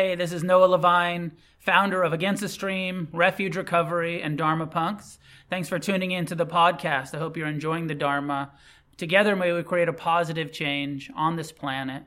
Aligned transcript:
Hey, 0.00 0.14
this 0.14 0.32
is 0.32 0.42
Noah 0.42 0.64
Levine, 0.64 1.32
founder 1.58 2.02
of 2.02 2.14
Against 2.14 2.40
the 2.40 2.48
Stream, 2.48 3.08
Refuge 3.12 3.54
Recovery, 3.54 4.22
and 4.22 4.38
Dharma 4.38 4.66
Punx. 4.66 5.18
Thanks 5.50 5.68
for 5.68 5.78
tuning 5.78 6.10
in 6.10 6.24
to 6.24 6.34
the 6.34 6.46
podcast. 6.46 7.14
I 7.14 7.18
hope 7.18 7.36
you're 7.36 7.46
enjoying 7.46 7.86
the 7.86 7.94
Dharma. 7.94 8.52
Together, 8.96 9.36
may 9.36 9.52
we 9.52 9.62
create 9.62 9.90
a 9.90 9.92
positive 9.92 10.52
change 10.52 11.10
on 11.14 11.36
this 11.36 11.52
planet. 11.52 12.04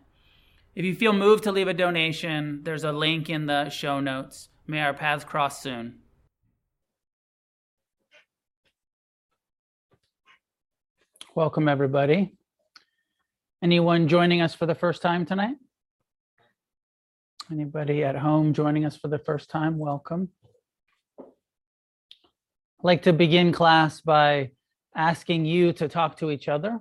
If 0.73 0.83
you 0.85 0.95
feel 0.95 1.13
moved 1.13 1.43
to 1.43 1.51
leave 1.51 1.67
a 1.67 1.73
donation, 1.75 2.61
there's 2.63 2.83
a 2.83 2.91
link 2.91 3.29
in 3.29 3.45
the 3.45 3.69
show 3.69 3.99
notes. 3.99 4.49
May 4.65 4.81
our 4.81 4.95
paths 4.95 5.23
cross 5.23 5.61
soon. 5.61 5.99
Welcome, 11.35 11.67
everybody. 11.67 12.33
Anyone 13.61 14.07
joining 14.07 14.41
us 14.41 14.55
for 14.55 14.65
the 14.65 14.73
first 14.73 15.03
time 15.03 15.27
tonight? 15.27 15.57
Anybody 17.53 18.03
at 18.03 18.15
home 18.15 18.51
joining 18.51 18.83
us 18.83 18.97
for 18.97 19.09
the 19.09 19.19
first 19.19 19.47
time? 19.47 19.77
Welcome. 19.77 20.29
I'd 21.19 21.25
like 22.81 23.03
to 23.03 23.13
begin 23.13 23.51
class 23.51 24.01
by 24.01 24.53
asking 24.95 25.45
you 25.45 25.71
to 25.73 25.87
talk 25.87 26.17
to 26.17 26.31
each 26.31 26.47
other 26.47 26.79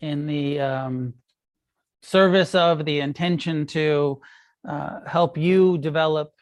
in 0.00 0.26
the 0.26 0.60
um, 0.60 1.14
service 2.00 2.54
of 2.54 2.86
the 2.86 3.00
intention 3.00 3.66
to 3.66 4.22
uh, 4.66 5.00
help 5.06 5.36
you 5.36 5.76
develop 5.76 6.32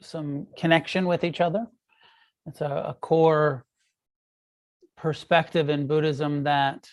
some 0.00 0.48
connection 0.58 1.06
with 1.06 1.22
each 1.22 1.40
other. 1.40 1.68
It's 2.46 2.60
a, 2.60 2.86
a 2.88 2.96
core 3.00 3.64
perspective 4.96 5.68
in 5.68 5.86
Buddhism 5.86 6.42
that 6.42 6.88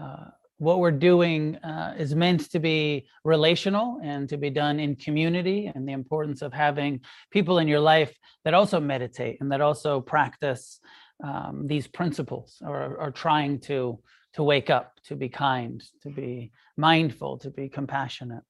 uh, 0.00 0.26
what 0.58 0.78
we're 0.78 0.90
doing 0.90 1.56
uh, 1.56 1.94
is 1.98 2.14
meant 2.14 2.50
to 2.50 2.58
be 2.58 3.06
relational 3.24 4.00
and 4.02 4.28
to 4.28 4.38
be 4.38 4.48
done 4.48 4.80
in 4.80 4.96
community 4.96 5.70
and 5.74 5.86
the 5.86 5.92
importance 5.92 6.40
of 6.40 6.52
having 6.52 7.00
people 7.30 7.58
in 7.58 7.68
your 7.68 7.80
life 7.80 8.16
that 8.44 8.54
also 8.54 8.80
meditate 8.80 9.38
and 9.40 9.52
that 9.52 9.60
also 9.60 10.00
practice 10.00 10.80
um, 11.22 11.66
these 11.66 11.86
principles 11.86 12.62
or 12.62 12.98
are 12.98 13.10
trying 13.10 13.58
to 13.60 13.98
to 14.34 14.42
wake 14.42 14.68
up 14.68 14.92
to 15.02 15.16
be 15.16 15.30
kind 15.30 15.82
to 16.02 16.10
be 16.10 16.52
mindful 16.76 17.38
to 17.38 17.50
be 17.50 17.68
compassionate. 17.68 18.42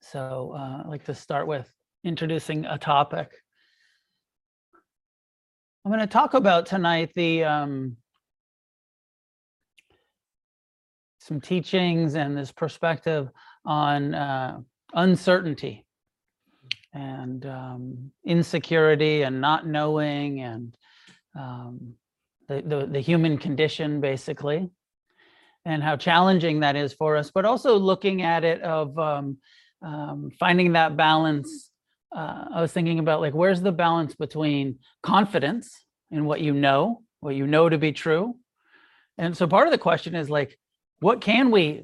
So 0.00 0.54
uh, 0.56 0.82
i'd 0.82 0.88
like 0.88 1.04
to 1.04 1.14
start 1.14 1.46
with 1.46 1.70
introducing 2.04 2.64
a 2.64 2.78
topic. 2.78 3.30
I'm 5.84 5.90
going 5.90 6.00
to 6.00 6.06
talk 6.06 6.34
about 6.34 6.66
tonight 6.66 7.12
the 7.14 7.44
um, 7.44 7.96
some 11.22 11.40
teachings 11.40 12.14
and 12.14 12.36
this 12.36 12.52
perspective 12.52 13.28
on 13.64 14.14
uh, 14.14 14.58
uncertainty 14.94 15.84
and 16.92 17.46
um, 17.46 18.10
insecurity 18.24 19.22
and 19.22 19.40
not 19.40 19.66
knowing 19.66 20.40
and 20.40 20.76
um, 21.38 21.94
the, 22.48 22.62
the, 22.62 22.86
the 22.86 23.00
human 23.00 23.38
condition 23.38 24.00
basically 24.00 24.68
and 25.64 25.82
how 25.82 25.96
challenging 25.96 26.60
that 26.60 26.76
is 26.76 26.92
for 26.92 27.16
us 27.16 27.30
but 27.32 27.44
also 27.44 27.78
looking 27.78 28.22
at 28.22 28.44
it 28.44 28.60
of 28.62 28.98
um, 28.98 29.38
um 29.82 30.30
finding 30.38 30.72
that 30.72 30.96
balance. 30.96 31.70
Uh, 32.14 32.44
i 32.54 32.60
was 32.60 32.72
thinking 32.72 32.98
about 32.98 33.20
like 33.20 33.34
where's 33.34 33.62
the 33.62 33.72
balance 33.72 34.14
between 34.14 34.78
confidence 35.02 35.84
in 36.10 36.24
what 36.24 36.40
you 36.40 36.52
know 36.52 37.02
what 37.22 37.36
you 37.36 37.46
know 37.46 37.68
to 37.68 37.78
be 37.78 37.92
true? 37.92 38.36
And 39.16 39.36
so 39.36 39.46
part 39.46 39.68
of 39.68 39.70
the 39.70 39.78
question 39.78 40.14
is 40.14 40.28
like 40.28 40.58
what 41.02 41.20
can 41.20 41.50
we 41.50 41.82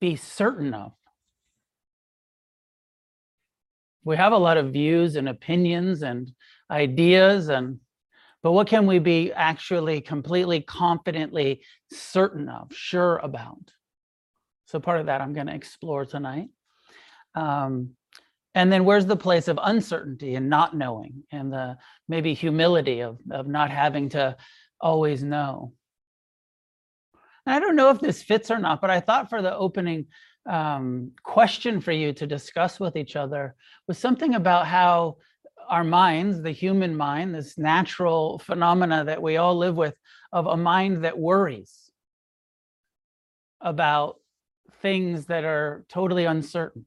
be 0.00 0.16
certain 0.16 0.74
of? 0.74 0.92
We 4.02 4.16
have 4.16 4.32
a 4.32 4.38
lot 4.38 4.56
of 4.56 4.72
views 4.72 5.14
and 5.14 5.28
opinions 5.28 6.02
and 6.02 6.32
ideas 6.68 7.48
and 7.48 7.78
but 8.42 8.52
what 8.52 8.66
can 8.66 8.86
we 8.86 8.98
be 8.98 9.32
actually 9.32 10.00
completely 10.00 10.60
confidently 10.60 11.62
certain 11.92 12.48
of, 12.48 12.72
sure 12.72 13.18
about? 13.18 13.72
So 14.66 14.78
part 14.78 15.00
of 15.00 15.06
that 15.06 15.20
I'm 15.20 15.32
going 15.32 15.46
to 15.46 15.54
explore 15.54 16.04
tonight. 16.04 16.48
Um, 17.34 17.90
and 18.54 18.72
then 18.72 18.84
where's 18.84 19.06
the 19.06 19.16
place 19.16 19.48
of 19.48 19.58
uncertainty 19.62 20.34
and 20.34 20.48
not 20.48 20.76
knowing 20.76 21.24
and 21.30 21.52
the 21.52 21.78
maybe 22.08 22.34
humility 22.34 23.00
of, 23.00 23.18
of 23.30 23.46
not 23.46 23.70
having 23.70 24.08
to 24.10 24.36
always 24.80 25.22
know 25.22 25.72
I 27.46 27.60
don't 27.60 27.76
know 27.76 27.90
if 27.90 28.00
this 28.00 28.22
fits 28.22 28.50
or 28.50 28.58
not, 28.58 28.80
but 28.80 28.90
I 28.90 29.00
thought 29.00 29.30
for 29.30 29.40
the 29.40 29.56
opening 29.56 30.06
um, 30.48 31.12
question 31.22 31.80
for 31.80 31.92
you 31.92 32.12
to 32.14 32.26
discuss 32.26 32.78
with 32.80 32.96
each 32.96 33.16
other 33.16 33.54
was 33.86 33.98
something 33.98 34.34
about 34.34 34.66
how 34.66 35.16
our 35.68 35.84
minds, 35.84 36.42
the 36.42 36.52
human 36.52 36.96
mind, 36.96 37.34
this 37.34 37.58
natural 37.58 38.38
phenomena 38.38 39.04
that 39.04 39.20
we 39.20 39.36
all 39.36 39.56
live 39.56 39.76
with, 39.76 39.94
of 40.32 40.46
a 40.46 40.56
mind 40.56 41.04
that 41.04 41.18
worries 41.18 41.90
about 43.60 44.16
things 44.82 45.26
that 45.26 45.44
are 45.44 45.84
totally 45.88 46.24
uncertain. 46.24 46.86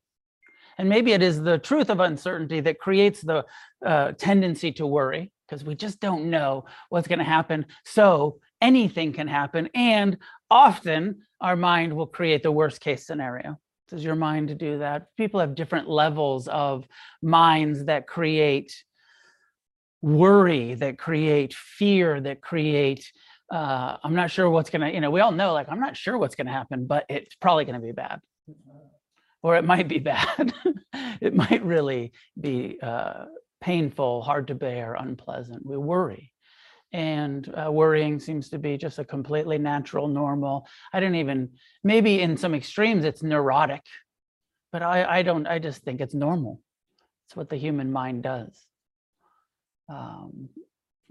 And 0.78 0.88
maybe 0.88 1.12
it 1.12 1.22
is 1.22 1.42
the 1.42 1.58
truth 1.58 1.90
of 1.90 2.00
uncertainty 2.00 2.62
that 2.62 2.80
creates 2.80 3.22
the 3.22 3.46
uh, 3.86 4.14
tendency 4.14 4.72
to 4.74 4.88
worry 4.88 5.32
because 5.46 5.66
we 5.66 5.76
just 5.76 6.00
don't 6.00 6.30
know 6.30 6.66
what's 6.90 7.08
going 7.08 7.20
to 7.20 7.26
happen. 7.26 7.66
So 7.84 8.40
anything 8.62 9.12
can 9.12 9.28
happen. 9.28 9.70
And 9.74 10.18
often 10.52 11.24
our 11.42 11.56
mind 11.56 11.94
will 11.94 12.08
create 12.08 12.44
the 12.44 12.52
worst 12.52 12.82
case 12.82 13.06
scenario. 13.06 13.60
Does 13.88 14.04
your 14.04 14.16
mind 14.16 14.58
do 14.58 14.80
that? 14.80 15.08
People 15.18 15.40
have 15.40 15.56
different 15.56 15.90
levels 15.90 16.48
of 16.48 16.88
minds 17.22 17.86
that 17.86 18.08
create 18.08 18.84
worry, 20.02 20.76
that 20.76 20.98
create 20.98 21.54
fear, 21.54 22.22
that 22.22 22.42
create 22.42 23.12
uh, 23.52 23.98
I'm 24.04 24.14
not 24.14 24.30
sure 24.30 24.50
what's 24.50 24.70
gonna, 24.70 24.90
you 24.90 25.02
know, 25.02 25.10
we 25.10 25.22
all 25.22 25.32
know 25.32 25.54
like 25.54 25.68
I'm 25.70 25.80
not 25.80 25.98
sure 25.98 26.18
what's 26.18 26.36
gonna 26.36 26.52
happen, 26.52 26.86
but 26.86 27.06
it's 27.10 27.36
probably 27.36 27.66
gonna 27.66 27.80
be 27.80 27.92
bad. 27.92 28.22
Or 29.42 29.56
it 29.56 29.66
might 29.66 29.88
be 29.88 30.00
bad. 30.14 30.54
it 30.94 31.34
might 31.34 31.64
really 31.64 32.12
be 32.40 32.78
uh, 32.82 33.26
painful, 33.62 34.22
hard 34.22 34.48
to 34.48 34.56
bear, 34.56 34.94
unpleasant. 34.94 35.66
We 35.66 35.78
worry 35.78 36.32
and 36.92 37.54
uh, 37.56 37.72
worrying 37.72 38.20
seems 38.20 38.50
to 38.50 38.58
be 38.58 38.78
just 38.78 39.00
a 39.00 39.06
completely 39.06 39.58
natural 39.58 40.08
normal 40.08 40.68
i 40.92 41.00
don't 41.00 41.16
even 41.16 41.50
maybe 41.84 42.22
in 42.22 42.36
some 42.36 42.56
extremes 42.56 43.06
it's 43.06 43.22
neurotic 43.22 43.82
but 44.72 44.82
i 44.82 45.20
i 45.20 45.22
don't 45.22 45.46
i 45.48 45.60
just 45.60 45.84
think 45.84 46.02
it's 46.02 46.16
normal. 46.16 46.62
It's 47.30 47.36
what 47.36 47.50
the 47.50 47.58
human 47.58 47.92
mind 47.92 48.24
does. 48.24 48.66
Um, 49.88 50.50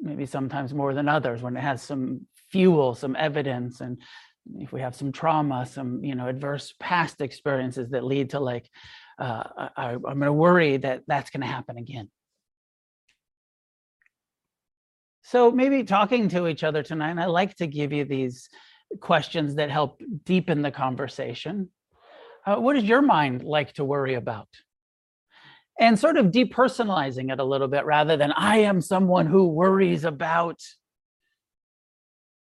maybe 0.01 0.27
sometimes 0.27 0.75
more 0.75 0.93
than 0.93 1.09
others 1.09 1.43
when 1.43 1.57
it 1.57 1.61
has 1.61 1.81
some 1.81 2.27
fuel 2.51 2.95
some 2.95 3.15
evidence 3.17 3.81
and 3.81 4.01
if 4.57 4.73
we 4.73 4.81
have 4.81 4.95
some 4.95 5.13
trauma 5.13 5.67
some 5.67 6.03
you 6.03 6.15
know 6.15 6.29
adverse 6.29 6.73
past 6.81 7.21
experiences 7.21 7.91
that 7.91 8.05
lead 8.05 8.31
to 8.31 8.41
like 8.41 8.71
uh, 9.19 9.45
I, 9.77 9.91
i'm 9.91 10.01
going 10.01 10.21
to 10.21 10.33
worry 10.33 10.77
that 10.77 11.03
that's 11.07 11.31
going 11.31 11.41
to 11.41 11.47
happen 11.47 11.77
again 11.77 12.09
so 15.31 15.51
maybe 15.51 15.85
talking 15.85 16.31
to 16.31 16.49
each 16.49 16.65
other 16.65 16.83
tonight, 16.83 17.11
and 17.11 17.21
I 17.21 17.27
like 17.27 17.55
to 17.57 17.67
give 17.67 17.93
you 17.93 18.07
these 18.07 18.49
questions 18.99 19.57
that 19.57 19.71
help 19.71 20.01
deepen 20.25 20.63
the 20.63 20.71
conversation. 20.71 21.69
Uh, 22.47 22.57
what 22.57 22.77
does 22.77 22.85
your 22.85 23.03
mind 23.03 23.45
like 23.45 23.75
to 23.75 23.85
worry 23.85 24.15
about? 24.15 24.49
And 25.79 25.99
sort 25.99 26.17
of 26.17 26.29
depersonalizing 26.29 27.31
it 27.31 27.41
a 27.41 27.45
little 27.45 27.69
bit 27.69 27.85
rather 27.85 28.17
than 28.17 28.33
I 28.33 28.61
am 28.61 28.81
someone 28.81 29.27
who 29.27 29.49
worries 29.49 30.05
about 30.05 30.63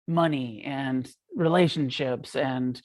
money 0.06 0.62
and 0.65 1.10
relationships 1.34 2.37
and 2.37 2.81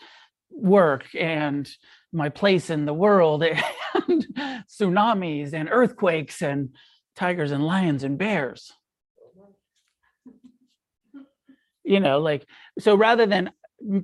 work 0.50 1.06
and 1.14 1.70
my 2.12 2.30
place 2.30 2.72
in 2.72 2.86
the 2.86 2.96
world 2.96 3.44
and 4.08 4.28
tsunamis 4.68 5.54
and 5.54 5.70
earthquakes 5.72 6.42
and 6.42 6.70
tigers 7.16 7.52
and 7.52 7.64
lions 7.64 8.04
and 8.04 8.18
bears 8.18 8.74
you 11.84 12.00
know 12.00 12.20
like 12.20 12.46
so 12.80 12.96
rather 12.96 13.26
than 13.26 13.52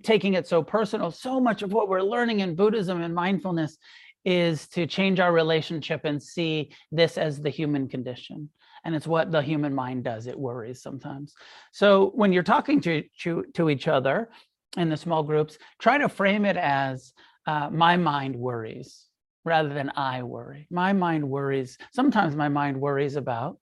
taking 0.03 0.33
it 0.33 0.47
so 0.47 0.61
personal 0.61 1.11
so 1.11 1.39
much 1.39 1.61
of 1.61 1.71
what 1.71 1.87
we're 1.87 2.01
learning 2.01 2.41
in 2.41 2.55
buddhism 2.55 3.01
and 3.01 3.15
mindfulness 3.15 3.77
is 4.25 4.67
to 4.67 4.85
change 4.85 5.19
our 5.19 5.31
relationship 5.31 6.01
and 6.03 6.21
see 6.21 6.71
this 6.91 7.17
as 7.17 7.41
the 7.41 7.49
human 7.49 7.87
condition 7.87 8.49
and 8.83 8.95
it's 8.95 9.07
what 9.07 9.31
the 9.31 9.41
human 9.41 9.73
mind 9.73 10.03
does 10.03 10.27
it 10.27 10.37
worries 10.37 10.81
sometimes. 10.81 11.33
So 11.71 12.11
when 12.15 12.33
you're 12.33 12.43
talking 12.43 12.81
to 12.81 13.03
to, 13.21 13.45
to 13.55 13.69
each 13.69 13.87
other 13.87 14.29
in 14.77 14.89
the 14.89 14.97
small 14.97 15.23
groups 15.23 15.57
try 15.79 15.97
to 15.97 16.09
frame 16.09 16.45
it 16.45 16.57
as 16.57 17.13
uh, 17.45 17.69
my 17.69 17.97
mind 17.97 18.35
worries 18.35 19.05
rather 19.45 19.73
than 19.73 19.91
i 19.95 20.23
worry. 20.23 20.67
My 20.69 20.93
mind 20.93 21.27
worries 21.27 21.77
sometimes 21.91 22.35
my 22.35 22.49
mind 22.49 22.79
worries 22.79 23.15
about 23.15 23.57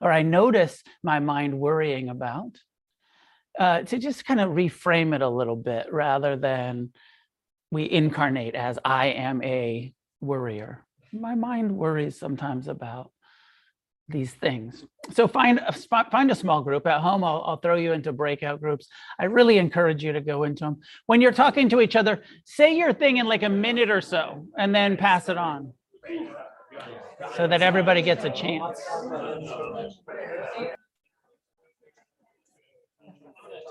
or 0.00 0.10
i 0.10 0.22
notice 0.22 0.82
my 1.02 1.20
mind 1.20 1.58
worrying 1.58 2.08
about 2.08 2.58
uh, 3.58 3.82
to 3.82 3.98
just 3.98 4.24
kind 4.24 4.40
of 4.40 4.50
reframe 4.50 5.14
it 5.14 5.22
a 5.22 5.28
little 5.28 5.56
bit 5.56 5.92
rather 5.92 6.36
than 6.36 6.90
we 7.70 7.90
incarnate 7.90 8.54
as 8.54 8.78
I 8.84 9.06
am 9.08 9.42
a 9.42 9.92
worrier. 10.20 10.84
My 11.12 11.34
mind 11.34 11.76
worries 11.76 12.18
sometimes 12.18 12.68
about 12.68 13.10
these 14.08 14.32
things. 14.32 14.84
So 15.12 15.26
find 15.26 15.58
a 15.58 15.72
find 15.72 16.30
a 16.30 16.34
small 16.34 16.62
group 16.62 16.86
at 16.86 17.00
home. 17.00 17.24
I'll, 17.24 17.42
I'll 17.44 17.56
throw 17.56 17.76
you 17.76 17.92
into 17.92 18.12
breakout 18.12 18.60
groups. 18.60 18.86
I 19.18 19.24
really 19.24 19.58
encourage 19.58 20.04
you 20.04 20.12
to 20.12 20.20
go 20.20 20.44
into 20.44 20.64
them. 20.64 20.80
When 21.06 21.20
you're 21.20 21.32
talking 21.32 21.68
to 21.70 21.80
each 21.80 21.96
other, 21.96 22.22
say 22.44 22.76
your 22.76 22.92
thing 22.92 23.16
in 23.16 23.26
like 23.26 23.42
a 23.42 23.48
minute 23.48 23.90
or 23.90 24.00
so, 24.00 24.46
and 24.56 24.74
then 24.74 24.96
pass 24.96 25.28
it 25.28 25.36
on, 25.36 25.72
so 27.36 27.48
that 27.48 27.62
everybody 27.62 28.02
gets 28.02 28.24
a 28.24 28.30
chance. 28.30 28.80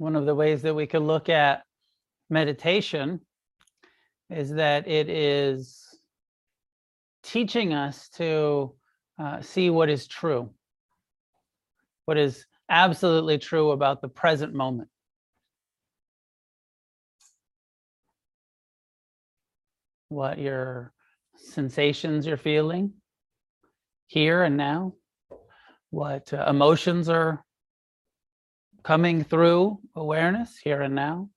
One 0.00 0.16
of 0.16 0.24
the 0.24 0.34
ways 0.34 0.62
that 0.62 0.72
we 0.72 0.86
could 0.86 1.02
look 1.02 1.28
at 1.28 1.62
meditation 2.30 3.20
is 4.30 4.54
that 4.54 4.88
it 4.88 5.10
is 5.10 5.94
teaching 7.22 7.74
us 7.74 8.08
to 8.14 8.72
uh, 9.18 9.42
see 9.42 9.68
what 9.68 9.90
is 9.90 10.06
true, 10.06 10.54
what 12.06 12.16
is 12.16 12.46
absolutely 12.70 13.36
true 13.36 13.72
about 13.72 14.00
the 14.00 14.08
present 14.08 14.54
moment. 14.54 14.88
What 20.08 20.38
your 20.38 20.94
sensations 21.36 22.24
you're 22.24 22.38
feeling 22.38 22.94
here 24.06 24.44
and 24.44 24.56
now, 24.56 24.94
what 25.90 26.32
uh, 26.32 26.46
emotions 26.48 27.10
are 27.10 27.44
coming 28.82 29.24
through 29.24 29.78
awareness 29.94 30.56
here 30.56 30.82
and 30.82 30.94
now, 30.94 31.28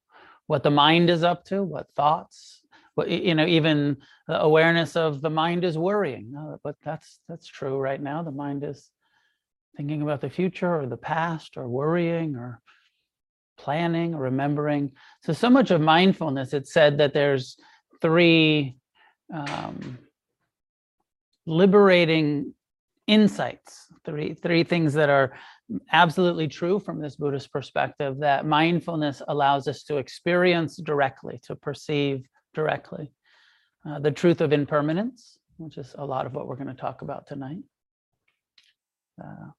what 0.48 0.64
the 0.64 0.72
mind 0.72 1.10
is 1.10 1.24
up 1.24 1.46
to, 1.46 1.64
what 1.64 1.88
thoughts, 1.96 2.62
what 2.96 3.10
you 3.10 3.36
know, 3.36 3.46
even 3.46 3.98
the 4.28 4.42
awareness 4.42 4.96
of 4.96 5.22
the 5.22 5.30
mind 5.30 5.64
is 5.64 5.78
worrying. 5.78 6.32
No, 6.32 6.60
but 6.64 6.76
that's 6.84 7.20
that's 7.28 7.48
true 7.48 7.78
right 7.78 8.02
now. 8.02 8.24
The 8.24 8.32
mind 8.32 8.64
is 8.64 8.90
thinking 9.76 10.02
about 10.02 10.22
the 10.22 10.30
future 10.30 10.80
or 10.80 10.86
the 10.86 10.98
past 10.98 11.58
or 11.58 11.68
worrying 11.68 12.36
or 12.36 12.62
planning 13.58 14.14
or 14.14 14.22
remembering. 14.22 14.92
So 15.24 15.34
so 15.34 15.50
much 15.50 15.72
of 15.72 15.82
mindfulness. 15.82 16.54
It's 16.54 16.74
said 16.74 16.98
that 17.00 17.14
there's 17.14 17.58
three 18.02 18.76
um, 19.34 19.98
liberating 21.46 22.54
insights, 23.08 23.88
three 24.06 24.34
three 24.34 24.64
things 24.64 24.94
that 24.94 25.10
are 25.10 25.34
absolutely 25.92 26.48
true 26.48 26.80
from 26.80 27.02
this 27.02 27.16
Buddhist 27.16 27.52
perspective 27.52 28.20
that 28.20 28.46
mindfulness 28.46 29.22
allows 29.28 29.68
us 29.68 29.84
to 29.84 29.98
experience 29.98 30.78
directly, 30.78 31.40
to 31.44 31.56
perceive 31.56 32.28
directly. 32.54 33.12
Uh, 33.86 34.00
the 34.00 34.12
truth 34.12 34.42
of 34.42 34.54
impermanence, 34.54 35.38
which 35.58 35.78
is 35.78 35.94
a 35.98 36.06
lot 36.06 36.26
of 36.26 36.34
what 36.34 36.48
we're 36.48 36.56
going 36.56 36.68
to 36.68 36.74
talk 36.74 37.02
about 37.02 37.28
tonight. 37.28 37.64
Uh, 39.22 39.52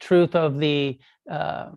truth 0.00 0.34
of 0.34 0.58
the 0.58 0.98
uh, 1.30 1.70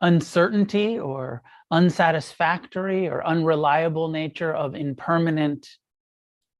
uncertainty 0.00 0.98
or 0.98 1.42
unsatisfactory 1.70 3.08
or 3.08 3.26
unreliable 3.26 4.08
nature 4.08 4.52
of 4.52 4.74
impermanent 4.74 5.68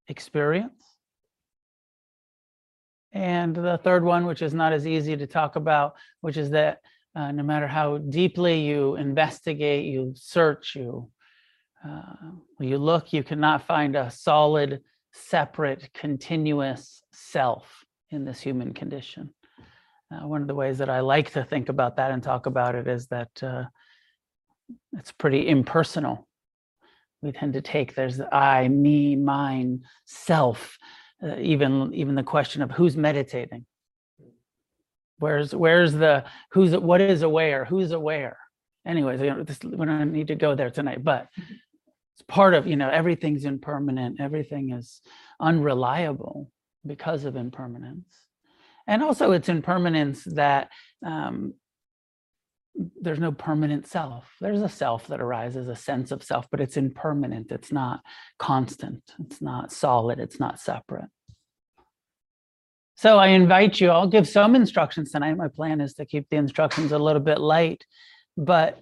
experience. 0.08 0.94
And 3.14 3.55
the 3.55 3.78
third 3.82 4.05
one, 4.05 4.26
which 4.26 4.43
is 4.43 4.52
not 4.52 4.72
as 4.72 4.87
easy 4.87 5.16
to 5.16 5.26
talk 5.26 5.55
about, 5.55 5.94
which 6.20 6.37
is 6.37 6.50
that 6.50 6.81
uh, 7.14 7.31
no 7.31 7.44
matter 7.44 7.69
how 7.69 7.99
deeply 7.99 8.61
you 8.61 8.96
investigate, 8.96 9.84
you 9.84 10.12
search, 10.16 10.75
you 10.75 11.08
uh, 11.88 12.14
you 12.58 12.78
look, 12.78 13.12
you 13.12 13.22
cannot 13.22 13.66
find 13.66 13.94
a 13.94 14.11
solid, 14.11 14.81
separate, 15.12 15.93
continuous 15.93 17.02
self 17.12 17.84
in 18.11 18.25
this 18.25 18.40
human 18.40 18.72
condition. 18.72 19.32
Uh, 20.10 20.26
one 20.26 20.40
of 20.40 20.49
the 20.49 20.55
ways 20.55 20.78
that 20.78 20.88
I 20.88 21.00
like 21.00 21.32
to 21.32 21.44
think 21.44 21.69
about 21.69 21.96
that 21.96 22.10
and 22.10 22.22
talk 22.22 22.46
about 22.46 22.75
it 22.75 22.88
is 22.88 23.06
that 23.08 23.43
uh, 23.43 23.64
it's 24.94 25.12
pretty 25.12 25.46
impersonal. 25.49 26.26
We 27.22 27.32
tend 27.32 27.52
to 27.52 27.62
take 27.62 27.94
there's 27.94 28.17
the 28.17 28.34
I, 28.34 28.69
me, 28.69 29.14
mine, 29.14 29.82
self, 30.05 30.78
uh, 31.24 31.36
even 31.38 31.92
even 31.94 32.14
the 32.14 32.22
question 32.22 32.62
of 32.62 32.70
who's 32.70 32.96
meditating? 32.96 33.64
Where's 35.18 35.54
where's 35.54 35.92
the 35.92 36.24
who's 36.52 36.76
what 36.76 37.00
is 37.00 37.22
aware? 37.22 37.64
Who's 37.64 37.92
aware? 37.92 38.38
Anyways 38.86 39.20
you 39.20 39.30
know, 39.30 39.42
this, 39.42 39.62
we 39.62 39.86
don't 39.86 40.12
need 40.12 40.28
to 40.28 40.34
go 40.34 40.54
there 40.54 40.70
tonight 40.70 41.02
but 41.02 41.28
it's 41.38 42.22
part 42.28 42.54
of 42.54 42.66
you 42.66 42.76
know 42.76 42.90
everything's 42.90 43.44
impermanent. 43.44 44.20
Everything 44.20 44.72
is 44.72 45.00
unreliable 45.40 46.50
because 46.86 47.24
of 47.24 47.36
impermanence. 47.36 48.06
And 48.86 49.02
also 49.02 49.32
it's 49.32 49.48
impermanence 49.48 50.24
that 50.24 50.68
um, 51.04 51.54
there's 53.00 53.20
no 53.20 53.32
permanent 53.32 53.86
self. 53.86 54.24
There's 54.40 54.62
a 54.62 54.68
self 54.68 55.06
that 55.08 55.20
arises 55.20 55.68
a 55.68 55.76
sense 55.76 56.10
of 56.10 56.22
self 56.22 56.46
but 56.50 56.60
it's 56.60 56.76
impermanent. 56.76 57.50
It's 57.50 57.72
not 57.72 58.00
constant. 58.38 59.02
It's 59.24 59.40
not 59.40 59.72
solid. 59.72 60.18
It's 60.18 60.40
not 60.40 60.58
separate. 60.58 61.08
So 62.96 63.18
I 63.18 63.28
invite 63.28 63.80
you, 63.80 63.90
I'll 63.90 64.08
give 64.08 64.28
some 64.28 64.54
instructions 64.54 65.10
tonight. 65.10 65.36
My 65.36 65.48
plan 65.48 65.80
is 65.80 65.94
to 65.94 66.06
keep 66.06 66.28
the 66.30 66.36
instructions 66.36 66.92
a 66.92 66.98
little 66.98 67.20
bit 67.20 67.40
light, 67.40 67.84
but 68.36 68.80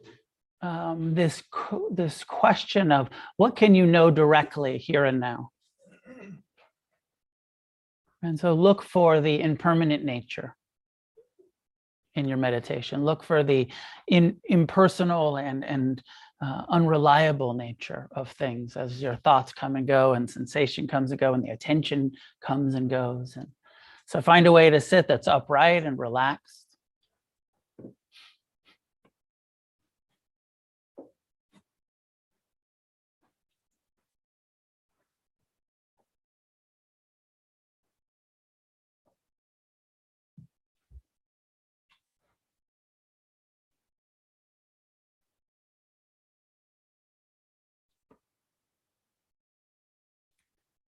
um, 0.61 1.15
this, 1.15 1.43
this 1.91 2.23
question 2.23 2.93
of 2.93 3.09
what 3.37 3.57
can 3.57 3.75
you 3.75 3.87
know 3.87 4.11
directly 4.11 4.79
here 4.79 5.05
and 5.05 5.19
now? 5.19 5.51
And 8.23 8.39
so 8.39 8.55
look 8.55 8.83
for 8.83 9.21
the 9.21 9.41
impermanent 9.41 10.05
nature 10.05 10.55
in 12.15 12.29
your 12.29 12.39
meditation. 12.39 13.05
Look 13.05 13.23
for 13.23 13.43
the 13.43 13.69
in, 14.07 14.37
impersonal 14.45 15.37
and, 15.37 15.65
and 15.65 16.03
uh, 16.41 16.63
unreliable 16.69 17.55
nature 17.55 18.09
of 18.13 18.31
things 18.33 18.77
as 18.77 19.01
your 19.01 19.17
thoughts 19.17 19.53
come 19.53 19.77
and 19.77 19.87
go 19.87 20.15
and 20.15 20.29
sensation 20.29 20.89
comes 20.89 21.11
and 21.11 21.21
go 21.21 21.35
and 21.35 21.45
the 21.45 21.51
attention 21.51 22.13
comes 22.41 22.75
and 22.75 22.91
goes. 22.91 23.37
And 23.37 23.49
so 24.07 24.21
find 24.21 24.47
a 24.47 24.53
way 24.53 24.69
to 24.69 24.81
sit 24.81 25.07
that's 25.07 25.29
upright 25.29 25.85
and 25.85 25.99
relaxed. 25.99 26.67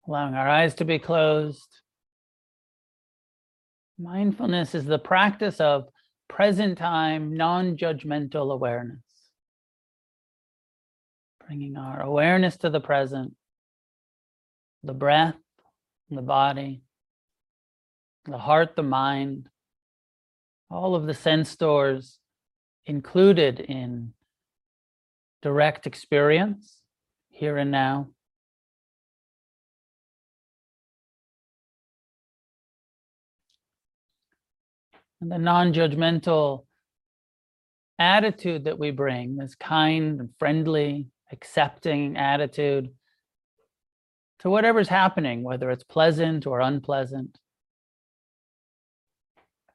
Allowing 0.06 0.35
our 0.35 0.49
eyes 0.49 0.75
to 0.76 0.85
be 0.85 0.99
closed. 0.99 1.68
Mindfulness 3.99 4.75
is 4.75 4.85
the 4.85 4.99
practice 4.99 5.61
of 5.61 5.88
present 6.28 6.78
time, 6.78 7.37
non 7.37 7.76
judgmental 7.76 8.52
awareness. 8.52 8.99
Bringing 11.47 11.76
our 11.76 12.00
awareness 12.00 12.56
to 12.59 12.71
the 12.71 12.80
present, 12.80 13.35
the 14.82 14.94
breath, 14.94 15.37
the 16.11 16.23
body, 16.23 16.82
the 18.25 18.38
heart, 18.38 18.75
the 18.76 18.82
mind, 18.82 19.49
all 20.71 20.94
of 20.94 21.06
the 21.06 21.14
sense 21.14 21.54
doors 21.54 22.18
included 22.87 23.61
in 23.61 24.14
direct 25.42 25.87
experience 25.87 26.78
here 27.28 27.56
and 27.56 27.71
now. 27.71 28.09
And 35.23 35.31
the 35.31 35.38
non-judgmental 35.38 36.64
attitude 37.97 38.64
that 38.64 38.76
we 38.81 38.91
bring, 38.91 39.37
this 39.37 39.55
kind 39.55 40.19
and 40.19 40.31
friendly, 40.37 41.07
accepting 41.31 42.17
attitude 42.17 42.91
to 44.41 44.50
whatever's 44.50 44.88
happening, 44.88 45.45
whether 45.45 45.71
it's 45.71 45.85
pleasant 45.85 46.45
or 46.45 46.61
unpleasant, 46.61 47.38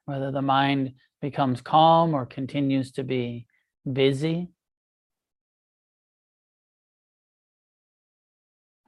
whether 0.04 0.32
the 0.32 0.42
mind 0.42 0.92
becomes 1.22 1.62
calm 1.62 2.14
or 2.14 2.26
continues 2.26 2.92
to 2.92 3.04
be 3.06 3.46
busy, 3.92 4.50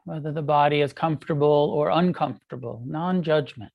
whether 0.04 0.34
the 0.34 0.42
body 0.42 0.82
is 0.82 0.92
comfortable 0.92 1.72
or 1.74 1.90
uncomfortable, 1.90 2.84
non 2.86 3.24
judgment, 3.24 3.72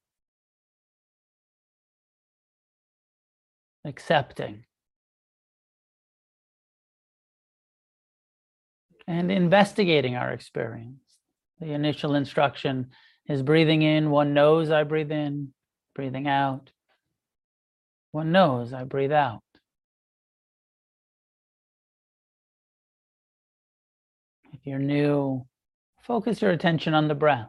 accepting. 3.84 4.64
And 9.06 9.30
investigating 9.30 10.16
our 10.16 10.32
experience. 10.32 11.02
The 11.60 11.72
initial 11.72 12.14
instruction 12.14 12.90
is 13.28 13.42
breathing 13.42 13.82
in. 13.82 14.10
One 14.10 14.34
knows 14.34 14.70
I 14.70 14.84
breathe 14.84 15.12
in, 15.12 15.52
breathing 15.94 16.26
out. 16.26 16.70
One 18.12 18.32
knows 18.32 18.72
I 18.72 18.84
breathe 18.84 19.12
out. 19.12 19.42
If 24.52 24.60
you're 24.64 24.78
new, 24.78 25.46
focus 26.02 26.40
your 26.40 26.52
attention 26.52 26.94
on 26.94 27.08
the 27.08 27.14
breath. 27.14 27.48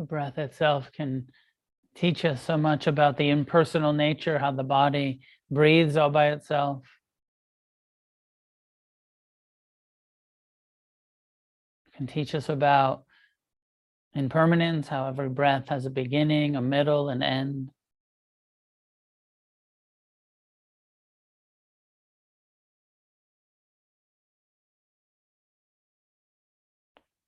The 0.00 0.06
breath 0.06 0.38
itself 0.38 0.90
can 0.92 1.26
teach 1.94 2.24
us 2.24 2.42
so 2.42 2.56
much 2.56 2.86
about 2.86 3.18
the 3.18 3.28
impersonal 3.28 3.92
nature, 3.92 4.38
how 4.38 4.50
the 4.50 4.62
body 4.62 5.20
breathes 5.50 5.98
all 5.98 6.08
by 6.08 6.28
itself. 6.28 6.84
Can 11.94 12.06
teach 12.06 12.34
us 12.34 12.48
about 12.48 13.04
impermanence, 14.14 14.88
how 14.88 15.06
every 15.06 15.28
breath 15.28 15.68
has 15.68 15.84
a 15.84 15.90
beginning, 15.90 16.56
a 16.56 16.62
middle, 16.62 17.10
an 17.10 17.22
end. 17.22 17.68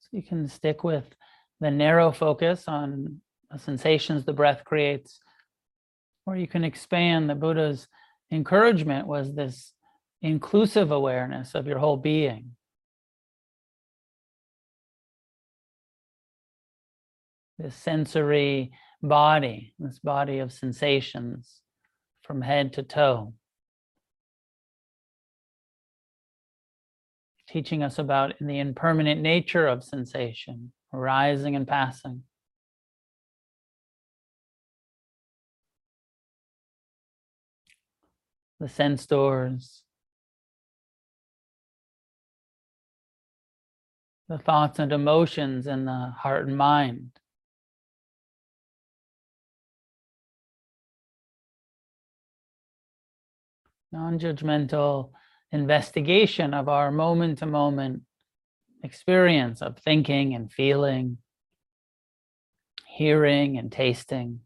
So 0.00 0.08
you 0.12 0.22
can 0.22 0.48
stick 0.48 0.82
with 0.82 1.04
the 1.62 1.70
narrow 1.70 2.10
focus 2.10 2.64
on 2.66 3.20
the 3.48 3.58
sensations 3.58 4.24
the 4.24 4.32
breath 4.32 4.64
creates, 4.64 5.20
or 6.26 6.36
you 6.36 6.48
can 6.48 6.64
expand. 6.64 7.30
The 7.30 7.36
Buddha's 7.36 7.86
encouragement 8.32 9.06
was 9.06 9.32
this 9.32 9.72
inclusive 10.22 10.90
awareness 10.90 11.54
of 11.54 11.68
your 11.68 11.78
whole 11.78 11.96
being. 11.96 12.56
This 17.60 17.76
sensory 17.76 18.72
body, 19.00 19.72
this 19.78 20.00
body 20.00 20.40
of 20.40 20.52
sensations 20.52 21.60
from 22.22 22.42
head 22.42 22.72
to 22.72 22.82
toe. 22.82 23.34
Teaching 27.48 27.84
us 27.84 28.00
about 28.00 28.34
the 28.40 28.58
impermanent 28.58 29.20
nature 29.20 29.68
of 29.68 29.84
sensation, 29.84 30.72
arising 30.92 31.56
and 31.56 31.66
passing. 31.66 32.24
the 38.62 38.68
sense 38.68 39.06
doors, 39.06 39.82
the 44.28 44.38
thoughts 44.38 44.78
and 44.78 44.92
emotions 44.92 45.66
in 45.66 45.84
the 45.84 46.12
heart 46.16 46.46
and 46.46 46.56
mind. 46.56 47.10
Non 53.90 54.20
judgmental 54.20 55.10
investigation 55.50 56.54
of 56.54 56.68
our 56.68 56.92
moment 56.92 57.38
to 57.38 57.46
moment 57.46 58.02
experience 58.82 59.62
of 59.62 59.78
thinking 59.78 60.34
and 60.34 60.52
feeling, 60.52 61.18
hearing 62.86 63.58
and 63.58 63.70
tasting. 63.70 64.40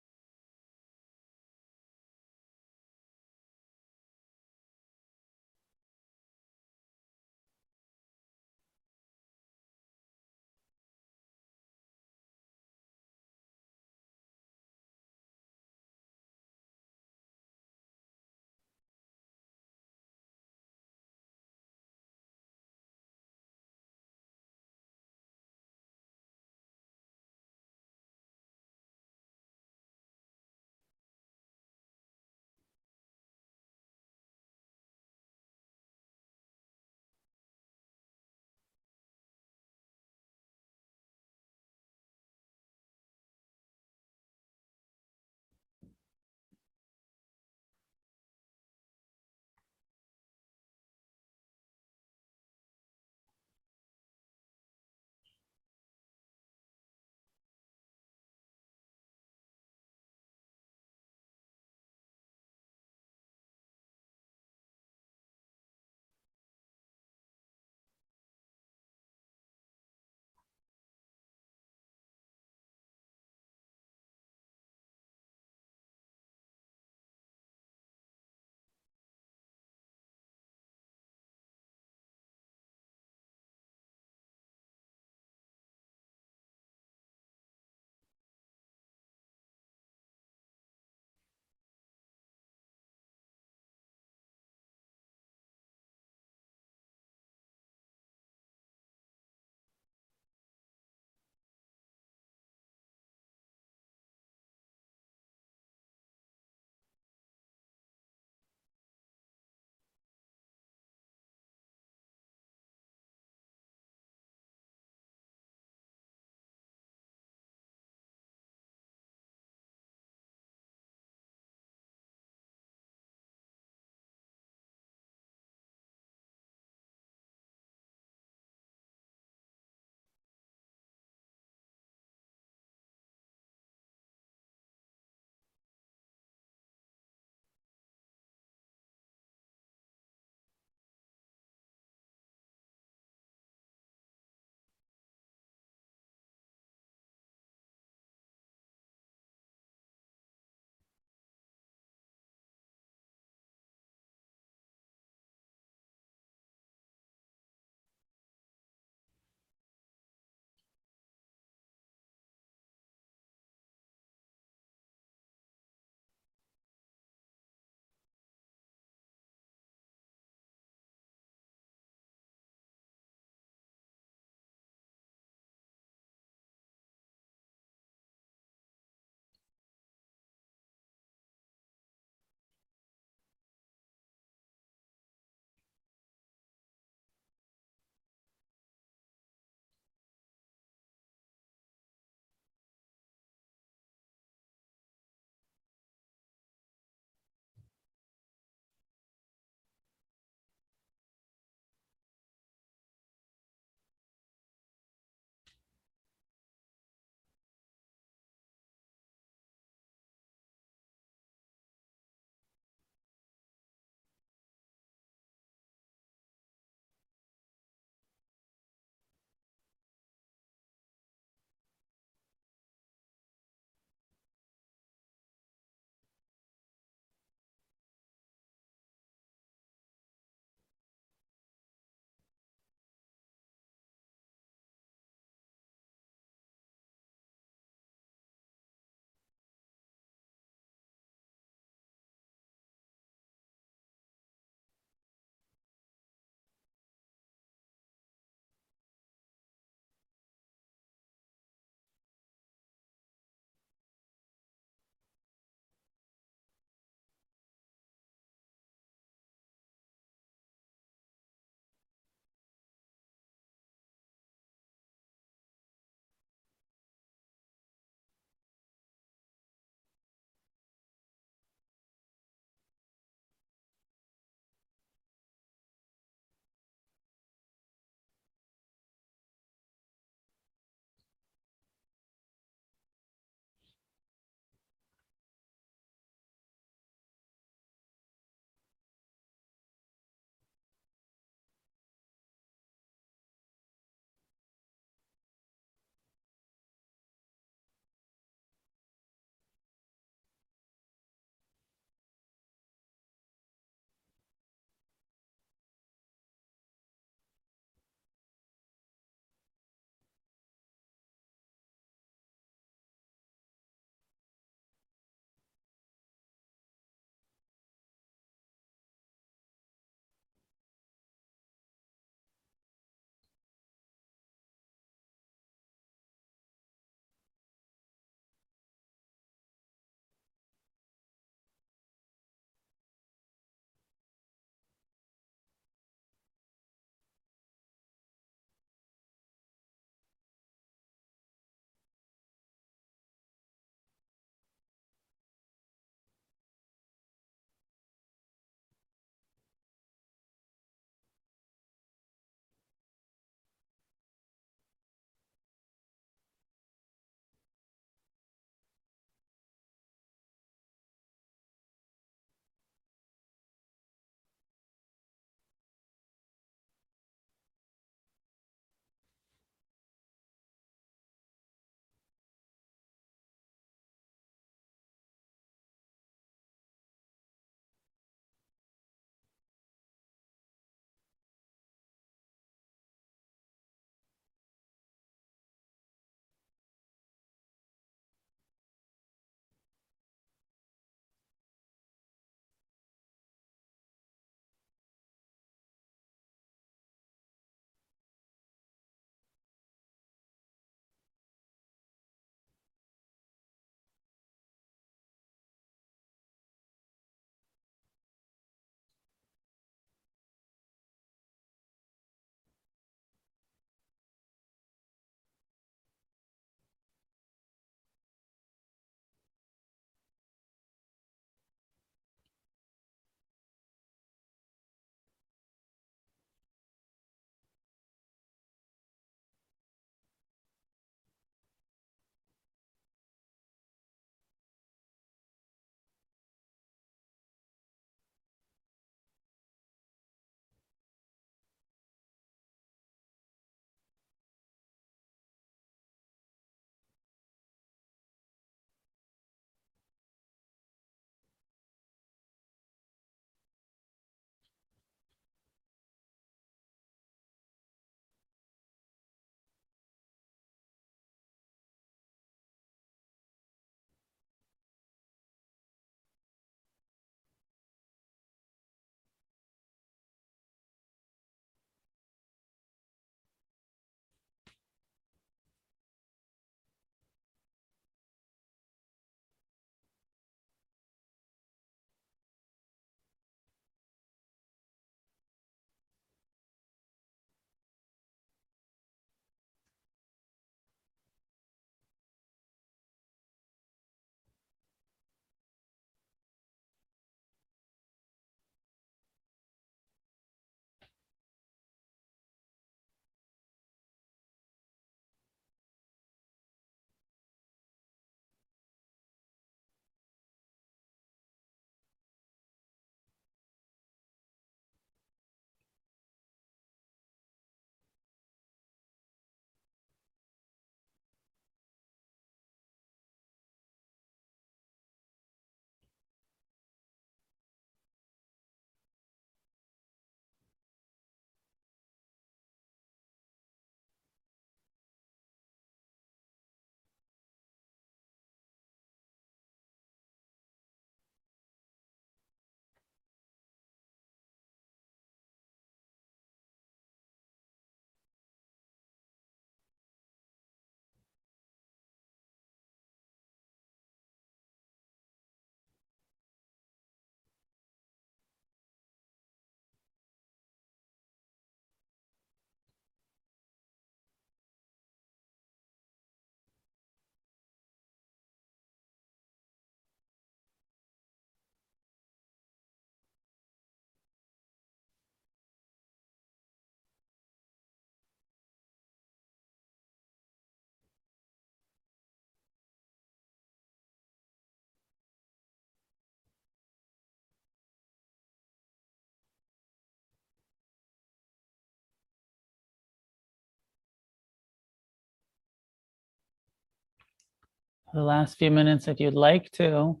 The 597.92 598.02
last 598.02 598.38
few 598.38 598.50
minutes, 598.50 598.88
if 598.88 599.00
you'd 599.00 599.14
like 599.14 599.50
to, 599.52 600.00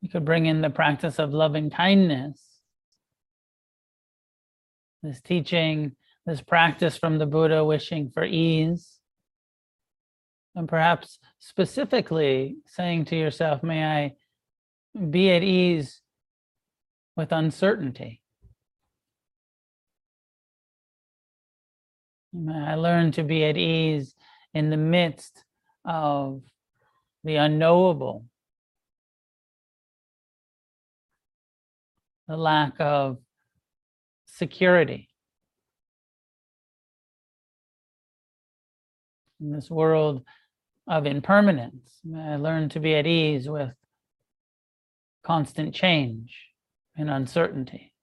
you 0.00 0.08
could 0.08 0.24
bring 0.24 0.46
in 0.46 0.60
the 0.60 0.70
practice 0.70 1.18
of 1.18 1.32
loving 1.32 1.70
kindness. 1.70 2.40
This 5.02 5.20
teaching, 5.20 5.92
this 6.26 6.42
practice 6.42 6.96
from 6.96 7.18
the 7.18 7.26
Buddha 7.26 7.64
wishing 7.64 8.10
for 8.10 8.24
ease. 8.24 8.98
And 10.54 10.68
perhaps 10.68 11.18
specifically 11.38 12.56
saying 12.66 13.06
to 13.06 13.16
yourself, 13.16 13.62
may 13.62 13.84
I 13.84 14.12
be 15.10 15.30
at 15.30 15.42
ease 15.42 16.00
with 17.16 17.32
uncertainty. 17.32 18.20
May 22.32 22.52
I 22.52 22.74
learn 22.74 23.12
to 23.12 23.22
be 23.22 23.44
at 23.44 23.56
ease 23.56 24.14
in 24.52 24.70
the 24.70 24.76
midst 24.76 25.43
of 25.84 26.42
the 27.24 27.36
unknowable, 27.36 28.26
the 32.28 32.36
lack 32.36 32.74
of 32.80 33.18
security. 34.26 35.08
In 39.40 39.52
this 39.52 39.70
world 39.70 40.22
of 40.86 41.06
impermanence, 41.06 42.00
I 42.14 42.36
learn 42.36 42.68
to 42.70 42.80
be 42.80 42.94
at 42.94 43.06
ease 43.06 43.48
with 43.48 43.72
constant 45.24 45.74
change 45.74 46.36
and 46.96 47.10
uncertainty. 47.10 47.93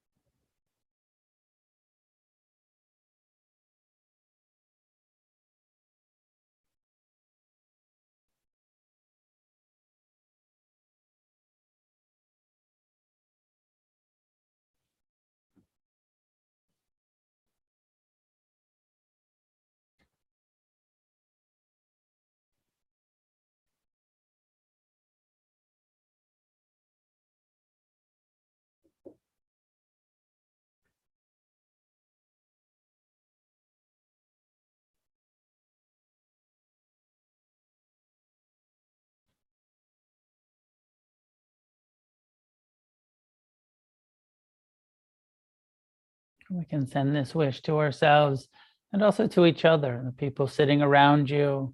We 46.53 46.65
can 46.65 46.85
send 46.85 47.15
this 47.15 47.33
wish 47.33 47.61
to 47.61 47.77
ourselves 47.77 48.49
and 48.91 49.01
also 49.01 49.25
to 49.27 49.45
each 49.45 49.63
other, 49.63 50.01
the 50.03 50.11
people 50.11 50.47
sitting 50.47 50.81
around 50.81 51.29
you, 51.29 51.73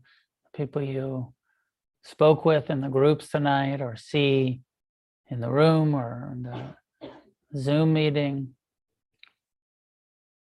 the 0.54 0.58
people 0.58 0.84
you 0.84 1.34
spoke 2.04 2.46
with 2.46 2.70
in 2.70 2.82
the 2.82 2.88
groups 2.88 3.30
tonight 3.30 3.82
or 3.82 3.96
see 3.96 4.62
in 5.32 5.40
the 5.40 5.50
room 5.50 5.96
or 5.96 6.30
in 6.32 6.44
the 6.44 7.60
Zoom 7.60 7.94
meeting. 7.94 8.50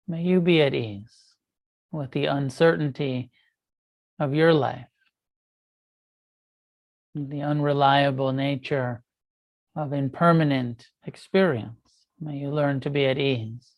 May 0.08 0.22
you 0.22 0.40
be 0.40 0.62
at 0.62 0.72
ease 0.72 1.14
with 1.92 2.10
the 2.12 2.24
uncertainty 2.24 3.30
of 4.18 4.34
your 4.34 4.54
life, 4.54 4.86
the 7.14 7.42
unreliable 7.42 8.32
nature 8.32 9.02
of 9.76 9.92
impermanent 9.92 10.86
experience. 11.04 11.76
May 12.18 12.38
you 12.38 12.48
learn 12.48 12.80
to 12.80 12.90
be 12.90 13.04
at 13.04 13.18
ease. 13.18 13.73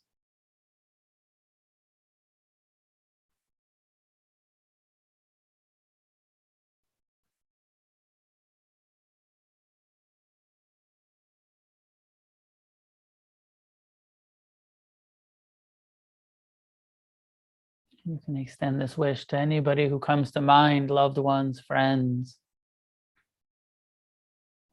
You 18.08 18.20
can 18.24 18.36
extend 18.36 18.80
this 18.80 18.96
wish 18.96 19.26
to 19.26 19.36
anybody 19.36 19.88
who 19.88 19.98
comes 19.98 20.30
to 20.32 20.40
mind, 20.40 20.92
loved 20.92 21.18
ones, 21.18 21.58
friends. 21.58 22.38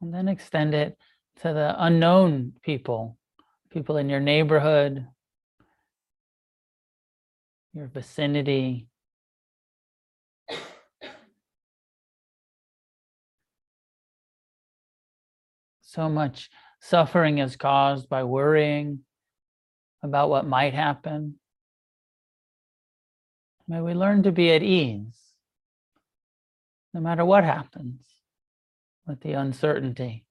And 0.02 0.14
then 0.14 0.28
extend 0.28 0.76
it 0.76 0.96
to 1.42 1.52
the 1.52 1.74
unknown 1.84 2.54
people, 2.62 3.18
people 3.72 3.98
in 3.98 4.08
your 4.08 4.20
neighborhood, 4.20 5.08
your 7.74 7.88
vicinity. 7.88 8.88
So 15.82 16.08
much 16.08 16.52
suffering 16.82 17.40
is 17.40 17.56
caused 17.56 18.08
by 18.10 18.26
worrying 18.26 19.00
about 20.04 20.30
what 20.30 20.46
might 20.46 20.76
happen. 20.76 21.40
May 23.68 23.82
we 23.82 23.94
learn 23.94 24.24
to 24.24 24.32
be 24.32 24.52
at 24.52 24.62
ease 24.62 25.18
no 26.94 27.00
matter 27.00 27.26
what 27.26 27.44
happens 27.44 28.02
with 29.08 29.22
the 29.22 29.34
uncertainty. 29.34 30.26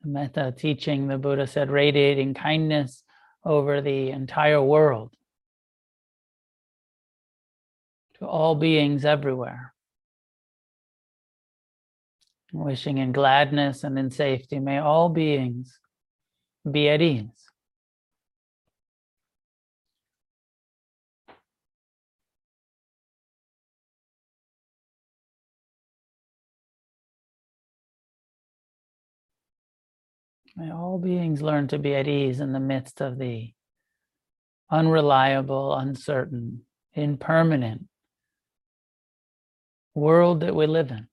The 0.00 0.08
metta 0.08 0.52
teaching, 0.56 1.06
the 1.06 1.18
Buddha 1.18 1.46
said, 1.46 1.70
radiating 1.70 2.34
kindness 2.34 3.04
over 3.44 3.80
the 3.80 4.10
entire 4.10 4.62
world 4.62 5.12
to 8.18 8.26
all 8.26 8.54
beings 8.54 9.04
everywhere. 9.04 9.74
Wishing 12.52 12.98
in 12.98 13.12
gladness 13.12 13.82
and 13.82 13.98
in 13.98 14.10
safety, 14.10 14.58
may 14.58 14.78
all 14.78 15.08
beings 15.08 15.78
be 16.70 16.88
at 16.88 17.00
ease. 17.00 17.51
May 30.62 30.70
all 30.70 30.96
beings 30.96 31.42
learn 31.42 31.66
to 31.68 31.78
be 31.80 31.92
at 31.96 32.06
ease 32.06 32.38
in 32.38 32.52
the 32.52 32.60
midst 32.60 33.00
of 33.00 33.18
the 33.18 33.52
unreliable, 34.70 35.74
uncertain, 35.74 36.66
impermanent 36.94 37.88
world 39.92 40.38
that 40.38 40.54
we 40.54 40.68
live 40.68 40.92
in. 40.92 41.08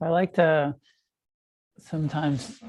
I 0.00 0.08
like 0.10 0.34
to 0.34 0.74
sometimes 1.78 2.60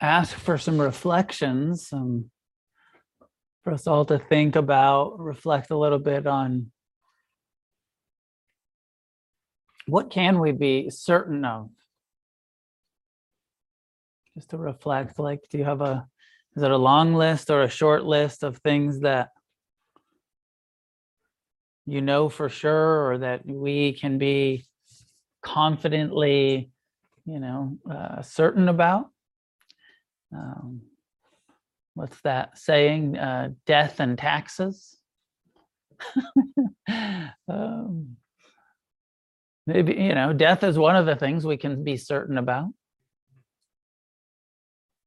ask 0.00 0.36
for 0.36 0.56
some 0.56 0.80
reflections, 0.80 1.88
um, 1.92 2.30
for 3.64 3.72
us 3.72 3.88
all 3.88 4.04
to 4.04 4.18
think 4.18 4.54
about, 4.54 5.18
reflect 5.18 5.70
a 5.70 5.76
little 5.76 5.98
bit 5.98 6.26
on 6.26 6.70
what 9.86 10.10
can 10.10 10.38
we 10.38 10.52
be 10.52 10.90
certain 10.90 11.44
of? 11.44 11.70
Just 14.36 14.50
to 14.50 14.58
reflect, 14.58 15.18
like, 15.18 15.40
do 15.50 15.58
you 15.58 15.64
have 15.64 15.80
a, 15.80 16.06
is 16.54 16.62
it 16.62 16.70
a 16.70 16.76
long 16.76 17.14
list 17.14 17.50
or 17.50 17.62
a 17.62 17.68
short 17.68 18.04
list 18.04 18.44
of 18.44 18.58
things 18.58 19.00
that 19.00 19.30
you 21.84 22.00
know 22.00 22.28
for 22.28 22.48
sure 22.48 23.10
or 23.10 23.18
that 23.18 23.44
we 23.44 23.92
can 23.92 24.16
be 24.16 24.64
confidently, 25.42 26.70
you 27.24 27.40
know, 27.40 27.78
uh, 27.90 28.22
certain 28.22 28.68
about? 28.68 29.10
Um, 30.32 30.82
what's 31.94 32.20
that 32.22 32.58
saying? 32.58 33.16
Uh, 33.16 33.50
death 33.66 34.00
and 34.00 34.16
taxes. 34.18 34.96
um, 37.48 38.16
maybe 39.66 39.94
you 39.94 40.14
know, 40.14 40.32
death 40.32 40.64
is 40.64 40.78
one 40.78 40.96
of 40.96 41.06
the 41.06 41.16
things 41.16 41.44
we 41.44 41.56
can 41.56 41.84
be 41.84 41.96
certain 41.96 42.38
about. 42.38 42.68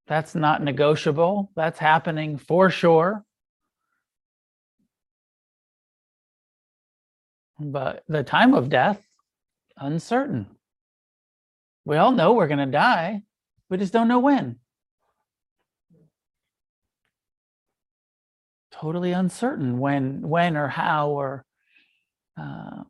That's 0.07 0.35
not 0.35 0.61
negotiable. 0.61 1.51
That's 1.55 1.79
happening 1.79 2.37
for 2.37 2.69
sure. 2.69 3.23
But 7.59 8.03
the 8.07 8.23
time 8.23 8.53
of 8.53 8.69
death, 8.69 9.01
uncertain. 9.77 10.47
We 11.85 11.97
all 11.97 12.11
know 12.11 12.33
we're 12.33 12.47
going 12.47 12.59
to 12.59 12.65
die. 12.65 13.23
We 13.69 13.77
just 13.77 13.93
don't 13.93 14.07
know 14.07 14.19
when. 14.19 14.57
Totally 18.71 19.11
uncertain 19.11 19.79
when, 19.79 20.21
when 20.21 20.57
or 20.57 20.67
how 20.67 21.09
or 21.09 21.45
uh, 22.39 22.83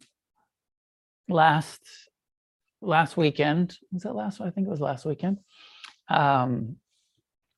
last 1.30 1.82
last 2.82 3.18
weekend 3.18 3.78
was 3.92 4.04
that 4.04 4.16
last? 4.16 4.42
I 4.42 4.50
think 4.50 4.68
it 4.68 4.70
was 4.70 4.82
last 4.82 5.06
weekend. 5.06 5.40
Um, 6.10 6.78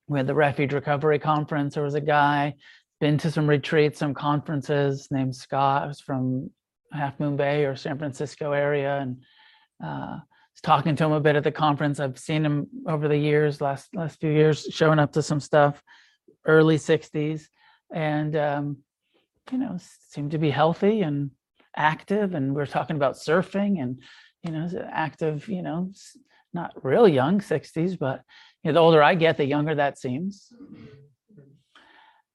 we 0.07 0.19
had 0.19 0.27
the 0.27 0.35
Refuge 0.35 0.73
Recovery 0.73 1.19
Conference. 1.19 1.73
There 1.73 1.83
was 1.83 1.95
a 1.95 2.01
guy 2.01 2.55
been 3.01 3.17
to 3.19 3.31
some 3.31 3.49
retreats, 3.49 3.99
some 3.99 4.13
conferences 4.13 5.07
named 5.11 5.35
Scott. 5.35 5.87
Was 5.87 5.99
from 5.99 6.51
Half 6.95 7.19
Moon 7.19 7.35
Bay 7.35 7.65
or 7.65 7.75
San 7.75 7.97
Francisco 7.97 8.51
area, 8.51 8.97
and 8.97 9.21
uh, 9.83 10.19
talking 10.63 10.95
to 10.95 11.05
him 11.05 11.11
a 11.11 11.19
bit 11.19 11.35
at 11.35 11.43
the 11.43 11.51
conference. 11.51 11.99
I've 11.99 12.17
seen 12.17 12.45
him 12.45 12.67
over 12.87 13.07
the 13.07 13.17
years, 13.17 13.61
last 13.61 13.93
last 13.95 14.19
few 14.19 14.31
years, 14.31 14.67
showing 14.71 14.99
up 14.99 15.13
to 15.13 15.21
some 15.21 15.39
stuff, 15.39 15.81
early 16.45 16.77
'60s, 16.77 17.47
and 17.93 18.35
um, 18.35 18.77
you 19.51 19.57
know, 19.57 19.77
seemed 20.09 20.31
to 20.31 20.37
be 20.37 20.49
healthy 20.49 21.01
and 21.01 21.31
active. 21.75 22.33
And 22.33 22.55
we 22.55 22.61
are 22.61 22.67
talking 22.67 22.95
about 22.95 23.15
surfing, 23.15 23.81
and 23.81 24.01
you 24.43 24.51
know, 24.51 24.67
active. 24.91 25.47
You 25.47 25.61
know, 25.61 25.91
not 26.53 26.73
real 26.83 27.07
young, 27.07 27.41
'60s, 27.41 27.97
but 27.99 28.21
you 28.63 28.71
know, 28.71 28.73
the 28.73 28.79
older 28.79 29.03
I 29.03 29.15
get, 29.15 29.37
the 29.37 29.45
younger 29.45 29.75
that 29.75 29.99
seems. 29.99 30.51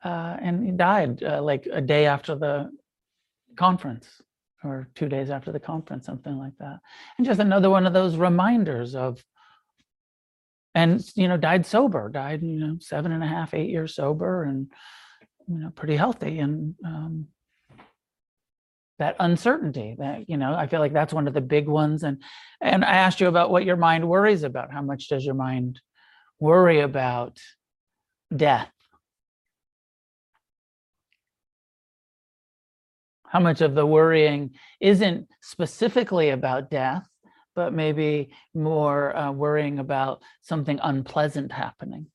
Uh, 0.02 0.36
and 0.40 0.64
he 0.64 0.70
died 0.70 1.22
uh, 1.22 1.42
like 1.42 1.68
a 1.70 1.80
day 1.80 2.06
after 2.06 2.34
the 2.34 2.70
conference 3.56 4.22
or 4.62 4.88
two 4.94 5.08
days 5.08 5.30
after 5.30 5.52
the 5.52 5.60
conference, 5.60 6.06
something 6.06 6.36
like 6.36 6.56
that. 6.58 6.80
And 7.16 7.26
just 7.26 7.40
another 7.40 7.70
one 7.70 7.86
of 7.86 7.92
those 7.92 8.16
reminders 8.16 8.94
of, 8.94 9.24
and 10.74 11.04
you 11.16 11.28
know, 11.28 11.36
died 11.36 11.66
sober, 11.66 12.08
died, 12.08 12.42
you 12.42 12.60
know, 12.60 12.76
seven 12.80 13.12
and 13.12 13.24
a 13.24 13.26
half, 13.26 13.54
eight 13.54 13.70
years 13.70 13.94
sober 13.94 14.44
and, 14.44 14.70
you 15.48 15.58
know, 15.58 15.70
pretty 15.70 15.96
healthy. 15.96 16.38
And 16.38 16.74
um, 16.84 17.28
that 18.98 19.16
uncertainty 19.18 19.96
that, 19.98 20.28
you 20.28 20.36
know, 20.36 20.54
I 20.54 20.66
feel 20.66 20.78
like 20.78 20.92
that's 20.92 21.12
one 21.12 21.26
of 21.26 21.34
the 21.34 21.40
big 21.40 21.66
ones. 21.66 22.02
And, 22.02 22.22
and 22.60 22.84
I 22.84 22.96
asked 22.96 23.20
you 23.20 23.28
about 23.28 23.50
what 23.50 23.64
your 23.64 23.76
mind 23.76 24.08
worries 24.08 24.42
about. 24.42 24.72
How 24.72 24.82
much 24.82 25.08
does 25.08 25.24
your 25.24 25.34
mind 25.34 25.80
worry 26.38 26.80
about 26.80 27.38
death? 28.34 28.70
How 33.30 33.38
much 33.38 33.60
of 33.60 33.76
the 33.76 33.86
worrying 33.86 34.50
isn't 34.80 35.28
specifically 35.40 36.30
about 36.30 36.68
death, 36.68 37.08
but 37.54 37.72
maybe 37.72 38.30
more 38.54 39.16
uh, 39.16 39.30
worrying 39.30 39.78
about 39.78 40.20
something 40.42 40.80
unpleasant 40.82 41.52
happening. 41.52 42.06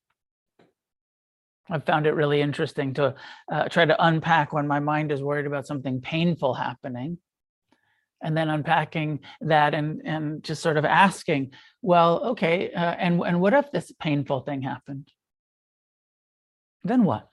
I've 1.70 1.86
found 1.86 2.06
it 2.06 2.16
really 2.16 2.42
interesting 2.42 2.94
to 2.96 3.16
uh, 3.50 3.70
try 3.70 3.86
to 3.86 4.06
unpack 4.06 4.52
when 4.52 4.68
my 4.68 4.82
mind 4.82 5.10
is 5.14 5.24
worried 5.24 5.46
about 5.46 5.66
something 5.66 6.02
painful 6.02 6.54
happening 6.54 7.18
and 8.22 8.36
then 8.36 8.50
unpacking 8.50 9.22
that 9.40 9.74
and 9.74 10.02
and 10.04 10.44
just 10.44 10.62
sort 10.62 10.78
of 10.78 10.84
asking 10.84 11.52
well 11.82 12.24
okay 12.26 12.72
uh, 12.74 12.96
and 13.00 13.22
and 13.22 13.40
what 13.40 13.54
if 13.54 13.72
this 13.72 13.92
painful 14.02 14.42
thing 14.42 14.62
happened? 14.62 15.08
Then 16.84 17.06
what? 17.06 17.30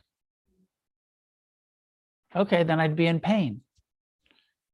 Okay 2.35 2.63
then 2.63 2.81
i'd 2.81 2.97
be 2.97 3.07
in 3.07 3.21
pain 3.21 3.61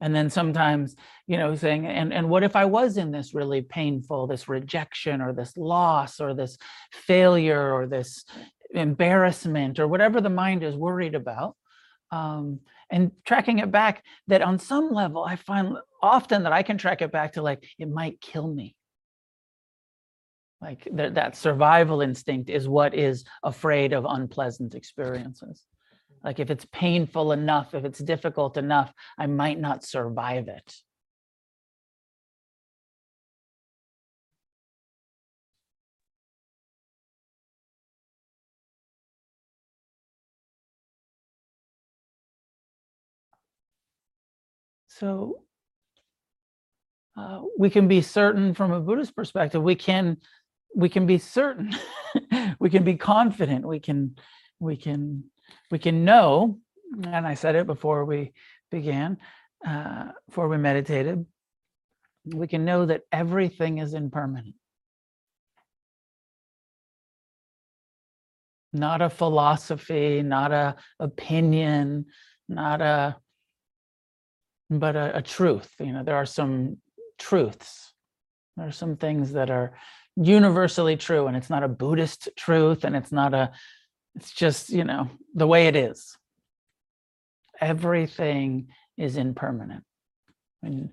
and 0.01 0.15
then 0.15 0.31
sometimes 0.31 0.97
you 1.27 1.37
know 1.37 1.55
saying 1.55 1.87
and 1.87 2.13
and 2.13 2.29
what 2.29 2.43
if 2.43 2.55
i 2.57 2.65
was 2.65 2.97
in 2.97 3.11
this 3.11 3.35
really 3.35 3.63
painful 3.63 4.27
this 4.27 4.49
rejection 4.49 5.21
or 5.21 5.33
this 5.33 5.57
loss 5.57 6.21
or 6.21 6.35
this 6.35 6.57
failure 6.93 7.73
or 7.73 7.87
this 7.87 8.25
embarrassment 8.71 9.79
or 9.79 9.89
whatever 9.89 10.21
the 10.21 10.31
mind 10.31 10.63
is 10.63 10.77
worried 10.77 11.15
about? 11.15 11.57
Um, 12.11 12.61
and 12.91 13.13
tracking 13.27 13.59
it 13.59 13.71
back 13.71 14.03
that 14.29 14.41
on 14.41 14.59
some 14.59 14.91
level 14.91 15.23
i 15.23 15.37
find 15.37 15.77
often 16.03 16.45
that 16.45 16.55
i 16.55 16.63
can 16.63 16.79
track 16.79 17.03
it 17.03 17.13
back 17.13 17.35
to 17.35 17.43
like 17.43 17.63
it 17.79 17.89
might 17.89 18.19
kill 18.21 18.49
me. 18.49 18.75
Like 20.61 20.85
th- 20.85 21.13
that 21.13 21.37
survival 21.37 22.01
instinct 22.01 22.49
is 22.49 22.67
what 22.67 22.95
is 22.95 23.25
afraid 23.43 23.93
of 23.93 24.07
unpleasant 24.09 24.75
experiences 24.75 25.63
like 26.25 26.41
if 26.41 26.51
it's 26.51 26.67
painful 26.73 27.33
enough, 27.33 27.75
if 27.75 27.85
it's 27.85 27.99
difficult 27.99 28.57
enough, 28.57 28.93
I 29.17 29.27
might 29.27 29.59
not 29.59 29.85
survive 29.85 30.49
it. 30.49 30.75
So 44.89 45.43
uh, 47.17 47.43
we 47.57 47.71
can 47.71 47.87
be 47.89 48.03
certain 48.03 48.55
from 48.55 48.73
a 48.73 48.81
Buddhist 48.81 49.15
perspective, 49.15 49.63
we 49.63 49.75
can 49.75 50.19
we 50.75 50.89
can 50.89 51.07
be 51.07 51.19
certain, 51.19 51.75
we 52.59 52.71
can 52.71 52.85
be 52.85 52.97
confident, 52.97 53.67
we 53.67 53.81
can 53.81 54.17
we 54.61 54.77
can 54.77 55.25
we 55.71 55.79
can 55.79 56.05
know, 56.05 56.59
and 57.05 57.27
I 57.27 57.35
said 57.35 57.55
it 57.55 57.67
before 57.67 58.05
we 58.05 58.33
began, 58.71 59.19
uh, 59.67 60.07
before 60.27 60.49
we 60.49 60.57
meditated, 60.57 61.27
we 62.25 62.47
can 62.47 62.65
know 62.65 62.87
that 62.87 63.03
everything 63.13 63.79
is 63.79 63.95
impermanent. 63.95 64.55
Not 68.73 69.01
a 69.01 69.09
philosophy, 69.09 70.23
not 70.23 70.53
a 70.53 70.77
opinion, 71.01 72.07
not 72.49 72.81
a, 72.83 73.17
but 74.71 74.95
a, 74.95 75.17
a 75.17 75.23
truth. 75.23 75.71
You 75.81 75.93
know, 75.93 76.05
there 76.05 76.17
are 76.17 76.27
some 76.27 76.77
truths. 77.19 77.95
There 78.57 78.69
are 78.69 78.73
some 78.73 78.97
things 78.97 79.33
that 79.33 79.51
are 79.51 79.79
universally 80.17 80.97
true, 80.97 81.29
and 81.29 81.37
it's 81.37 81.51
not 81.51 81.63
a 81.63 81.69
Buddhist 81.69 82.29
truth, 82.37 82.85
and 82.85 82.95
it's 82.95 83.13
not 83.13 83.33
a 83.33 83.53
it's 84.15 84.33
just, 84.33 84.71
you 84.71 84.85
know, 84.85 85.11
the 85.35 85.47
way 85.47 85.67
it 85.67 85.77
is. 85.77 86.17
Everything 87.61 88.69
is 88.97 89.17
impermanent. 89.17 89.85
And, 90.63 90.91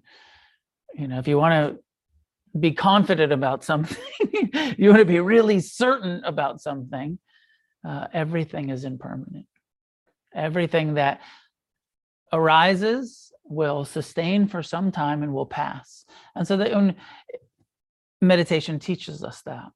you 0.94 1.08
know, 1.08 1.20
if 1.20 1.28
you 1.28 1.38
want 1.38 1.54
to 1.76 2.60
be 2.60 2.72
confident 2.72 3.34
about 3.34 3.64
something, 3.64 3.98
you 4.78 4.90
want 4.90 5.00
to 5.00 5.06
be 5.06 5.20
really 5.20 5.60
certain 5.60 6.24
about 6.24 6.62
something, 6.62 7.20
uh, 7.88 8.08
everything 8.14 8.70
is 8.70 8.86
impermanent. 8.86 9.46
Everything 10.34 10.96
that 10.96 11.22
arises 12.32 13.32
will 13.44 13.86
sustain 13.86 14.48
for 14.48 14.64
some 14.64 14.92
time 14.92 15.24
and 15.24 15.34
will 15.34 15.46
pass. 15.46 16.06
And 16.36 16.48
so 16.48 16.58
the 16.58 16.96
meditation 18.22 18.80
teaches 18.80 19.24
us 19.24 19.42
that. 19.44 19.70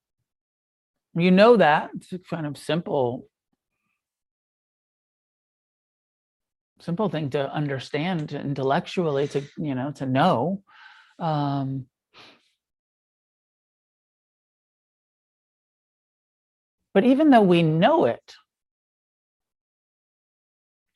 You 1.20 1.32
know 1.32 1.58
that. 1.58 1.92
It's 1.94 2.30
kind 2.30 2.46
of 2.46 2.58
simple. 2.58 3.26
Simple 6.82 7.10
thing 7.10 7.30
to 7.32 7.54
understand 7.54 8.32
intellectually, 8.32 9.28
to 9.30 9.44
you 9.58 9.76
know, 9.76 9.92
to 9.94 10.06
know. 10.06 10.64
Um, 11.20 11.88
but 16.94 17.04
even 17.04 17.30
though 17.30 17.42
we 17.42 17.64
know 17.64 18.06
it, 18.06 18.36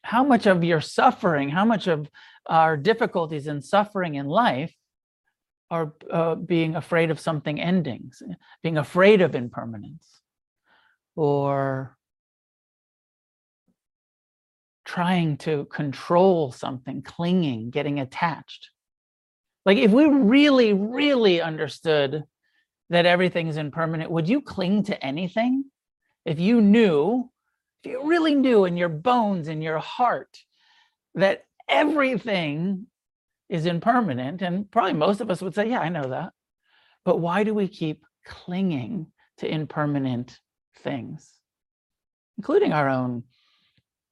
how 0.04 0.24
much 0.24 0.46
of 0.46 0.64
your 0.64 0.82
suffering, 0.82 1.50
how 1.50 1.66
much 1.66 1.88
of 1.88 2.10
our 2.46 2.78
difficulties 2.78 3.48
and 3.48 3.64
suffering 3.64 4.16
in 4.16 4.28
life 4.28 4.74
are 5.74 5.92
uh, 6.12 6.36
being 6.36 6.76
afraid 6.76 7.10
of 7.10 7.20
something 7.20 7.60
ending, 7.60 8.12
being 8.62 8.78
afraid 8.78 9.22
of 9.22 9.34
impermanence, 9.34 10.22
or 11.16 11.98
trying 14.86 15.36
to 15.38 15.66
control 15.66 16.52
something, 16.52 17.02
clinging, 17.02 17.72
getting 17.72 18.00
attached. 18.00 18.70
Like 19.66 19.80
if 19.80 19.90
we 19.90 20.06
really, 20.06 20.74
really 20.74 21.42
understood 21.42 22.24
that 22.92 23.08
everything 23.08 23.48
is 23.48 23.58
impermanent, 23.58 24.12
would 24.12 24.30
you 24.30 24.42
cling 24.42 24.84
to 24.84 25.04
anything? 25.04 25.66
If 26.24 26.40
you 26.40 26.62
knew, 26.62 27.32
if 27.84 27.92
you 27.92 28.06
really 28.06 28.36
knew 28.36 28.66
in 28.66 28.78
your 28.78 28.90
bones, 28.90 29.48
in 29.48 29.64
your 29.64 29.80
heart, 29.80 30.38
that 31.16 31.46
everything 31.68 32.86
is 33.50 33.66
impermanent, 33.66 34.42
and 34.42 34.70
probably 34.72 34.94
most 34.94 35.22
of 35.22 35.30
us 35.30 35.42
would 35.42 35.54
say, 35.54 35.70
yeah, 35.70 35.80
I 35.80 35.90
know 35.90 36.10
that. 36.10 36.32
But 37.06 37.20
why 37.20 37.44
do 37.44 37.54
we 37.54 37.68
keep 37.68 38.04
clinging 38.26 39.08
to 39.38 39.48
impermanent 39.48 40.40
things, 40.78 41.32
including 42.38 42.74
our 42.74 42.90
own 42.90 43.24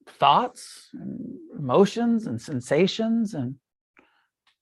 thoughts 0.08 0.90
and 0.94 1.38
emotions 1.58 2.28
and 2.28 2.42
sensations 2.42 3.34
and 3.34 3.56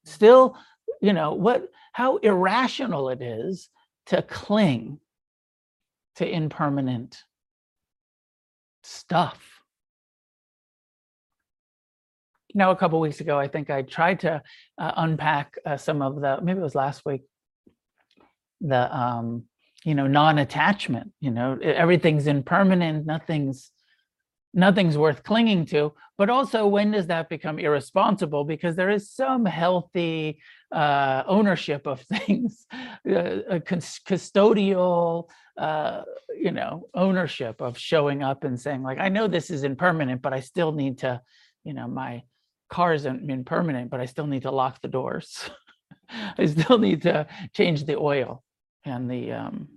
still 0.03 0.55
you 1.01 1.13
know 1.13 1.34
what 1.34 1.70
how 1.93 2.17
irrational 2.17 3.09
it 3.09 3.22
is 3.22 3.70
to 4.05 4.22
cling 4.22 4.99
to 6.15 6.30
impermanent 6.30 7.24
stuff 8.84 9.59
Now, 12.54 12.72
a 12.72 12.76
couple 12.76 13.00
weeks 13.00 13.22
ago 13.22 13.38
i 13.38 13.47
think 13.47 13.70
i 13.70 13.82
tried 13.82 14.22
to 14.22 14.41
uh, 14.78 14.91
unpack 14.97 15.56
uh, 15.66 15.78
some 15.78 16.02
of 16.02 16.20
the 16.22 16.39
maybe 16.41 16.60
it 16.60 16.64
was 16.64 16.76
last 16.76 17.06
week 17.06 17.22
the 18.62 18.95
um 18.95 19.43
you 19.86 19.95
know 19.95 20.08
non-attachment 20.08 21.12
you 21.22 21.32
know 21.32 21.58
everything's 21.62 22.28
impermanent 22.28 23.06
nothing's 23.06 23.72
nothing's 24.54 24.97
worth 24.97 25.24
clinging 25.24 25.66
to 25.66 25.93
but 26.20 26.30
also 26.30 26.68
when 26.68 26.91
does 26.91 27.08
that 27.08 27.30
become 27.30 27.60
irresponsible? 27.60 28.43
Because 28.43 28.76
there 28.76 28.89
is 28.89 29.10
some 29.10 29.45
healthy 29.45 30.41
uh, 30.70 31.24
ownership 31.26 31.88
of 31.88 32.02
things 32.14 32.68
uh, 32.74 33.62
custodial 33.64 35.30
uh, 35.58 36.02
you 36.38 36.52
know 36.52 36.89
ownership 36.93 37.62
of 37.62 37.78
showing 37.78 38.22
up 38.22 38.43
and 38.43 38.60
saying 38.60 38.84
like 38.84 39.00
i 39.00 39.10
know 39.10 39.28
this 39.28 39.50
is 39.50 39.64
impermanent 39.64 40.22
but 40.22 40.32
i 40.32 40.39
still 40.39 40.72
need 40.72 41.00
to 41.00 41.20
you 41.66 41.74
know 41.74 41.88
my 41.88 42.22
car 42.70 42.93
isn't 42.93 43.30
impermanent 43.30 43.89
but 43.89 43.99
i 43.99 44.05
still 44.05 44.28
need 44.28 44.43
to 44.43 44.51
lock 44.51 44.82
the 44.82 44.88
doors. 44.88 45.49
I 46.38 46.45
still 46.45 46.78
need 46.78 47.03
to 47.03 47.28
change 47.53 47.86
the 47.86 47.97
oil 47.97 48.43
and 48.86 49.09
the 49.09 49.32
um 49.32 49.67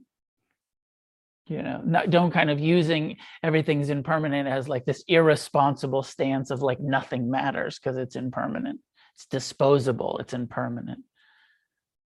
you 1.46 1.62
know 1.62 1.80
not, 1.84 2.10
don't 2.10 2.30
kind 2.30 2.50
of 2.50 2.60
using 2.60 3.16
everything's 3.42 3.90
impermanent 3.90 4.48
as 4.48 4.68
like 4.68 4.84
this 4.84 5.04
irresponsible 5.08 6.02
stance 6.02 6.50
of 6.50 6.62
like 6.62 6.80
nothing 6.80 7.30
matters 7.30 7.78
because 7.78 7.96
it's 7.96 8.16
impermanent. 8.16 8.80
It's 9.14 9.26
disposable. 9.26 10.18
It's 10.18 10.32
impermanent. 10.32 11.04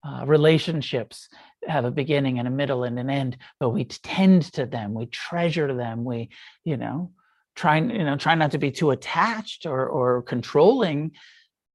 Uh, 0.06 0.26
relationships 0.26 1.30
have 1.66 1.86
a 1.86 1.92
beginning 1.92 2.38
and 2.38 2.48
a 2.48 2.52
middle 2.52 2.84
and 2.84 3.00
an 3.00 3.10
end 3.10 3.38
but 3.60 3.70
we 3.70 3.86
tend 3.86 4.44
to 4.54 4.66
them. 4.66 4.94
We 4.94 5.06
treasure 5.08 5.74
them. 5.74 6.04
We 6.04 6.30
you 6.64 6.78
know 6.78 7.12
try 7.56 7.78
you 7.78 8.04
know 8.04 8.18
try 8.18 8.36
not 8.36 8.52
to 8.52 8.58
be 8.58 8.72
too 8.72 8.92
attached 8.92 9.66
or 9.66 9.88
or 9.88 10.22
controlling. 10.22 11.12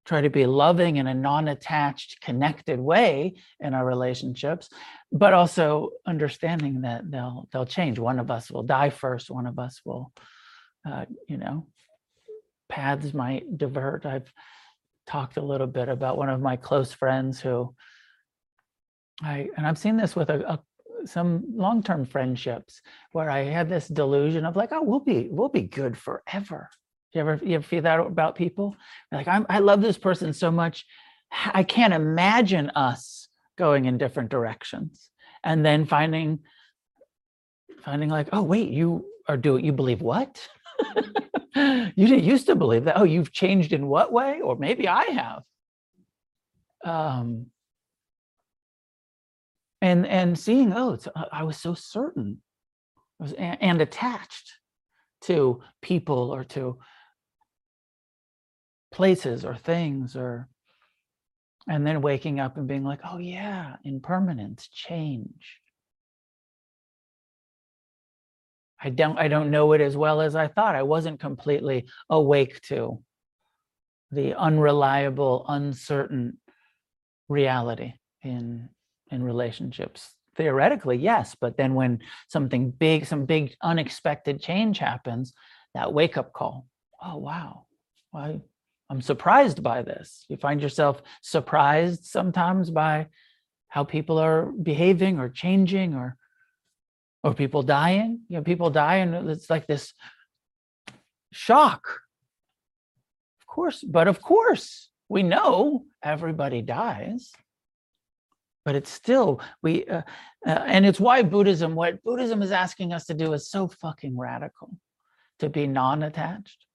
Try 0.07 0.23
to 0.23 0.31
be 0.31 0.47
loving 0.47 0.97
in 0.97 1.07
a 1.07 1.13
non-attached 1.13 2.23
connected 2.23 2.81
way 2.81 3.35
in 3.61 3.75
our 3.75 3.85
relationships 3.85 4.71
but 5.13 5.35
also 5.35 5.91
understanding 6.07 6.83
that 6.83 7.11
they'll 7.11 7.49
they'll 7.53 7.67
change. 7.67 7.99
One 7.99 8.19
of 8.19 8.31
us 8.31 8.51
will 8.51 8.63
die 8.63 8.91
first. 8.91 9.31
One 9.31 9.47
of 9.47 9.59
us 9.59 9.81
will 9.85 10.13
uh, 10.87 11.07
you 11.29 11.37
know 11.37 11.67
paths 12.69 13.15
might 13.15 13.57
divert. 13.57 14.07
I've 14.07 14.33
talked 15.07 15.39
a 15.39 15.43
little 15.43 15.67
bit 15.67 15.89
about 15.89 16.19
one 16.19 16.29
of 16.29 16.41
my 16.41 16.57
close 16.57 16.93
friends 16.93 17.41
who 17.41 17.75
i 19.23 19.49
and 19.57 19.67
i've 19.67 19.79
seen 19.79 19.97
this 19.97 20.15
with 20.15 20.29
a, 20.29 20.53
a 20.53 20.61
some 21.09 21.45
long-term 21.55 22.05
friendships 22.05 22.83
where 23.13 23.31
i 23.31 23.41
had 23.41 23.69
this 23.69 23.89
delusion 23.89 24.45
of 24.45 24.57
like 24.57 24.71
oh 24.73 24.83
we'll 24.83 25.01
be 25.01 25.29
we'll 25.31 25.49
be 25.49 25.63
good 25.63 25.97
forever 25.97 26.69
you 27.15 27.21
ever 27.21 27.41
you 27.43 27.55
ever 27.55 27.65
feel 27.65 27.83
that 27.83 28.01
about 28.01 28.35
people? 28.35 28.77
Like 29.11 29.29
I'm, 29.29 29.47
I 29.49 29.61
love 29.61 29.81
this 29.81 29.99
person 29.99 30.33
so 30.33 30.51
much, 30.51 30.87
I 31.33 31.63
can't 31.63 31.95
imagine 31.95 32.71
us 32.71 33.29
going 33.57 33.87
in 33.87 33.99
different 33.99 34.31
directions, 34.31 35.11
and 35.43 35.65
then 35.65 35.87
finding 35.87 36.41
finding 37.83 38.09
like, 38.09 38.29
oh 38.33 38.43
wait, 38.43 38.71
you 38.71 39.07
are 39.27 39.37
doing 39.37 39.65
you 39.65 39.73
believe 39.73 40.03
what? 40.03 40.47
you 41.57 42.07
didn't 42.07 42.25
used 42.25 42.47
to 42.47 42.55
believe 42.55 42.85
that. 42.85 42.99
Oh, 42.99 43.05
you've 43.05 43.33
changed 43.33 43.73
in 43.73 43.87
what 43.87 44.13
way? 44.13 44.41
Or 44.43 44.57
maybe 44.57 44.87
I 44.87 45.05
have. 45.05 45.43
Um, 46.85 47.47
and 49.81 50.07
and 50.07 50.39
seeing, 50.39 50.73
oh, 50.73 50.99
uh, 51.15 51.25
I 51.33 51.45
was 51.45 51.57
so 51.57 51.75
certain, 51.75 52.43
was, 53.19 53.33
and, 53.33 53.63
and 53.63 53.81
attached 53.81 54.53
to 55.23 55.61
people 55.83 56.31
or 56.31 56.45
to 56.45 56.79
places 58.93 59.45
or 59.45 59.57
things 59.57 60.17
or 60.17 60.49
and 61.69 61.87
then 61.87 62.01
waking 62.01 62.41
up 62.41 62.57
and 62.57 62.67
being 62.67 62.85
like 62.85 63.01
oh 63.05 63.19
yeah 63.19 63.77
impermanence 63.85 64.69
change. 64.69 65.61
I 68.81 68.91
don't 68.91 69.19
i 69.19 69.29
don't 69.29 69.51
know 69.51 69.73
it 69.73 69.81
as 69.81 69.97
well 69.97 70.21
as 70.21 70.35
i 70.35 70.49
thought. 70.49 70.77
I 70.77 70.83
wasn't 70.83 71.21
completely 71.21 71.87
awake 72.09 72.61
to 72.69 73.03
the 74.11 74.35
unreliable 74.35 75.45
uncertain 75.49 76.39
reality 77.29 77.93
in 78.23 78.71
in 79.11 79.23
relationships 79.23 80.15
theoretically 80.37 80.97
yes 80.97 81.35
but 81.41 81.57
then 81.57 81.75
when 81.75 81.99
something 82.29 82.71
big 82.71 83.07
some 83.07 83.25
big 83.25 83.57
unexpected 83.63 84.41
change 84.41 84.79
happens 84.79 85.33
that 85.75 85.93
wake 85.93 86.17
up 86.17 86.33
call 86.33 86.67
oh 87.03 87.17
wow 87.17 87.65
I'm 88.91 89.03
surprised 89.03 89.63
by 89.63 89.83
this. 89.83 90.25
You 90.29 90.37
find 90.37 90.63
yourself 90.63 91.03
surprised 91.21 92.05
sometimes 92.05 92.71
by 92.71 93.09
how 93.69 93.85
people 93.85 94.19
are 94.19 94.47
behaving 94.47 95.19
or 95.19 95.29
changing 95.29 95.95
or 95.95 96.17
or 97.23 97.35
people 97.35 97.63
dying. 97.63 98.21
You 98.29 98.39
know, 98.39 98.43
people 98.43 98.71
die 98.71 98.97
and 98.97 99.29
it's 99.29 99.51
like 99.51 99.67
this 99.67 99.93
shock. 101.33 102.01
Of 103.41 103.47
course, 103.47 103.85
but 103.87 104.09
of 104.09 104.23
course, 104.23 104.89
we 105.09 105.23
know 105.23 105.85
everybody 106.03 106.63
dies. 106.63 107.33
But 108.69 108.77
it's 108.77 108.91
still 108.91 109.41
we 109.63 109.87
uh, 109.87 110.03
uh, 110.47 110.51
and 110.51 110.85
it's 110.85 111.01
why 111.01 111.23
Buddhism 111.23 111.75
what 111.75 112.03
Buddhism 112.03 112.43
is 112.43 112.53
asking 112.53 112.93
us 112.93 113.07
to 113.07 113.15
do 113.15 113.33
is 113.33 113.49
so 113.49 113.67
fucking 113.67 114.15
radical 114.15 114.77
to 115.39 115.49
be 115.49 115.67
non-attached 115.67 116.67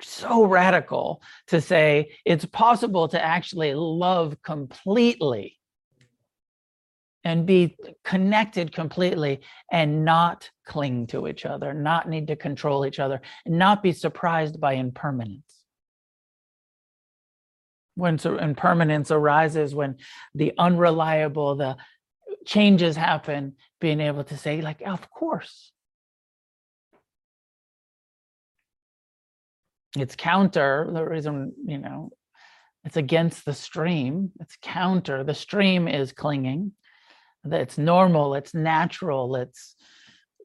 so 0.00 0.44
radical 0.44 1.20
to 1.48 1.60
say 1.60 2.12
it's 2.24 2.44
possible 2.44 3.08
to 3.08 3.20
actually 3.20 3.74
love 3.74 4.40
completely 4.44 5.58
and 7.24 7.44
be 7.44 7.76
connected 8.04 8.72
completely 8.72 9.40
and 9.72 10.04
not 10.04 10.48
cling 10.64 11.08
to 11.08 11.26
each 11.26 11.44
other, 11.44 11.74
not 11.74 12.08
need 12.08 12.28
to 12.28 12.36
control 12.36 12.86
each 12.86 13.00
other, 13.00 13.20
and 13.46 13.58
not 13.58 13.82
be 13.82 13.90
surprised 13.90 14.60
by 14.60 14.74
impermanence. 14.74 15.63
When 17.94 18.18
impermanence 18.18 19.10
arises, 19.10 19.74
when 19.74 19.96
the 20.34 20.52
unreliable, 20.58 21.54
the 21.54 21.76
changes 22.44 22.96
happen, 22.96 23.54
being 23.80 24.00
able 24.00 24.24
to 24.24 24.36
say, 24.36 24.60
like, 24.60 24.82
of 24.84 25.08
course, 25.10 25.72
it's 29.96 30.16
counter 30.16 30.88
the 30.92 31.04
reason 31.04 31.52
you 31.64 31.78
know 31.78 32.10
it's 32.84 32.96
against 32.96 33.44
the 33.44 33.54
stream 33.54 34.32
it's 34.40 34.58
counter. 34.60 35.24
The 35.24 35.34
stream 35.34 35.88
is 35.88 36.12
clinging 36.12 36.72
it's 37.44 37.78
normal 37.78 38.34
it's 38.34 38.54
natural 38.54 39.36
it's 39.36 39.76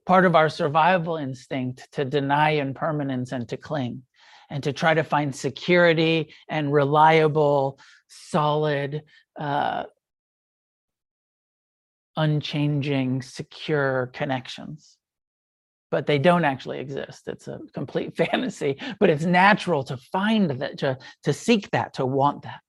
part 0.05 0.25
of 0.25 0.35
our 0.35 0.49
survival 0.49 1.17
instinct 1.17 1.87
to 1.93 2.05
deny 2.05 2.51
impermanence 2.51 3.31
and 3.31 3.47
to 3.49 3.57
cling 3.57 4.03
and 4.49 4.63
to 4.63 4.73
try 4.73 4.93
to 4.93 5.03
find 5.03 5.35
security 5.35 6.33
and 6.49 6.73
reliable 6.73 7.79
solid 8.07 9.03
uh, 9.39 9.83
unchanging, 12.17 13.21
secure 13.21 14.11
connections. 14.13 14.97
But 15.91 16.05
they 16.05 16.19
don't 16.19 16.45
actually 16.45 16.79
exist. 16.79 17.27
It's 17.27 17.47
a 17.47 17.59
complete 17.73 18.15
fantasy, 18.17 18.77
but 18.99 19.09
it's 19.09 19.25
natural 19.25 19.83
to 19.85 19.97
find 19.97 20.49
that, 20.61 20.77
to, 20.79 20.97
to 21.23 21.33
seek 21.33 21.69
that, 21.71 21.93
to 21.95 22.05
want 22.05 22.43
that. 22.43 22.59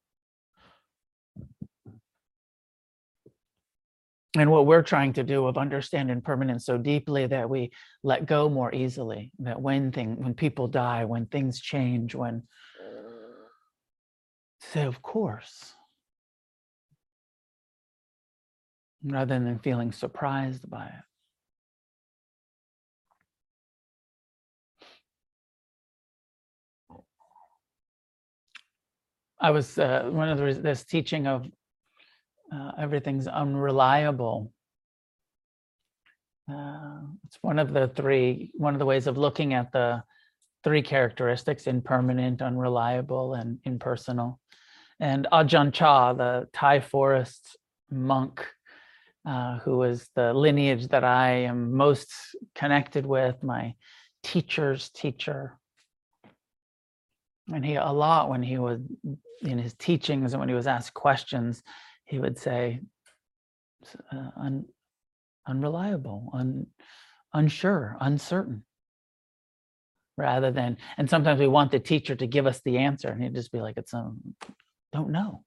And 4.37 4.51
what 4.51 4.67
we're 4.67 4.83
trying 4.83 5.13
to 5.15 5.25
do 5.25 5.47
of 5.47 5.59
understand 5.59 6.11
impermanence 6.11 6.65
so 6.65 6.79
deeply 6.79 7.27
that 7.27 7.51
we 7.51 7.71
let 8.03 8.27
go 8.27 8.49
more 8.49 8.73
easily 8.75 9.33
that 9.41 9.61
when 9.61 9.91
thing 9.91 10.23
when 10.23 10.35
people 10.35 10.69
die 10.69 11.05
when 11.05 11.27
things 11.27 11.61
change 11.61 12.15
when 12.15 12.43
say 14.61 14.83
of 14.83 15.03
course. 15.03 15.75
Rather 19.03 19.39
than 19.39 19.59
feeling 19.61 19.93
surprised 19.93 20.69
by 20.69 20.85
it. 20.87 21.05
I 29.41 29.51
was 29.53 29.79
uh, 29.79 30.11
one 30.11 30.29
of 30.29 30.37
the 30.37 30.61
this 30.61 30.85
teaching 30.85 31.27
of 31.27 31.47
uh, 32.53 32.73
everything's 32.79 33.27
unreliable. 33.27 34.53
Uh, 36.51 37.01
it's 37.27 37.39
one 37.43 37.59
of 37.59 37.73
the 37.73 37.89
three, 37.89 38.51
one 38.55 38.75
of 38.75 38.79
the 38.79 38.87
ways 38.87 39.07
of 39.07 39.17
looking 39.17 39.55
at 39.55 39.71
the 39.73 40.03
three 40.65 40.83
characteristics, 40.83 41.67
impermanent, 41.67 42.43
unreliable, 42.43 43.35
and 43.35 43.59
impersonal. 43.65 44.41
And 44.99 45.27
Ajahn 45.33 45.73
Chah, 45.73 46.13
the 46.13 46.49
Thai 46.53 46.81
forest 46.81 47.57
monk, 47.91 48.47
uh, 49.27 49.59
who 49.61 49.79
was 49.79 50.09
the 50.15 50.35
lineage 50.35 50.89
that 50.89 51.05
I 51.05 51.31
am 51.45 51.73
most 51.75 52.13
connected 52.55 53.07
with, 53.07 53.43
my 53.43 53.75
teacher's 54.23 54.91
teacher. 54.91 55.59
And 57.53 57.65
he, 57.65 57.77
a 57.77 57.91
lot 57.91 58.29
when 58.29 58.43
he 58.43 58.59
was 58.59 58.81
in 59.43 59.59
his 59.59 59.75
teachings 59.75 60.33
and 60.33 60.41
when 60.41 60.49
he 60.49 60.55
was 60.55 60.67
asked 60.67 60.95
questions, 60.95 61.63
he 62.11 62.19
would 62.19 62.37
say 62.37 62.81
uh, 64.13 64.31
un, 64.37 64.65
unreliable, 65.47 66.29
un, 66.35 66.67
unsure, 67.33 67.97
uncertain, 68.01 68.65
rather 70.17 70.51
than, 70.51 70.77
and 70.99 71.09
sometimes 71.09 71.39
we 71.39 71.47
want 71.47 71.71
the 71.71 71.79
teacher 71.79 72.17
to 72.17 72.27
give 72.27 72.49
us 72.49 72.61
the 72.65 72.79
answer 72.79 73.09
and 73.09 73.23
he'd 73.23 73.35
just 73.35 73.53
be 73.53 73.61
like, 73.61 73.77
it's, 73.77 73.95
um, 73.95 74.35
don't 74.93 75.11
know, 75.11 75.45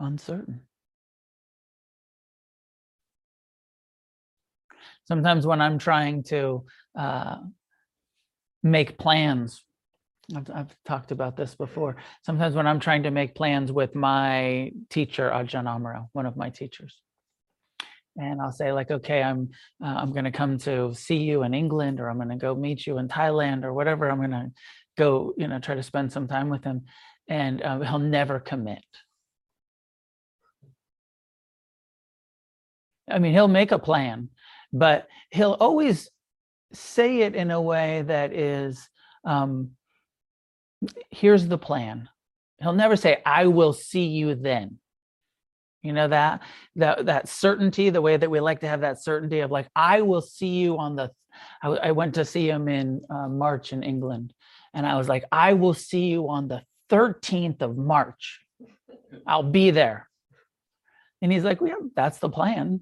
uncertain. 0.00 0.62
Sometimes 5.04 5.46
when 5.46 5.60
I'm 5.60 5.78
trying 5.78 6.22
to 6.24 6.64
uh, 6.98 7.36
make 8.62 8.98
plans 8.98 9.62
I've, 10.34 10.50
I've, 10.52 10.76
talked 10.84 11.12
about 11.12 11.36
this 11.36 11.54
before. 11.54 11.96
Sometimes 12.22 12.54
when 12.54 12.66
I'm 12.66 12.80
trying 12.80 13.04
to 13.04 13.10
make 13.10 13.34
plans 13.34 13.70
with 13.70 13.94
my 13.94 14.72
teacher, 14.90 15.30
Ajahn 15.30 15.64
Amaro, 15.64 16.08
one 16.12 16.26
of 16.26 16.36
my 16.36 16.50
teachers, 16.50 17.00
and 18.16 18.40
I'll 18.40 18.52
say 18.52 18.72
like, 18.72 18.90
okay, 18.90 19.22
I'm 19.22 19.50
uh, 19.82 19.88
I'm 19.88 20.12
going 20.12 20.24
to 20.24 20.32
come 20.32 20.58
to 20.58 20.92
see 20.94 21.18
you 21.18 21.42
in 21.44 21.54
England, 21.54 22.00
or 22.00 22.08
I'm 22.08 22.16
going 22.16 22.30
to 22.30 22.36
go 22.36 22.54
meet 22.54 22.86
you 22.86 22.98
in 22.98 23.08
Thailand, 23.08 23.64
or 23.64 23.72
whatever. 23.72 24.10
I'm 24.10 24.18
going 24.18 24.30
to 24.30 24.50
go, 24.98 25.32
you 25.36 25.46
know, 25.46 25.60
try 25.60 25.74
to 25.74 25.82
spend 25.82 26.12
some 26.12 26.26
time 26.26 26.48
with 26.48 26.64
him, 26.64 26.86
and 27.28 27.62
uh, 27.62 27.80
he'll 27.80 27.98
never 27.98 28.40
commit. 28.40 28.84
I 33.08 33.20
mean, 33.20 33.32
he'll 33.32 33.46
make 33.46 33.70
a 33.70 33.78
plan, 33.78 34.30
but 34.72 35.06
he'll 35.30 35.56
always 35.60 36.10
say 36.72 37.20
it 37.20 37.36
in 37.36 37.52
a 37.52 37.60
way 37.60 38.02
that 38.02 38.32
is 38.32 38.88
um, 39.24 39.70
here's 41.10 41.46
the 41.46 41.58
plan. 41.58 42.08
He'll 42.60 42.72
never 42.72 42.96
say, 42.96 43.22
I 43.24 43.46
will 43.46 43.72
see 43.72 44.06
you 44.06 44.34
then. 44.34 44.78
You 45.82 45.92
know 45.92 46.08
that 46.08 46.42
that 46.76 47.06
that 47.06 47.28
certainty, 47.28 47.90
the 47.90 48.02
way 48.02 48.16
that 48.16 48.28
we 48.28 48.40
like 48.40 48.60
to 48.60 48.68
have 48.68 48.80
that 48.80 49.00
certainty 49.00 49.40
of 49.40 49.52
like, 49.52 49.68
I 49.76 50.02
will 50.02 50.22
see 50.22 50.48
you 50.48 50.78
on 50.78 50.96
the. 50.96 51.12
I, 51.62 51.68
I 51.68 51.92
went 51.92 52.14
to 52.14 52.24
see 52.24 52.48
him 52.48 52.66
in 52.66 53.02
uh, 53.08 53.28
March 53.28 53.72
in 53.72 53.84
England, 53.84 54.34
and 54.74 54.84
I 54.84 54.96
was 54.96 55.08
like, 55.08 55.24
I 55.30 55.52
will 55.52 55.74
see 55.74 56.06
you 56.06 56.28
on 56.28 56.48
the 56.48 56.62
13th 56.90 57.62
of 57.62 57.76
March. 57.76 58.40
I'll 59.26 59.44
be 59.44 59.70
there. 59.70 60.08
And 61.22 61.30
he's 61.30 61.44
like, 61.44 61.60
well, 61.60 61.70
yeah, 61.70 61.86
that's 61.94 62.18
the 62.18 62.30
plan. 62.30 62.80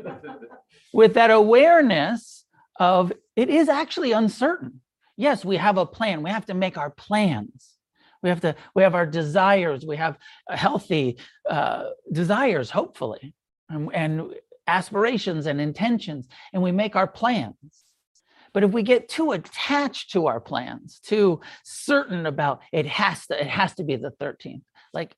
With 0.92 1.14
that 1.14 1.30
awareness 1.30 2.44
of 2.80 3.12
it 3.36 3.48
is 3.48 3.68
actually 3.68 4.12
uncertain 4.12 4.80
yes, 5.16 5.44
we 5.44 5.56
have 5.56 5.78
a 5.78 5.86
plan. 5.86 6.22
We 6.22 6.30
have 6.30 6.46
to 6.46 6.54
make 6.54 6.76
our 6.76 6.90
plans. 6.90 7.74
We 8.22 8.28
have 8.28 8.40
to, 8.40 8.54
we 8.74 8.82
have 8.82 8.94
our 8.94 9.06
desires. 9.06 9.84
We 9.84 9.96
have 9.96 10.18
healthy 10.48 11.18
uh, 11.48 11.90
desires, 12.12 12.70
hopefully, 12.70 13.34
and, 13.68 13.94
and 13.94 14.34
aspirations 14.66 15.46
and 15.46 15.60
intentions, 15.60 16.26
and 16.52 16.62
we 16.62 16.72
make 16.72 16.96
our 16.96 17.06
plans. 17.06 17.56
But 18.52 18.64
if 18.64 18.72
we 18.72 18.82
get 18.82 19.08
too 19.08 19.32
attached 19.32 20.12
to 20.12 20.28
our 20.28 20.40
plans, 20.40 20.98
too 21.00 21.40
certain 21.62 22.24
about 22.24 22.62
it 22.72 22.86
has 22.86 23.26
to, 23.26 23.38
it 23.38 23.48
has 23.48 23.74
to 23.74 23.84
be 23.84 23.96
the 23.96 24.12
13th. 24.12 24.62
Like 24.94 25.14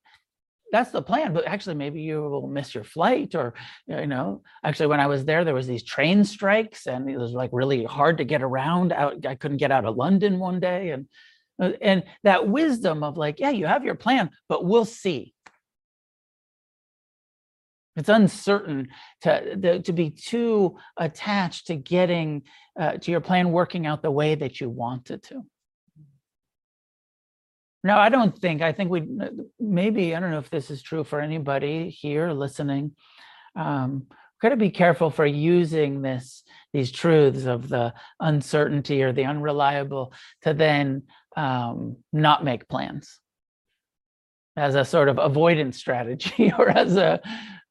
that's 0.71 0.91
the 0.91 1.03
plan 1.03 1.33
but 1.33 1.47
actually 1.47 1.75
maybe 1.75 2.01
you 2.01 2.21
will 2.21 2.47
miss 2.47 2.75
your 2.75 2.85
flight 2.85 3.35
or 3.35 3.55
you 3.87 4.07
know 4.07 4.43
actually 4.65 4.87
when 4.87 5.01
i 5.01 5.07
was 5.07 5.25
there 5.25 5.45
there 5.45 5.55
was 5.55 5.67
these 5.67 5.83
train 5.83 6.25
strikes 6.25 6.87
and 6.87 7.09
it 7.09 7.19
was 7.19 7.33
like 7.33 7.51
really 7.53 7.85
hard 7.85 8.19
to 8.19 8.25
get 8.25 8.43
around 8.43 8.93
out 8.93 9.25
i 9.27 9.35
couldn't 9.35 9.57
get 9.57 9.73
out 9.73 9.85
of 9.85 9.97
london 9.97 10.39
one 10.39 10.61
day 10.61 10.91
and 10.91 11.07
uh, 11.61 11.73
and 11.81 12.05
that 12.23 12.49
wisdom 12.49 13.03
of 13.03 13.17
like 13.17 13.41
yeah 13.41 13.51
you 13.51 13.67
have 13.67 13.85
your 13.85 13.95
plan 13.95 14.31
but 14.49 14.65
we'll 14.65 14.85
see. 14.85 15.35
It's 17.97 18.09
uncertain 18.09 18.89
to 19.23 19.81
to 19.81 19.93
be 19.93 20.11
too 20.11 20.77
attached 20.97 21.67
to 21.67 21.75
getting 21.75 22.45
uh, 22.79 22.93
to 22.93 23.11
your 23.11 23.21
plan 23.21 23.51
working 23.51 23.87
out 23.87 24.03
the 24.03 24.11
way 24.11 24.37
that 24.37 24.61
you 24.61 24.71
want 24.71 25.11
it 25.11 25.25
to 25.25 25.43
no, 27.89 27.97
I 27.97 28.11
don't 28.11 28.39
think. 28.39 28.61
I 28.61 28.73
think 28.73 28.91
we 28.91 29.09
maybe 29.59 30.15
I 30.15 30.21
don't 30.21 30.31
know 30.31 30.39
if 30.39 30.51
this 30.51 30.71
is 30.71 30.83
true 30.83 31.05
for 31.05 31.23
anybody 31.23 31.89
here 31.89 32.33
listening. 32.33 32.93
Um, 33.57 34.09
got 34.43 34.51
to 34.51 34.57
be 34.57 34.69
careful 34.69 35.09
for 35.09 35.25
using 35.25 36.03
this 36.03 36.43
these 36.75 36.93
truths 36.93 37.47
of 37.47 37.71
the 37.71 37.95
uncertainty 38.21 39.03
or 39.03 39.13
the 39.13 39.25
unreliable 39.25 40.13
to 40.43 40.53
then 40.53 41.05
um, 41.35 41.97
not 42.13 42.45
make 42.45 42.69
plans 42.69 43.21
as 44.55 44.75
a 44.75 44.85
sort 44.85 45.09
of 45.09 45.19
avoidance 45.19 45.79
strategy 45.79 46.53
or 46.59 46.69
as 46.69 46.99
a 46.99 47.19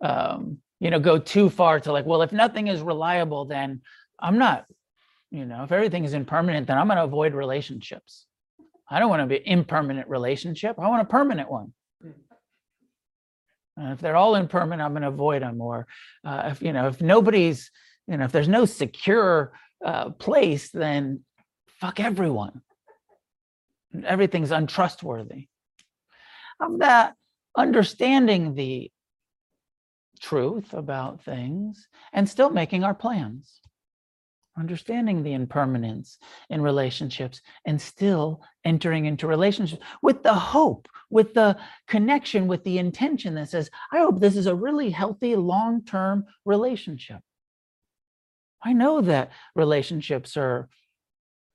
um, 0.02 0.58
you 0.80 0.90
know 0.90 1.00
go 1.00 1.20
too 1.20 1.48
far 1.48 1.80
to 1.80 1.92
like 1.92 2.08
well 2.08 2.24
if 2.24 2.32
nothing 2.32 2.68
is 2.68 2.82
reliable 2.82 3.46
then 3.46 3.82
i'm 4.20 4.38
not 4.38 4.66
you 5.32 5.44
know 5.44 5.64
if 5.64 5.72
everything 5.72 6.06
is 6.06 6.14
impermanent 6.14 6.68
then 6.68 6.78
i'm 6.78 6.88
going 6.88 6.98
to 6.98 7.04
avoid 7.04 7.34
relationships 7.34 8.27
I 8.90 9.00
don't 9.00 9.10
want 9.10 9.22
to 9.22 9.28
be 9.28 9.42
impermanent 9.46 10.08
relationship. 10.08 10.80
I 10.80 10.88
want 10.88 11.02
a 11.02 11.06
permanent 11.06 11.52
one. 11.52 11.74
Hmm. 12.02 12.12
And 13.76 13.94
if 13.94 14.00
they're 14.00 14.16
all 14.16 14.36
impermanent, 14.36 14.82
I'm 14.82 14.94
going 14.94 15.02
to 15.02 15.10
avoid 15.10 15.42
them. 15.42 15.62
Or 15.62 15.88
uh, 16.24 16.50
if 16.52 16.62
you 16.62 16.74
know, 16.74 16.88
if 16.88 17.02
nobody's, 17.02 17.70
you 18.08 18.18
know, 18.18 18.26
if 18.26 18.32
there's 18.32 18.48
no 18.48 18.66
secure 18.66 19.52
uh, 19.84 20.10
place, 20.12 20.70
then 20.70 21.24
fuck 21.80 22.00
everyone. 22.00 22.62
Everything's 24.06 24.52
untrustworthy. 24.52 25.48
Of 26.60 26.80
that, 26.80 27.14
understanding 27.56 28.56
the 28.56 28.92
truth 30.20 30.74
about 30.74 31.24
things 31.24 31.88
and 32.14 32.28
still 32.28 32.50
making 32.50 32.84
our 32.84 32.96
plans 32.96 33.60
understanding 34.58 35.24
the 35.24 35.34
impermanence 35.34 36.18
in 36.50 36.62
relationships 36.62 37.42
and 37.66 37.80
still 37.80 38.42
entering 38.66 39.06
into 39.06 39.28
relationships 39.28 39.82
with 40.02 40.24
the 40.24 40.34
hope 40.34 40.88
with 41.10 41.34
the 41.34 41.56
connection 41.88 42.48
with 42.48 42.64
the 42.64 42.78
intention 42.78 43.36
that 43.36 43.50
says 43.50 43.70
i 43.94 44.00
hope 44.00 44.20
this 44.20 44.36
is 44.36 44.48
a 44.48 44.56
really 44.56 44.90
healthy 44.90 45.36
long-term 45.36 46.26
relationship. 46.46 47.22
I 48.64 48.74
know 48.74 49.02
that 49.02 49.32
relationships 49.56 50.38
are 50.38 50.70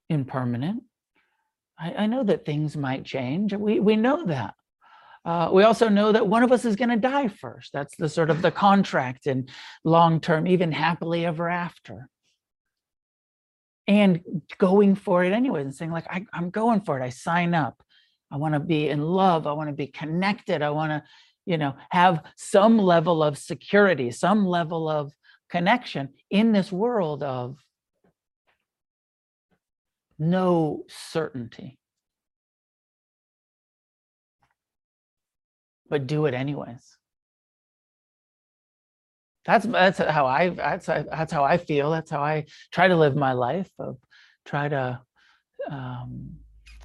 impermanent. 0.09 0.85
I, 1.79 1.95
I 1.95 2.07
know 2.07 2.23
that 2.25 2.45
things 2.45 2.77
might 2.77 3.05
change. 3.05 3.53
We, 3.53 3.81
we 3.81 3.97
know 3.97 4.25
that. 4.27 4.55
Uh, 5.25 5.51
we 5.53 5.63
also 5.63 5.89
know 5.89 6.13
that 6.13 6.27
one 6.27 6.43
of 6.43 6.51
us 6.51 6.65
is 6.65 6.77
going 6.77 6.91
to 6.91 6.97
die 6.97 7.29
first. 7.29 7.73
That's 7.73 7.97
the 7.97 8.09
sort 8.09 8.31
of 8.31 8.43
the 8.43 8.51
contract 8.51 9.27
in 9.27 9.49
long 9.85 10.21
term 10.21 10.47
even 10.47 10.73
happily 10.73 11.25
ever 11.25 11.49
after 11.49 12.09
and 13.87 14.21
going 14.59 14.95
for 14.95 15.25
it 15.25 15.33
anyways 15.33 15.65
and 15.65 15.75
saying 15.75 15.91
like 15.91 16.07
I, 16.09 16.25
i'm 16.33 16.51
going 16.51 16.83
for 16.83 17.01
it 17.01 17.05
i 17.05 17.09
sign 17.09 17.53
up 17.55 17.83
i 18.31 18.37
want 18.37 18.55
to 18.55 18.61
be 18.61 18.89
in 18.89 19.03
love 19.03 19.47
i 19.47 19.53
want 19.53 19.71
to 19.71 19.75
be 19.75 19.89
connected 19.89 20.63
i 20.63 20.71
want 20.71 20.91
to 20.91 21.03
you 21.45 21.59
know, 21.59 21.75
have 21.91 22.23
some 22.37 22.79
level 22.79 23.23
of 23.23 23.39
security, 23.39 24.11
some 24.11 24.47
level 24.47 24.89
of 24.89 25.13
connection 25.51 26.11
in 26.31 26.53
this 26.53 26.71
world 26.71 27.23
of 27.23 27.59
no 30.19 30.85
certainty. 30.89 31.79
But 35.89 36.07
do 36.07 36.27
it 36.27 36.35
anyways. 36.35 36.97
That's 39.45 39.67
that's 39.67 39.99
how 39.99 40.27
I 40.27 40.51
that's 40.51 40.87
that's 40.87 41.33
how 41.33 41.45
I 41.45 41.57
feel. 41.57 41.91
That's 41.91 42.11
how 42.11 42.23
I 42.23 42.47
try 42.71 42.89
to 42.89 42.97
live 42.97 43.17
my 43.17 43.33
life. 43.33 43.71
Of 43.79 43.99
try 44.45 44.69
to, 44.69 45.01
um, 45.71 46.37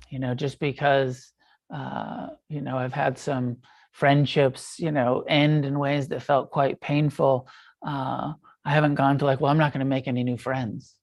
you 0.09 0.19
know, 0.19 0.33
just 0.33 0.59
because 0.59 1.31
uh, 1.73 2.27
you 2.49 2.61
know 2.61 2.77
I've 2.77 2.93
had 2.93 3.17
some 3.17 3.57
friendships, 3.91 4.79
you 4.79 4.91
know, 4.91 5.23
end 5.27 5.65
in 5.65 5.79
ways 5.79 6.07
that 6.07 6.21
felt 6.21 6.51
quite 6.51 6.79
painful. 6.79 7.47
Uh, 7.85 8.33
I 8.63 8.71
haven't 8.71 8.95
gone 8.95 9.17
to 9.19 9.25
like, 9.25 9.39
well, 9.39 9.51
I'm 9.51 9.57
not 9.57 9.73
going 9.73 9.79
to 9.79 9.85
make 9.85 10.07
any 10.07 10.23
new 10.23 10.37
friends. 10.37 10.95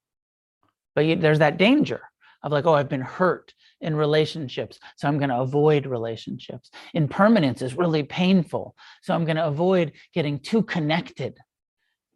But 0.95 1.07
you, 1.07 1.17
there's 1.17 1.41
that 1.41 1.57
danger 1.57 2.03
of 2.43 2.53
like, 2.53 2.67
oh, 2.67 2.75
I've 2.75 2.89
been 2.89 3.01
hurt 3.01 3.53
in 3.81 3.95
relationships, 3.95 4.79
so 4.97 5.09
I'm 5.09 5.19
going 5.19 5.31
to 5.31 5.41
avoid 5.41 5.87
relationships. 5.87 6.71
Impermanence 6.95 7.61
is 7.61 7.77
really 7.77 8.03
painful, 8.03 8.75
so 9.03 9.15
I'm 9.15 9.25
going 9.25 9.37
to 9.37 9.47
avoid 9.47 9.93
getting 10.15 10.39
too 10.39 10.63
connected 10.63 11.39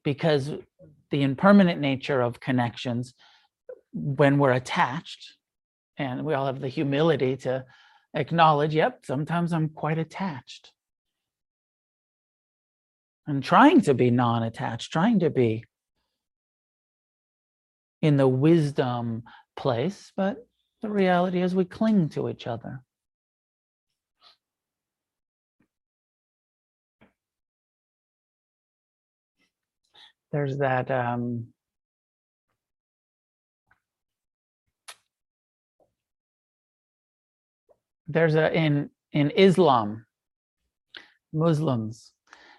because 0.02 0.50
the 1.10 1.22
impermanent 1.22 1.80
nature 1.80 2.20
of 2.20 2.40
connections, 2.40 3.14
when 3.92 4.38
we're 4.38 4.52
attached, 4.52 5.36
and 5.96 6.24
we 6.24 6.34
all 6.34 6.46
have 6.46 6.60
the 6.60 6.68
humility 6.68 7.36
to 7.36 7.64
acknowledge, 8.14 8.74
yep, 8.74 9.04
sometimes 9.04 9.52
I'm 9.52 9.68
quite 9.68 9.98
attached. 9.98 10.72
And 13.26 13.42
trying 13.42 13.82
to 13.82 13.94
be 13.94 14.10
non 14.10 14.42
attached, 14.42 14.90
trying 14.90 15.20
to 15.20 15.28
be 15.28 15.64
in 18.00 18.16
the 18.16 18.28
wisdom 18.28 19.24
place, 19.56 20.12
but 20.16 20.47
the 20.82 20.90
reality 20.90 21.42
is 21.42 21.54
we 21.54 21.64
cling 21.64 22.08
to 22.10 22.28
each 22.28 22.46
other. 22.46 22.82
There's 30.30 30.58
that 30.58 30.90
um, 30.90 31.48
there's 38.06 38.34
a 38.34 38.54
in 38.54 38.90
in 39.12 39.30
Islam, 39.30 40.04
Muslims 41.32 42.12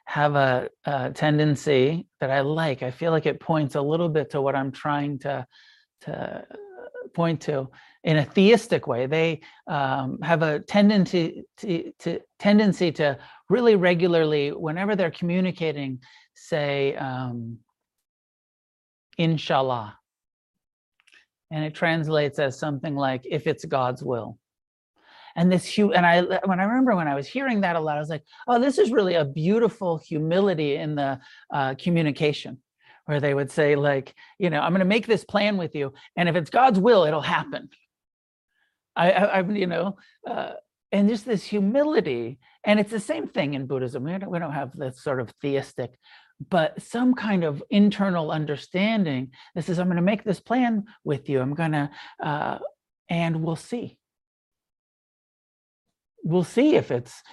have 0.05 0.33
a, 0.33 0.67
a, 0.85 1.11
tendency 1.11 2.07
that 2.19 2.31
I 2.31 2.41
like. 2.41 2.81
I 2.81 2.89
feel 2.89 3.11
like 3.11 3.27
it 3.27 3.39
points 3.39 3.75
a 3.75 3.81
little 3.81 4.09
bit 4.09 4.31
to 4.31 4.41
what 4.41 4.55
I'm 4.55 4.71
trying 4.71 5.19
to 5.19 5.45
to 6.01 6.45
point 7.19 7.41
to 7.41 7.67
in 8.05 8.15
a 8.15 8.23
theistic 8.23 8.87
way. 8.87 9.05
They 9.05 9.41
um, 9.67 10.19
have 10.21 10.41
a 10.41 10.59
tendency 10.59 11.43
to, 11.57 11.91
to, 11.99 12.19
tendency 12.47 12.93
to 12.93 13.17
really 13.49 13.75
regularly, 13.75 14.51
whenever 14.67 14.95
they're 14.95 15.17
communicating, 15.21 15.99
say 16.33 16.95
um, 16.95 17.57
"Inshallah," 19.17 19.97
and 21.51 21.65
it 21.65 21.73
translates 21.75 22.39
as 22.39 22.57
something 22.57 22.95
like 22.95 23.23
"If 23.37 23.47
it's 23.47 23.65
God's 23.65 24.03
will." 24.11 24.37
and 25.35 25.51
this 25.51 25.65
hu 25.75 25.91
and 25.97 26.05
i 26.11 26.21
when 26.49 26.59
i 26.59 26.63
remember 26.63 26.95
when 26.95 27.07
i 27.07 27.15
was 27.19 27.27
hearing 27.27 27.61
that 27.61 27.75
a 27.75 27.79
lot 27.79 27.97
i 27.97 27.99
was 27.99 28.09
like 28.09 28.25
oh 28.47 28.59
this 28.59 28.79
is 28.79 28.91
really 28.97 29.13
a 29.13 29.23
beautiful 29.23 29.91
humility 30.11 30.71
in 30.75 30.95
the 30.95 31.11
uh, 31.53 31.75
communication 31.75 32.57
where 33.09 33.19
they 33.19 33.33
would 33.33 33.49
say 33.49 33.75
like 33.75 34.13
you 34.37 34.51
know 34.51 34.61
i'm 34.61 34.71
going 34.71 34.81
to 34.81 34.85
make 34.85 35.07
this 35.07 35.23
plan 35.23 35.57
with 35.57 35.73
you 35.73 35.91
and 36.15 36.29
if 36.29 36.35
it's 36.35 36.51
god's 36.51 36.77
will 36.77 37.05
it'll 37.05 37.21
happen. 37.21 37.67
I 38.95 39.11
i, 39.11 39.23
I 39.39 39.49
you 39.49 39.65
know 39.65 39.97
uh, 40.29 40.51
and 40.91 41.09
just 41.09 41.25
this 41.25 41.43
humility 41.43 42.37
and 42.63 42.79
it's 42.79 42.91
the 42.91 42.99
same 42.99 43.27
thing 43.27 43.53
in 43.53 43.65
buddhism. 43.65 44.03
We 44.03 44.11
don't, 44.11 44.29
we 44.29 44.37
don't 44.37 44.51
have 44.51 44.75
this 44.75 45.01
sort 45.01 45.19
of 45.21 45.33
theistic 45.41 45.97
but 46.51 46.79
some 46.83 47.15
kind 47.15 47.43
of 47.43 47.63
internal 47.71 48.29
understanding 48.29 49.31
this 49.55 49.69
is 49.69 49.79
i'm 49.79 49.87
going 49.87 49.95
to 49.95 50.03
make 50.03 50.23
this 50.23 50.39
plan 50.39 50.85
with 51.03 51.29
you. 51.29 51.41
I'm 51.41 51.55
going 51.55 51.71
to 51.71 51.89
uh, 52.21 52.59
and 53.09 53.41
we'll 53.41 53.55
see. 53.55 53.97
We'll 56.23 56.43
see 56.43 56.75
if 56.75 56.91
it's 56.91 57.23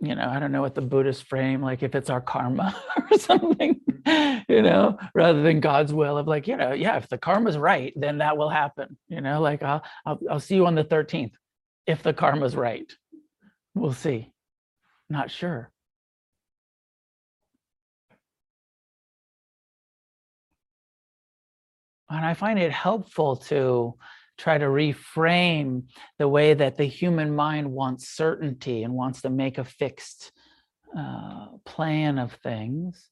you 0.00 0.14
know 0.14 0.28
i 0.28 0.38
don't 0.38 0.52
know 0.52 0.62
what 0.62 0.76
the 0.76 0.80
buddhist 0.80 1.24
frame 1.24 1.60
like 1.60 1.82
if 1.82 1.96
it's 1.96 2.08
our 2.08 2.20
karma 2.20 2.80
or 3.10 3.18
something 3.18 3.80
you 4.48 4.62
know 4.62 4.98
rather 5.14 5.42
than 5.42 5.60
god's 5.60 5.92
will 5.92 6.18
of 6.18 6.26
like 6.26 6.46
you 6.46 6.56
know 6.56 6.72
yeah 6.72 6.96
if 6.96 7.08
the 7.08 7.18
karma's 7.18 7.58
right 7.58 7.92
then 7.96 8.18
that 8.18 8.36
will 8.36 8.48
happen 8.48 8.96
you 9.08 9.20
know 9.20 9.40
like 9.40 9.62
i'll 9.62 9.82
i'll, 10.06 10.18
I'll 10.30 10.40
see 10.40 10.54
you 10.54 10.66
on 10.66 10.74
the 10.74 10.84
13th 10.84 11.32
if 11.88 12.02
the 12.02 12.12
karma's 12.12 12.54
right. 12.54 12.92
We'll 13.74 13.94
see. 13.94 14.30
Not 15.08 15.30
sure. 15.30 15.72
And 22.10 22.24
i 22.24 22.34
find 22.34 22.58
it 22.58 22.72
helpful 22.72 23.36
to 23.36 23.94
try 24.36 24.56
to 24.56 24.66
reframe 24.66 25.84
the 26.18 26.28
way 26.28 26.54
that 26.54 26.76
the 26.76 26.84
human 26.84 27.34
mind 27.34 27.72
wants 27.72 28.08
certainty 28.08 28.82
and 28.82 28.94
wants 28.94 29.22
to 29.22 29.30
make 29.30 29.58
a 29.58 29.64
fixed 29.64 30.32
uh, 30.96 31.48
plan 31.64 32.18
of 32.18 32.32
things 32.34 33.10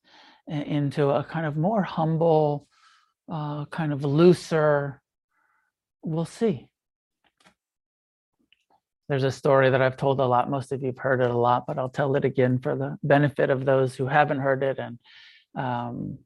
into 0.49 1.11
a 1.11 1.25
kind 1.25 1.47
of 1.47 1.57
more 1.57 1.83
humble, 1.83 2.69
uh, 3.31 3.65
kind 3.67 3.93
of 3.93 4.05
looser, 4.05 5.01
we'll 6.03 6.25
see. 6.25 6.69
There's 9.09 9.25
a 9.25 9.31
story 9.31 9.71
that 9.71 9.83
I've 9.83 9.97
told 9.97 10.19
a 10.21 10.27
lot. 10.27 10.51
Most 10.51 10.73
of 10.73 10.83
you've 10.83 10.99
heard 10.99 11.21
it 11.21 11.31
a 11.31 11.37
lot, 11.37 11.65
but 11.67 11.79
I'll 11.79 11.89
tell 11.89 12.17
it 12.17 12.25
again 12.25 12.59
for 12.59 12.75
the 12.75 12.99
benefit 13.03 13.51
of 13.51 13.65
those 13.65 13.95
who 13.95 14.07
haven't 14.07 14.41
heard 14.41 14.63
it 14.63 14.79
and 14.79 14.99
um, 15.57 16.19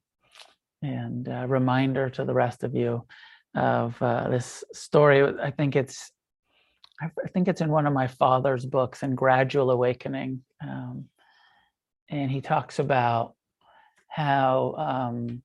and 0.83 1.29
a 1.29 1.47
reminder 1.47 2.09
to 2.11 2.25
the 2.25 2.35
rest 2.35 2.65
of 2.65 2.75
you 2.75 3.07
of 3.55 4.01
uh, 4.03 4.29
this 4.29 4.65
story. 4.73 5.23
I 5.23 5.51
think 5.51 5.77
it's, 5.77 6.11
I 7.03 7.29
think 7.33 7.49
it's 7.49 7.61
in 7.61 7.71
one 7.71 7.87
of 7.87 7.93
my 7.93 8.07
father's 8.07 8.65
books, 8.65 9.03
in 9.03 9.15
Gradual 9.15 9.71
Awakening, 9.71 10.43
um, 10.63 11.07
and 12.09 12.31
he 12.31 12.41
talks 12.41 12.79
about 12.79 13.35
how 14.11 14.75
um, 14.77 15.43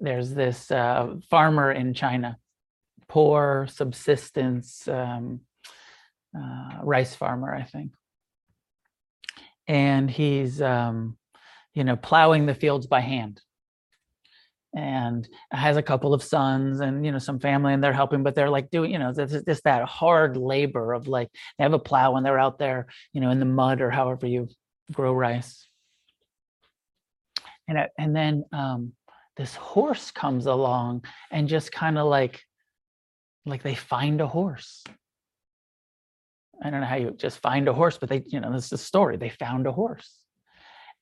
there's 0.00 0.34
this 0.34 0.70
uh, 0.70 1.14
farmer 1.30 1.72
in 1.72 1.94
China, 1.94 2.36
poor 3.08 3.66
subsistence 3.70 4.86
um, 4.88 5.40
uh, 6.36 6.80
rice 6.82 7.14
farmer, 7.14 7.54
I 7.54 7.62
think, 7.62 7.92
and 9.66 10.10
he's 10.10 10.60
um, 10.60 11.16
you 11.74 11.84
know 11.84 11.96
plowing 11.96 12.46
the 12.46 12.54
fields 12.54 12.86
by 12.86 13.00
hand. 13.00 13.40
And 14.74 15.26
has 15.52 15.78
a 15.78 15.82
couple 15.82 16.12
of 16.12 16.22
sons 16.22 16.80
and 16.80 17.06
you 17.06 17.10
know 17.10 17.18
some 17.18 17.40
family 17.40 17.72
and 17.72 17.82
they're 17.82 17.94
helping 17.94 18.22
but 18.22 18.34
they're 18.34 18.50
like 18.50 18.68
doing 18.68 18.92
you 18.92 18.98
know 18.98 19.10
it's 19.16 19.32
just 19.46 19.64
that 19.64 19.88
hard 19.88 20.36
labor 20.36 20.92
of 20.92 21.08
like 21.08 21.30
they 21.56 21.64
have 21.64 21.72
a 21.72 21.78
plow 21.78 22.16
and 22.16 22.26
they're 22.26 22.38
out 22.38 22.58
there 22.58 22.86
you 23.14 23.22
know 23.22 23.30
in 23.30 23.38
the 23.38 23.46
mud 23.46 23.80
or 23.80 23.90
however 23.90 24.26
you 24.26 24.48
grow 24.92 25.14
rice 25.14 25.66
and 27.68 27.88
and 27.98 28.14
then 28.14 28.44
um, 28.52 28.92
this 29.36 29.54
horse 29.54 30.10
comes 30.10 30.46
along 30.46 31.04
and 31.30 31.48
just 31.48 31.72
kind 31.72 31.98
of 31.98 32.06
like 32.06 32.42
like 33.44 33.62
they 33.62 33.74
find 33.74 34.20
a 34.20 34.26
horse. 34.26 34.82
I 36.62 36.70
don't 36.70 36.80
know 36.80 36.86
how 36.86 36.96
you 36.96 37.10
just 37.10 37.38
find 37.38 37.68
a 37.68 37.72
horse 37.72 37.98
but 37.98 38.08
they 38.08 38.22
you 38.26 38.40
know 38.40 38.52
this 38.52 38.64
is 38.64 38.70
the 38.70 38.78
story 38.78 39.16
they 39.16 39.30
found 39.30 39.66
a 39.66 39.72
horse. 39.72 40.20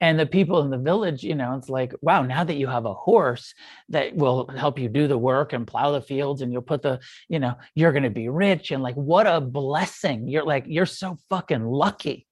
And 0.01 0.19
the 0.19 0.27
people 0.27 0.61
in 0.61 0.71
the 0.71 0.79
village 0.79 1.23
you 1.23 1.37
know 1.37 1.55
it's 1.55 1.69
like 1.69 1.95
wow 2.03 2.23
now 2.23 2.43
that 2.45 2.57
you 2.57 2.67
have 2.67 2.87
a 2.87 2.95
horse 2.95 3.55
that 3.91 4.17
will 4.17 4.49
help 4.49 4.79
you 4.79 4.89
do 4.89 5.07
the 5.07 5.17
work 5.17 5.53
and 5.53 5.67
plow 5.67 5.93
the 5.93 6.01
fields 6.01 6.43
and 6.43 6.53
you'll 6.53 6.63
put 6.63 6.83
the 6.83 6.99
you 7.29 7.39
know 7.39 7.55
you're 7.75 7.93
going 7.93 8.03
to 8.03 8.11
be 8.11 8.29
rich 8.29 8.71
and 8.73 8.83
like 8.83 8.97
what 8.97 9.27
a 9.27 9.41
blessing. 9.41 10.29
You're 10.29 10.45
like 10.45 10.65
you're 10.67 10.87
so 10.87 11.19
fucking 11.31 11.65
lucky. 11.65 12.27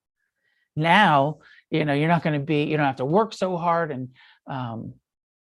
Now 0.75 1.39
you 1.73 1.85
know 1.85 1.93
you're 1.93 2.09
not 2.09 2.23
going 2.23 2.39
to 2.39 2.45
be 2.45 2.65
you 2.65 2.77
don't 2.77 2.87
have 2.87 2.97
to 2.97 3.05
work 3.05 3.33
so 3.33 3.57
hard 3.57 3.91
and 3.91 4.11
um 4.47 4.95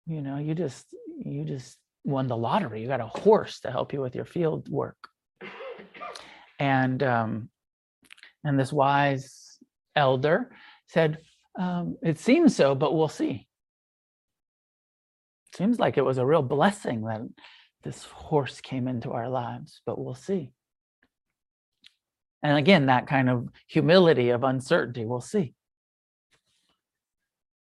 you 0.06 0.20
know 0.20 0.38
you 0.38 0.54
just 0.54 0.86
you 1.24 1.44
just 1.44 1.76
won 2.04 2.26
the 2.26 2.36
lottery 2.36 2.80
you 2.80 2.86
got 2.86 3.00
a 3.00 3.06
horse 3.06 3.60
to 3.60 3.70
help 3.70 3.92
you 3.92 4.00
with 4.00 4.14
your 4.14 4.24
field 4.24 4.68
work 4.68 4.96
and 6.58 7.02
um 7.02 7.48
and 8.44 8.58
this 8.58 8.72
wise 8.72 9.58
elder 9.96 10.50
said 10.86 11.18
um, 11.58 11.98
it 12.02 12.18
seems 12.20 12.54
so, 12.54 12.74
but 12.76 12.94
we'll 12.94 13.08
see. 13.08 13.48
Seems 15.56 15.80
like 15.80 15.98
it 15.98 16.04
was 16.04 16.18
a 16.18 16.26
real 16.26 16.42
blessing 16.42 17.02
that 17.02 17.22
this 17.82 18.04
horse 18.04 18.60
came 18.60 18.86
into 18.86 19.10
our 19.10 19.28
lives, 19.28 19.82
but 19.84 19.98
we'll 19.98 20.14
see. 20.14 20.52
And 22.44 22.56
again, 22.56 22.86
that 22.86 23.08
kind 23.08 23.28
of 23.28 23.48
humility 23.66 24.30
of 24.30 24.44
uncertainty, 24.44 25.04
we'll 25.04 25.20
see. 25.20 25.54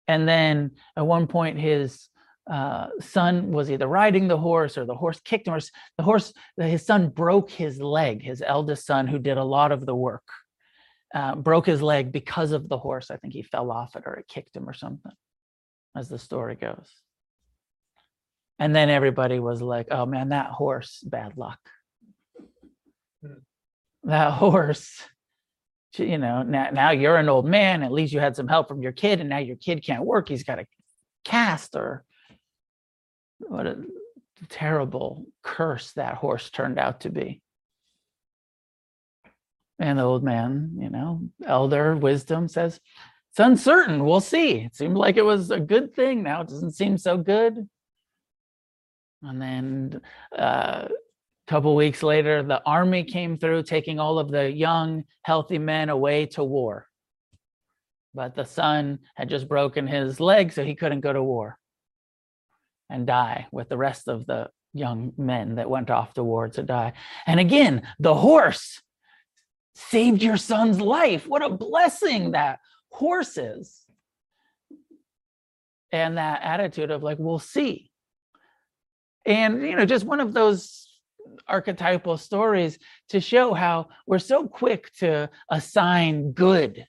And 0.07 0.27
then 0.27 0.71
at 0.95 1.05
one 1.05 1.27
point, 1.27 1.59
his 1.59 2.09
uh, 2.49 2.87
son 2.99 3.51
was 3.51 3.71
either 3.71 3.87
riding 3.87 4.27
the 4.27 4.37
horse 4.37 4.77
or 4.77 4.85
the 4.85 4.95
horse 4.95 5.19
kicked 5.21 5.47
him. 5.47 5.53
Or 5.53 5.59
the 5.97 6.03
horse, 6.03 6.33
his 6.57 6.85
son 6.85 7.09
broke 7.09 7.49
his 7.49 7.81
leg. 7.81 8.21
His 8.21 8.43
eldest 8.45 8.85
son, 8.85 9.07
who 9.07 9.19
did 9.19 9.37
a 9.37 9.43
lot 9.43 9.71
of 9.71 9.85
the 9.85 9.95
work, 9.95 10.27
uh, 11.13 11.35
broke 11.35 11.65
his 11.65 11.81
leg 11.81 12.11
because 12.11 12.51
of 12.51 12.69
the 12.69 12.77
horse. 12.77 13.09
I 13.09 13.17
think 13.17 13.33
he 13.33 13.41
fell 13.41 13.71
off 13.71 13.95
it 13.95 14.03
or 14.05 14.15
it 14.15 14.27
kicked 14.27 14.55
him 14.55 14.69
or 14.69 14.73
something, 14.73 15.13
as 15.95 16.09
the 16.09 16.19
story 16.19 16.55
goes. 16.55 16.89
And 18.59 18.75
then 18.75 18.89
everybody 18.89 19.39
was 19.39 19.61
like, 19.61 19.87
"Oh 19.91 20.05
man, 20.05 20.29
that 20.29 20.51
horse, 20.51 21.03
bad 21.05 21.35
luck." 21.35 21.59
That 24.03 24.33
horse 24.43 25.01
you 25.97 26.17
know 26.17 26.43
now, 26.43 26.69
now 26.71 26.91
you're 26.91 27.17
an 27.17 27.29
old 27.29 27.45
man 27.45 27.83
at 27.83 27.91
least 27.91 28.13
you 28.13 28.19
had 28.19 28.35
some 28.35 28.47
help 28.47 28.67
from 28.67 28.81
your 28.81 28.91
kid 28.91 29.19
and 29.19 29.29
now 29.29 29.37
your 29.37 29.55
kid 29.55 29.83
can't 29.83 30.05
work 30.05 30.29
he's 30.29 30.43
got 30.43 30.59
a 30.59 30.65
cast 31.23 31.75
or 31.75 32.03
what 33.39 33.65
a 33.65 33.77
terrible 34.49 35.25
curse 35.43 35.93
that 35.93 36.15
horse 36.15 36.49
turned 36.49 36.77
out 36.77 37.01
to 37.01 37.09
be. 37.09 37.41
And 39.79 39.99
the 39.99 40.03
old 40.03 40.23
man 40.23 40.77
you 40.79 40.89
know 40.89 41.21
elder 41.45 41.95
wisdom 41.95 42.47
says 42.47 42.79
it's 43.31 43.39
uncertain 43.39 44.05
we'll 44.05 44.21
see. 44.21 44.59
It 44.59 44.75
seemed 44.75 44.95
like 44.95 45.17
it 45.17 45.25
was 45.25 45.51
a 45.51 45.59
good 45.59 45.93
thing 45.93 46.23
now 46.23 46.41
it 46.41 46.47
doesn't 46.47 46.71
seem 46.71 46.97
so 46.97 47.17
good. 47.17 47.67
And 49.21 49.41
then 49.41 50.01
uh, 50.37 50.87
couple 51.47 51.75
weeks 51.75 52.01
later, 52.01 52.41
the 52.41 52.61
army 52.65 53.03
came 53.03 53.37
through, 53.37 53.63
taking 53.63 53.99
all 53.99 54.17
of 54.19 54.31
the 54.31 54.51
young, 54.51 55.03
healthy 55.21 55.59
men 55.59 55.89
away 55.89 56.25
to 56.27 56.43
war. 56.43 56.87
But 58.13 58.35
the 58.35 58.45
son 58.45 58.99
had 59.15 59.29
just 59.29 59.47
broken 59.47 59.87
his 59.87 60.19
leg, 60.19 60.53
so 60.53 60.63
he 60.63 60.75
couldn't 60.75 61.01
go 61.01 61.13
to 61.13 61.21
war 61.21 61.57
and 62.89 63.05
die 63.05 63.47
with 63.51 63.69
the 63.69 63.77
rest 63.77 64.07
of 64.07 64.25
the 64.25 64.49
young 64.73 65.13
men 65.17 65.55
that 65.55 65.69
went 65.69 65.89
off 65.89 66.13
to 66.13 66.23
war 66.23 66.47
to 66.49 66.63
die. 66.63 66.93
And 67.27 67.39
again, 67.39 67.87
the 67.99 68.15
horse 68.15 68.81
saved 69.75 70.23
your 70.23 70.37
son's 70.37 70.79
life. 70.79 71.27
What 71.27 71.43
a 71.43 71.49
blessing 71.49 72.31
that 72.31 72.59
horse 72.89 73.37
is. 73.37 73.85
And 75.91 76.17
that 76.17 76.41
attitude 76.43 76.91
of 76.91 77.03
like, 77.03 77.17
we'll 77.19 77.39
see. 77.39 77.91
And, 79.25 79.61
you 79.61 79.75
know, 79.75 79.85
just 79.85 80.05
one 80.05 80.19
of 80.19 80.33
those 80.33 80.84
archetypal 81.47 82.17
stories 82.17 82.79
to 83.09 83.19
show 83.19 83.53
how 83.53 83.87
we're 84.07 84.19
so 84.19 84.47
quick 84.47 84.93
to 84.95 85.29
assign 85.49 86.31
good 86.31 86.85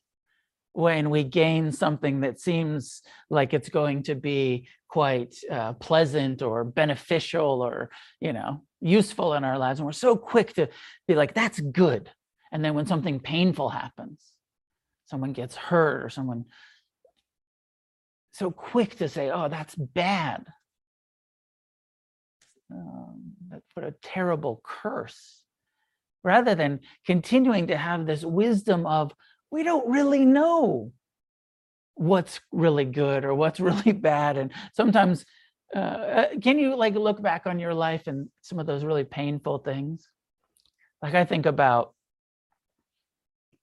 when 0.72 1.09
we 1.09 1.24
gain 1.24 1.72
something 1.72 2.20
that 2.20 2.38
seems 2.38 3.03
like 3.30 3.55
it's 3.55 3.70
going 3.70 4.03
to 4.03 4.14
be 4.14 4.68
quite 4.88 5.34
uh, 5.51 5.72
pleasant 5.74 6.42
or 6.42 6.64
beneficial 6.64 7.62
or 7.62 7.90
you 8.20 8.32
know 8.32 8.62
useful 8.80 9.34
in 9.34 9.44
our 9.44 9.59
lives. 9.59 9.78
And 9.80 9.86
we're 9.86 9.92
so 9.92 10.16
quick 10.16 10.53
to 10.55 10.68
be 11.09 11.14
like 11.14 11.34
that's 11.34 11.61
good. 11.61 12.11
And 12.53 12.64
then 12.64 12.74
when 12.74 12.86
something 12.86 13.20
painful 13.20 13.70
happens 13.70 14.20
someone 15.07 15.32
gets 15.32 15.57
hurt 15.57 16.05
or 16.05 16.11
someone 16.11 16.44
so 18.32 18.51
quick 18.51 18.97
to 18.97 19.09
say 19.09 19.30
oh 19.30 19.49
that's 19.49 19.74
bad 19.74 20.44
um, 22.73 23.33
what 23.75 23.87
a 23.87 23.95
terrible 24.03 24.61
curse. 24.64 25.43
Rather 26.25 26.55
than 26.55 26.81
continuing 27.05 27.69
to 27.69 27.77
have 27.77 28.07
this 28.07 28.25
wisdom 28.25 28.87
of, 28.87 29.12
we 29.51 29.62
don't 29.62 29.89
really 29.89 30.25
know 30.25 30.93
what's 31.95 32.41
really 32.53 32.85
good 32.85 33.25
or 33.25 33.35
what's 33.35 33.61
really 33.71 33.93
bad. 33.93 34.37
And 34.37 34.53
sometimes, 34.75 35.25
uh, 35.75 35.79
uh, 35.79 36.27
can 36.43 36.59
you 36.59 36.77
like 36.77 36.95
look 36.95 37.23
back 37.23 37.47
on 37.47 37.59
your 37.59 37.75
life 37.75 38.07
and 38.07 38.29
some 38.41 38.59
of 38.59 38.67
those 38.67 38.85
really 38.85 39.05
painful 39.05 39.59
things? 39.59 40.09
Like 41.03 41.14
I 41.14 41.25
think 41.25 41.47
about 41.47 41.95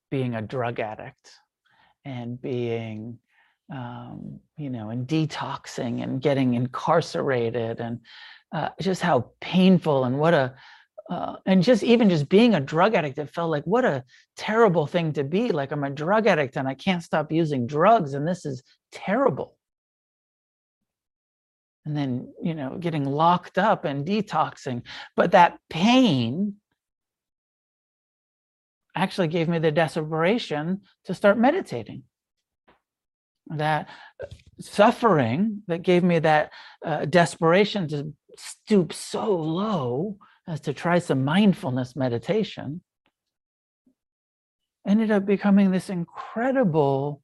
being 0.09 0.35
a 0.35 0.41
drug 0.41 0.79
addict 0.79 1.31
and 2.05 2.39
being 2.39 3.19
um, 3.71 4.39
you 4.57 4.69
know, 4.69 4.89
and 4.89 5.07
detoxing 5.07 6.03
and 6.03 6.21
getting 6.21 6.53
incarcerated 6.53 7.79
and 7.79 7.99
uh, 8.53 8.69
just 8.79 9.01
how 9.01 9.31
painful 9.41 10.03
and 10.05 10.19
what 10.19 10.33
a 10.33 10.53
uh, 11.09 11.35
and 11.45 11.63
just 11.63 11.83
even 11.83 12.09
just 12.09 12.29
being 12.29 12.55
a 12.55 12.61
drug 12.61 12.95
addict 12.95 13.17
it 13.17 13.29
felt 13.29 13.51
like 13.51 13.65
what 13.65 13.83
a 13.83 14.03
terrible 14.37 14.87
thing 14.87 15.11
to 15.13 15.23
be. 15.23 15.51
Like 15.51 15.71
i'm 15.71 15.83
a 15.83 15.89
drug 15.89 16.27
addict 16.27 16.55
and 16.55 16.67
i 16.67 16.75
can't 16.75 17.03
stop 17.03 17.31
using 17.31 17.67
drugs 17.67 18.13
and 18.13 18.27
this 18.27 18.45
is 18.45 18.63
terrible. 18.91 19.57
And 21.85 21.97
then 21.97 22.33
you 22.41 22.53
know 22.53 22.77
getting 22.79 23.05
locked 23.05 23.57
up 23.57 23.85
and 23.85 24.05
detoxing. 24.05 24.83
But 25.15 25.31
that 25.31 25.57
pain 25.69 26.55
actually 28.95 29.29
gave 29.29 29.49
me 29.49 29.57
the 29.57 29.71
desperation 29.71 30.81
to 31.05 31.15
start 31.15 31.37
meditating. 31.39 32.03
That 33.47 33.89
suffering 34.59 35.63
that 35.67 35.81
gave 35.81 36.03
me 36.03 36.19
that 36.19 36.51
uh, 36.85 37.05
desperation 37.05 37.87
to 37.89 38.13
stoop 38.37 38.93
so 38.93 39.33
low 39.35 40.17
as 40.47 40.59
to 40.61 40.73
try 40.73 40.99
some 40.99 41.23
mindfulness 41.23 41.95
meditation 41.95 42.81
ended 44.85 45.11
up 45.11 45.25
becoming 45.25 45.71
this 45.71 45.89
incredible 45.89 47.21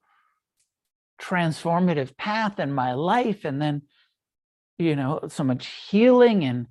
transformative 1.21 2.15
path 2.15 2.59
in 2.59 2.71
my 2.71 2.93
life. 2.93 3.45
And 3.45 3.61
then 3.61 3.81
you 4.77 4.95
know 4.95 5.19
so 5.27 5.43
much 5.43 5.67
healing 5.89 6.45
and 6.45 6.67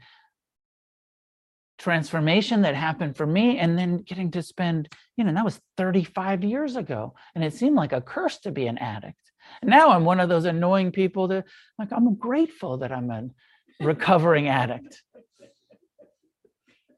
transformation 1.78 2.62
that 2.62 2.74
happened 2.74 3.16
for 3.16 3.26
me. 3.26 3.58
And 3.58 3.78
then 3.78 3.98
getting 3.98 4.30
to 4.32 4.42
spend 4.42 4.88
you 5.16 5.24
know 5.24 5.34
that 5.34 5.44
was 5.44 5.60
35 5.76 6.44
years 6.44 6.76
ago 6.76 7.14
and 7.34 7.44
it 7.44 7.52
seemed 7.52 7.76
like 7.76 7.92
a 7.92 8.00
curse 8.00 8.38
to 8.38 8.52
be 8.52 8.66
an 8.66 8.78
addict. 8.78 9.20
And 9.60 9.70
now 9.70 9.90
i'm 9.90 10.04
one 10.04 10.20
of 10.20 10.28
those 10.28 10.46
annoying 10.46 10.92
people 10.92 11.28
that 11.28 11.44
like 11.78 11.92
i'm 11.92 12.14
grateful 12.14 12.78
that 12.78 12.92
i'm 12.92 13.10
a 13.10 13.28
recovering 13.80 14.48
addict. 14.48 15.02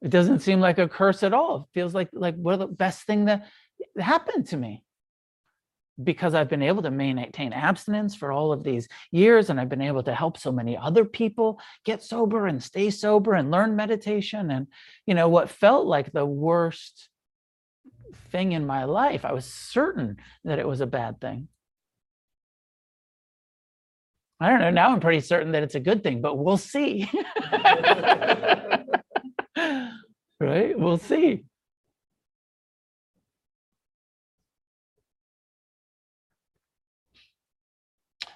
It 0.03 0.11
doesn't 0.11 0.41
seem 0.41 0.61
like 0.61 0.79
a 0.79 0.89
curse 0.89 1.23
at 1.23 1.35
all. 1.35 1.57
It 1.57 1.75
feels 1.75 1.95
like 1.95 2.09
like 2.13 2.35
what 2.37 2.59
the 2.59 2.67
best 2.67 3.03
thing 3.03 3.27
that 3.27 3.47
happened 3.99 4.47
to 4.49 4.57
me? 4.57 4.83
Because 6.03 6.35
I've 6.35 6.49
been 6.49 6.63
able 6.63 6.83
to 6.83 6.91
maintain 6.91 7.53
abstinence 7.53 8.15
for 8.15 8.33
all 8.33 8.53
of 8.53 8.65
these 8.65 8.89
years 9.11 9.51
and 9.51 9.61
I've 9.61 9.69
been 9.69 9.83
able 9.83 10.03
to 10.05 10.15
help 10.15 10.39
so 10.39 10.51
many 10.51 10.77
other 10.77 11.05
people 11.05 11.61
get 11.85 12.03
sober 12.03 12.47
and 12.47 12.63
stay 12.63 12.89
sober 12.89 13.35
and 13.35 13.51
learn 13.51 13.77
meditation. 13.77 14.51
And 14.51 14.69
you 15.05 15.15
know 15.15 15.29
what 15.29 15.51
felt 15.51 15.87
like 15.87 16.13
the 16.13 16.25
worst 16.25 17.11
thing 18.33 18.53
in 18.53 18.67
my 18.67 18.85
life 18.85 19.25
I 19.25 19.33
was 19.33 19.45
certain 19.45 20.17
that 20.45 20.59
it 20.59 20.67
was 20.67 20.81
a 20.81 20.87
bad 20.87 21.21
thing 21.21 21.49
I 24.41 24.49
don't 24.49 24.61
know. 24.61 24.71
Now 24.71 24.93
I'm 24.93 25.01
pretty 25.01 25.21
certain 25.21 25.53
that 25.53 25.63
it's 25.63 25.75
a 25.75 25.81
good 25.81 26.03
thing 26.03 26.21
but 26.21 26.37
we'll 26.37 26.57
see. 26.57 27.11
Right? 30.41 30.77
We'll 30.79 30.97
see. 30.97 31.45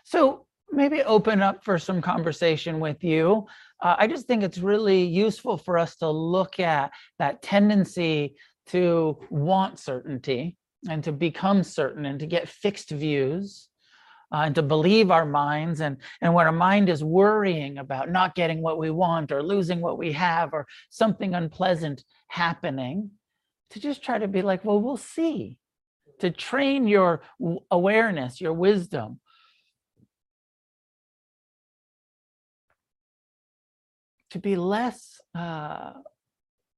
So 0.05 0.45
maybe 0.71 1.03
open 1.03 1.41
up 1.41 1.65
for 1.65 1.79
some 1.79 2.03
conversation 2.03 2.79
with 2.79 3.03
you. 3.03 3.47
Uh, 3.83 3.97
I 3.99 4.07
just 4.07 4.27
think 4.27 4.43
it's 4.43 4.59
really 4.59 5.03
useful 5.03 5.57
for 5.57 5.79
us 5.79 5.97
to 5.97 6.11
look 6.11 6.61
at 6.61 6.93
that 7.19 7.43
tendency 7.43 8.35
to 8.67 9.19
want 9.31 9.79
certainty 9.79 10.59
and 10.89 11.03
to 11.05 11.13
become 11.13 11.63
certain 11.63 12.05
and 12.05 12.21
to 12.21 12.27
get 12.27 12.51
fixed 12.51 12.91
views 12.91 13.69
uh, 14.33 14.43
and 14.45 14.55
to 14.55 14.63
believe 14.63 15.11
our 15.11 15.27
minds 15.27 15.81
and 15.81 15.97
and 16.21 16.33
when 16.35 16.47
our 16.47 16.53
mind 16.53 16.89
is 16.89 17.03
worrying 17.03 17.79
about 17.79 18.11
not 18.11 18.35
getting 18.35 18.63
what 18.63 18.79
we 18.79 18.91
want 18.91 19.33
or 19.33 19.43
losing 19.43 19.81
what 19.81 19.99
we 19.99 20.13
have 20.13 20.53
or 20.53 20.67
something 20.91 21.35
unpleasant 21.35 22.05
happening 22.29 23.11
to 23.71 23.81
just 23.81 24.03
try 24.03 24.19
to 24.19 24.29
be 24.29 24.43
like 24.43 24.65
well 24.65 24.81
we'll 24.81 24.97
see 24.97 25.57
to 26.19 26.31
train 26.31 26.87
your 26.87 27.23
awareness 27.71 28.41
your 28.41 28.53
wisdom 28.53 29.21
to 34.35 34.41
be 34.41 34.57
less 34.57 35.21
uh, 35.37 35.93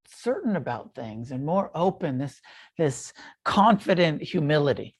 certain 0.07 0.55
about 0.55 0.93
things 0.93 1.31
and 1.31 1.45
more 1.45 1.71
open, 1.73 2.17
this, 2.17 2.39
this 2.77 3.13
confident 3.43 4.21
humility. 4.21 4.95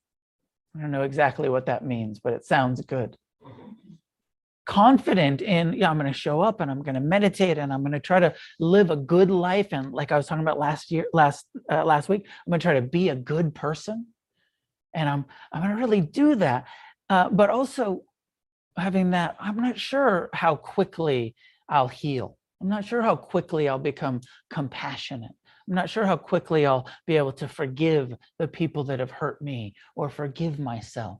I 0.77 0.81
don't 0.81 0.91
know 0.91 1.03
exactly 1.03 1.49
what 1.49 1.65
that 1.65 1.83
means, 1.83 2.19
but 2.19 2.33
it 2.33 2.45
sounds 2.45 2.81
good. 2.81 3.17
Confident 4.65 5.41
in, 5.41 5.73
yeah, 5.73 5.89
I'm 5.89 5.97
going 5.97 6.11
to 6.11 6.17
show 6.17 6.41
up 6.41 6.59
and 6.59 6.69
I'm 6.69 6.83
going 6.83 6.95
to 6.95 7.01
meditate 7.01 7.57
and 7.57 7.71
I'm 7.71 7.81
going 7.81 7.93
to 7.93 7.99
try 7.99 8.19
to 8.19 8.33
live 8.59 8.91
a 8.91 8.97
good 8.97 9.31
life. 9.31 9.69
And 9.71 9.93
like 9.93 10.11
I 10.11 10.17
was 10.17 10.27
talking 10.27 10.43
about 10.43 10.59
last 10.59 10.91
year, 10.91 11.05
last 11.13 11.45
uh, 11.71 11.85
last 11.85 12.09
week, 12.09 12.25
I'm 12.25 12.51
going 12.51 12.59
to 12.59 12.63
try 12.63 12.73
to 12.73 12.81
be 12.81 13.09
a 13.09 13.15
good 13.15 13.55
person, 13.55 14.07
and 14.93 15.07
I'm 15.07 15.25
I'm 15.53 15.61
going 15.61 15.73
to 15.73 15.81
really 15.81 16.01
do 16.01 16.35
that. 16.35 16.65
Uh, 17.09 17.29
but 17.29 17.49
also 17.49 18.03
having 18.77 19.11
that, 19.11 19.37
I'm 19.39 19.55
not 19.55 19.79
sure 19.79 20.29
how 20.33 20.55
quickly 20.55 21.33
I'll 21.69 21.87
heal. 21.87 22.37
I'm 22.61 22.67
not 22.67 22.85
sure 22.85 23.01
how 23.01 23.15
quickly 23.15 23.69
I'll 23.69 23.79
become 23.79 24.21
compassionate. 24.49 25.31
I'm 25.67 25.75
not 25.75 25.89
sure 25.89 26.05
how 26.05 26.17
quickly 26.17 26.65
I'll 26.65 26.87
be 27.05 27.17
able 27.17 27.33
to 27.33 27.47
forgive 27.47 28.15
the 28.39 28.47
people 28.47 28.85
that 28.85 28.99
have 28.99 29.11
hurt 29.11 29.41
me 29.41 29.75
or 29.95 30.09
forgive 30.09 30.59
myself 30.59 31.19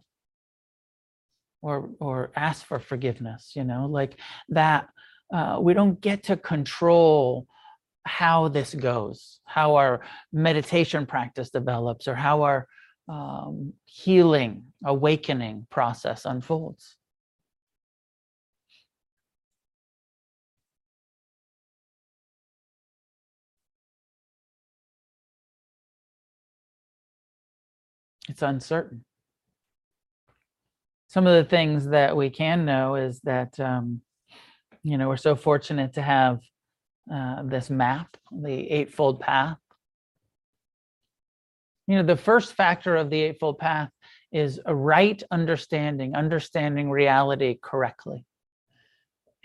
or 1.61 1.89
or 1.99 2.31
ask 2.35 2.65
for 2.65 2.79
forgiveness, 2.79 3.53
you 3.55 3.63
know, 3.63 3.87
like 3.87 4.15
that 4.49 4.87
uh, 5.33 5.57
we 5.61 5.73
don't 5.73 5.99
get 5.99 6.23
to 6.23 6.37
control 6.37 7.47
how 8.05 8.47
this 8.47 8.73
goes, 8.73 9.39
how 9.43 9.75
our 9.75 10.01
meditation 10.31 11.05
practice 11.05 11.49
develops, 11.49 12.07
or 12.07 12.15
how 12.15 12.43
our 12.43 12.67
um, 13.09 13.73
healing, 13.85 14.63
awakening 14.85 15.67
process 15.69 16.25
unfolds. 16.25 16.95
It's 28.27 28.41
uncertain. 28.41 29.03
Some 31.07 31.25
of 31.25 31.33
the 31.33 31.49
things 31.49 31.87
that 31.87 32.15
we 32.17 32.29
can 32.29 32.65
know 32.65 32.95
is 32.95 33.21
that, 33.21 33.57
um, 33.59 34.01
you 34.83 34.97
know, 34.97 35.07
we're 35.07 35.17
so 35.17 35.35
fortunate 35.35 35.93
to 35.93 36.01
have 36.01 36.41
uh, 37.11 37.43
this 37.43 37.69
map, 37.69 38.17
the 38.31 38.69
Eightfold 38.71 39.21
Path. 39.21 39.57
You 41.87 41.95
know, 41.95 42.03
the 42.03 42.17
first 42.17 42.53
factor 42.53 42.97
of 42.97 43.09
the 43.09 43.21
Eightfold 43.21 43.59
Path 43.59 43.89
is 44.33 44.59
a 44.65 44.75
right 44.75 45.23
understanding, 45.31 46.15
understanding 46.15 46.91
reality 46.91 47.57
correctly. 47.61 48.25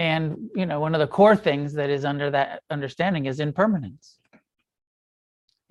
And, 0.01 0.51
you 0.57 0.67
know, 0.67 0.81
one 0.81 0.97
of 0.97 1.01
the 1.01 1.07
core 1.07 1.37
things 1.37 1.75
that 1.75 1.89
is 1.89 2.05
under 2.05 2.31
that 2.33 2.63
understanding 2.69 3.27
is 3.27 3.39
impermanence. 3.39 4.19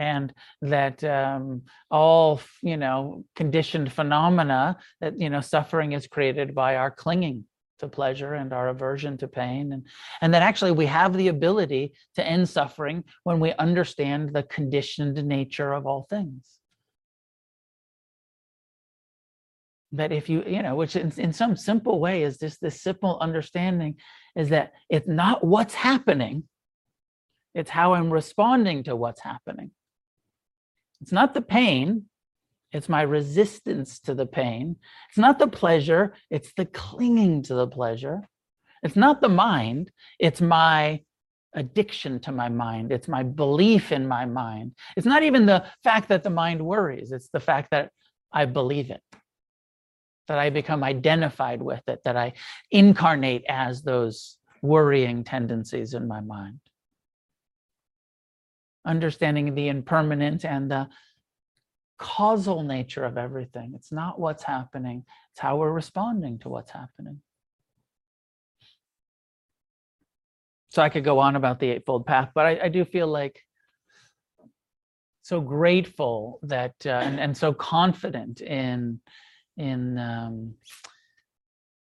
And 0.01 0.33
that 0.63 1.03
um, 1.03 1.61
all, 1.91 2.41
you 2.63 2.75
know, 2.75 3.23
conditioned 3.35 3.93
phenomena 3.93 4.77
that, 4.99 5.19
you 5.19 5.29
know, 5.29 5.41
suffering 5.41 5.91
is 5.91 6.07
created 6.07 6.55
by 6.55 6.75
our 6.77 6.89
clinging 6.89 7.45
to 7.81 7.87
pleasure 7.87 8.33
and 8.33 8.51
our 8.51 8.69
aversion 8.69 9.15
to 9.19 9.27
pain. 9.27 9.73
And 9.73 9.85
and 10.21 10.33
that 10.33 10.41
actually 10.41 10.71
we 10.71 10.87
have 10.87 11.15
the 11.15 11.27
ability 11.27 11.93
to 12.15 12.25
end 12.25 12.49
suffering 12.49 13.03
when 13.25 13.39
we 13.39 13.53
understand 13.53 14.33
the 14.33 14.41
conditioned 14.41 15.23
nature 15.23 15.71
of 15.71 15.85
all 15.85 16.07
things. 16.09 16.43
That 19.91 20.11
if 20.11 20.29
you 20.29 20.43
you 20.47 20.63
know 20.63 20.75
which 20.75 20.95
in, 20.95 21.11
in 21.17 21.31
some 21.31 21.55
simple 21.55 21.99
way 21.99 22.23
is 22.23 22.39
just 22.39 22.59
this 22.59 22.81
simple 22.81 23.19
understanding 23.21 23.97
is 24.35 24.49
that 24.49 24.71
it's 24.89 25.07
not 25.07 25.43
what's 25.43 25.75
happening 25.75 26.43
it's 27.53 27.69
how 27.69 27.93
i'm 27.93 28.11
responding 28.11 28.83
to 28.83 28.95
what's 28.95 29.21
happening 29.21 29.71
it's 31.01 31.11
not 31.11 31.33
the 31.33 31.41
pain 31.41 32.05
it's 32.71 32.87
my 32.87 33.01
resistance 33.01 33.99
to 34.01 34.15
the 34.15 34.25
pain. 34.25 34.77
It's 35.09 35.17
not 35.17 35.39
the 35.39 35.47
pleasure, 35.47 36.13
it's 36.29 36.53
the 36.55 36.65
clinging 36.65 37.43
to 37.43 37.53
the 37.53 37.67
pleasure. 37.67 38.27
It's 38.83 38.95
not 38.95 39.21
the 39.21 39.29
mind, 39.29 39.91
it's 40.19 40.41
my 40.41 41.01
addiction 41.53 42.19
to 42.21 42.31
my 42.31 42.47
mind. 42.47 42.93
It's 42.93 43.09
my 43.09 43.23
belief 43.23 43.91
in 43.91 44.07
my 44.07 44.25
mind. 44.25 44.71
It's 44.95 45.05
not 45.05 45.23
even 45.23 45.45
the 45.45 45.65
fact 45.83 46.07
that 46.07 46.23
the 46.23 46.29
mind 46.29 46.61
worries, 46.65 47.11
it's 47.11 47.27
the 47.27 47.41
fact 47.41 47.71
that 47.71 47.91
I 48.31 48.45
believe 48.45 48.89
it, 48.89 49.01
that 50.29 50.39
I 50.39 50.49
become 50.49 50.81
identified 50.81 51.61
with 51.61 51.81
it, 51.87 51.99
that 52.05 52.15
I 52.15 52.33
incarnate 52.71 53.43
as 53.49 53.81
those 53.81 54.37
worrying 54.61 55.25
tendencies 55.25 55.93
in 55.93 56.07
my 56.07 56.21
mind. 56.21 56.59
Understanding 58.85 59.53
the 59.53 59.67
impermanent 59.67 60.45
and 60.45 60.69
the 60.69 60.89
causal 61.97 62.63
nature 62.63 63.03
of 63.03 63.17
everything. 63.17 63.73
It's 63.75 63.91
not 63.91 64.19
what's 64.19 64.43
happening, 64.43 65.05
it's 65.31 65.39
how 65.39 65.57
we're 65.57 65.71
responding 65.71 66.39
to 66.39 66.49
what's 66.49 66.71
happening. 66.71 67.21
So 70.69 70.81
I 70.81 70.89
could 70.89 71.03
go 71.03 71.19
on 71.19 71.35
about 71.35 71.59
the 71.59 71.69
Eightfold 71.69 72.05
Path, 72.05 72.29
but 72.33 72.45
I, 72.45 72.59
I 72.63 72.69
do 72.69 72.85
feel 72.85 73.07
like 73.07 73.39
so 75.21 75.39
grateful 75.41 76.39
that 76.43 76.73
uh, 76.85 76.89
and, 76.89 77.19
and 77.19 77.37
so 77.37 77.53
confident 77.53 78.41
in 78.41 78.99
in 79.57 79.97
um, 79.97 80.55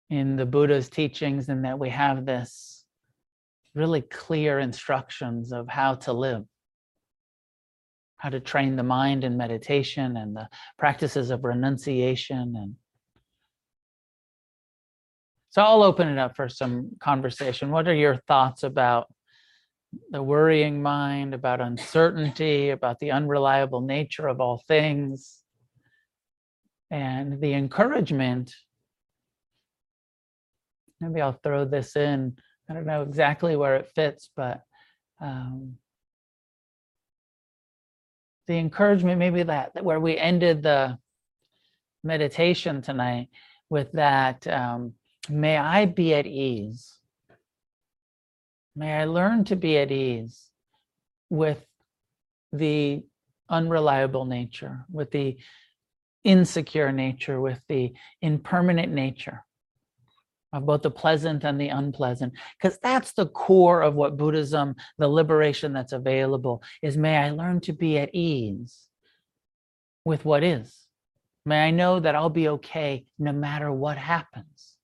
in 0.09 0.35
the 0.35 0.45
Buddha's 0.45 0.89
teachings 0.89 1.47
and 1.47 1.63
that 1.63 1.79
we 1.79 1.89
have 1.89 2.25
this 2.25 2.83
really 3.73 4.01
clear 4.01 4.59
instructions 4.59 5.53
of 5.53 5.69
how 5.69 5.95
to 5.95 6.11
live 6.11 6.43
how 8.21 8.29
to 8.29 8.39
train 8.39 8.75
the 8.75 8.83
mind 8.83 9.23
in 9.23 9.35
meditation 9.35 10.15
and 10.15 10.35
the 10.35 10.47
practices 10.77 11.31
of 11.31 11.43
renunciation 11.43 12.53
and 12.55 12.75
so 15.49 15.61
I'll 15.61 15.83
open 15.83 16.07
it 16.07 16.17
up 16.17 16.37
for 16.37 16.47
some 16.47 16.91
conversation. 17.01 17.71
What 17.71 17.85
are 17.89 17.93
your 17.93 18.15
thoughts 18.25 18.63
about 18.63 19.13
the 20.09 20.23
worrying 20.23 20.81
mind, 20.81 21.33
about 21.33 21.59
uncertainty, 21.59 22.69
about 22.69 22.99
the 22.99 23.11
unreliable 23.11 23.81
nature 23.81 24.29
of 24.29 24.39
all 24.39 24.63
things, 24.65 25.41
and 26.89 27.41
the 27.41 27.53
encouragement? 27.53 28.55
Maybe 31.01 31.19
I'll 31.19 31.37
throw 31.43 31.65
this 31.65 31.97
in. 31.97 32.37
I 32.69 32.73
don't 32.73 32.85
know 32.85 33.01
exactly 33.01 33.57
where 33.57 33.75
it 33.75 33.91
fits, 33.93 34.29
but 34.33 34.61
um, 35.19 35.75
the 38.51 38.57
encouragement 38.57 39.17
maybe 39.17 39.43
that, 39.43 39.81
where 39.81 39.99
we 40.01 40.17
ended 40.17 40.61
the 40.61 40.97
meditation 42.03 42.81
tonight 42.81 43.29
with 43.69 43.89
that 43.93 44.45
um, 44.47 44.93
may 45.29 45.55
i 45.55 45.85
be 45.85 46.13
at 46.13 46.27
ease. 46.27 46.97
May 48.75 48.91
i 48.93 49.05
learn 49.05 49.45
to 49.45 49.55
be 49.55 49.77
at 49.77 49.89
ease 49.91 50.49
with 51.29 51.65
the 52.51 53.03
unreliable 53.49 54.25
nature 54.25 54.85
with 54.91 55.11
the 55.11 55.37
insecure 56.25 56.91
nature 56.91 57.39
with 57.39 57.61
the 57.69 57.93
impermanent 58.21 58.91
nature 58.91 59.45
of 60.53 60.65
both 60.65 60.81
the 60.81 60.91
pleasant 60.91 61.43
and 61.43 61.59
the 61.59 61.69
unpleasant 61.69 62.33
because 62.61 62.77
that's 62.79 63.13
the 63.13 63.27
core 63.27 63.81
of 63.81 63.95
what 63.95 64.17
buddhism 64.17 64.75
the 64.97 65.07
liberation 65.07 65.71
that's 65.73 65.93
available 65.93 66.61
is 66.81 66.97
may 66.97 67.17
i 67.17 67.29
learn 67.29 67.59
to 67.59 67.73
be 67.73 67.97
at 67.97 68.13
ease 68.13 68.87
with 70.05 70.25
what 70.25 70.43
is. 70.43 70.87
May 71.45 71.67
i 71.67 71.71
know 71.71 71.99
that 71.99 72.15
i'll 72.15 72.29
be 72.29 72.49
okay 72.49 73.05
no 73.17 73.31
matter 73.31 73.71
what 73.71 73.97
happens. 73.97 74.75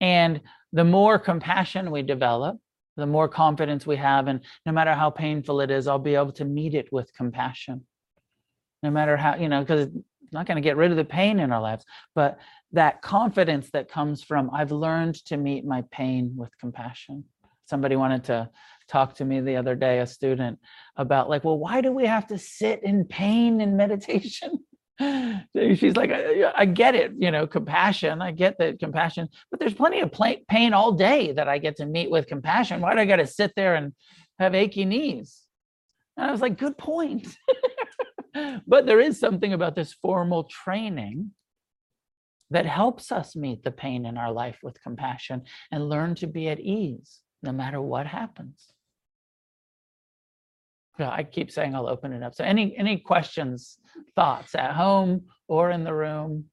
And 0.00 0.40
the 0.72 0.84
more 0.84 1.18
compassion 1.18 1.90
we 1.90 2.02
develop 2.02 2.58
the 2.96 3.06
more 3.06 3.28
confidence 3.28 3.86
we 3.86 3.96
have 3.96 4.26
and 4.28 4.40
no 4.66 4.72
matter 4.72 4.94
how 4.94 5.08
painful 5.10 5.60
it 5.60 5.70
is 5.70 5.86
i'll 5.86 5.98
be 5.98 6.14
able 6.14 6.32
to 6.32 6.44
meet 6.44 6.74
it 6.74 6.92
with 6.92 7.14
compassion. 7.14 7.86
No 8.82 8.90
matter 8.90 9.16
how 9.16 9.36
you 9.36 9.48
know 9.48 9.60
because 9.60 9.88
not 10.32 10.46
going 10.46 10.56
to 10.56 10.62
get 10.62 10.76
rid 10.76 10.90
of 10.90 10.96
the 10.96 11.04
pain 11.04 11.40
in 11.40 11.52
our 11.52 11.60
lives 11.60 11.84
but 12.14 12.38
that 12.72 13.02
confidence 13.02 13.70
that 13.72 13.90
comes 13.90 14.22
from 14.22 14.50
I've 14.52 14.72
learned 14.72 15.16
to 15.26 15.36
meet 15.36 15.64
my 15.64 15.84
pain 15.90 16.34
with 16.36 16.56
compassion. 16.58 17.24
Somebody 17.66 17.96
wanted 17.96 18.24
to 18.24 18.50
talk 18.88 19.14
to 19.16 19.24
me 19.24 19.40
the 19.40 19.56
other 19.56 19.74
day, 19.74 20.00
a 20.00 20.06
student, 20.06 20.58
about 20.96 21.28
like, 21.28 21.44
well, 21.44 21.58
why 21.58 21.80
do 21.80 21.92
we 21.92 22.06
have 22.06 22.26
to 22.28 22.38
sit 22.38 22.82
in 22.82 23.04
pain 23.04 23.60
in 23.60 23.76
meditation? 23.76 24.58
She's 25.00 25.96
like, 25.96 26.10
I, 26.10 26.52
I, 26.54 26.64
get 26.66 26.94
it, 26.94 27.12
you 27.18 27.30
know, 27.30 27.46
compassion. 27.46 28.20
I 28.20 28.32
get 28.32 28.58
that 28.58 28.78
compassion, 28.78 29.28
but 29.50 29.58
there's 29.58 29.74
plenty 29.74 30.00
of 30.00 30.12
pain 30.48 30.74
all 30.74 30.92
day 30.92 31.32
that 31.32 31.48
I 31.48 31.58
get 31.58 31.76
to 31.76 31.86
meet 31.86 32.10
with 32.10 32.26
compassion. 32.26 32.80
Why 32.80 32.94
do 32.94 33.00
I 33.00 33.06
got 33.06 33.16
to 33.16 33.26
sit 33.26 33.52
there 33.56 33.76
and 33.76 33.92
have 34.38 34.54
achy 34.54 34.84
knees? 34.84 35.40
And 36.20 36.28
I 36.28 36.32
was 36.32 36.42
like, 36.42 36.58
good 36.58 36.76
point. 36.76 37.34
but 38.66 38.84
there 38.84 39.00
is 39.00 39.18
something 39.18 39.54
about 39.54 39.74
this 39.74 39.94
formal 39.94 40.44
training 40.44 41.30
that 42.50 42.66
helps 42.66 43.10
us 43.10 43.34
meet 43.34 43.64
the 43.64 43.70
pain 43.70 44.04
in 44.04 44.18
our 44.18 44.30
life 44.30 44.58
with 44.62 44.82
compassion 44.82 45.44
and 45.72 45.88
learn 45.88 46.14
to 46.16 46.26
be 46.26 46.50
at 46.50 46.60
ease 46.60 47.20
no 47.42 47.52
matter 47.52 47.80
what 47.80 48.06
happens. 48.06 48.66
Yeah, 50.98 51.08
I 51.10 51.22
keep 51.22 51.50
saying 51.50 51.74
I'll 51.74 51.88
open 51.88 52.12
it 52.12 52.22
up. 52.22 52.34
So 52.34 52.44
any 52.44 52.76
any 52.76 52.98
questions, 52.98 53.78
thoughts 54.14 54.54
at 54.54 54.74
home 54.74 55.22
or 55.48 55.70
in 55.70 55.84
the 55.84 55.94
room? 55.94 56.44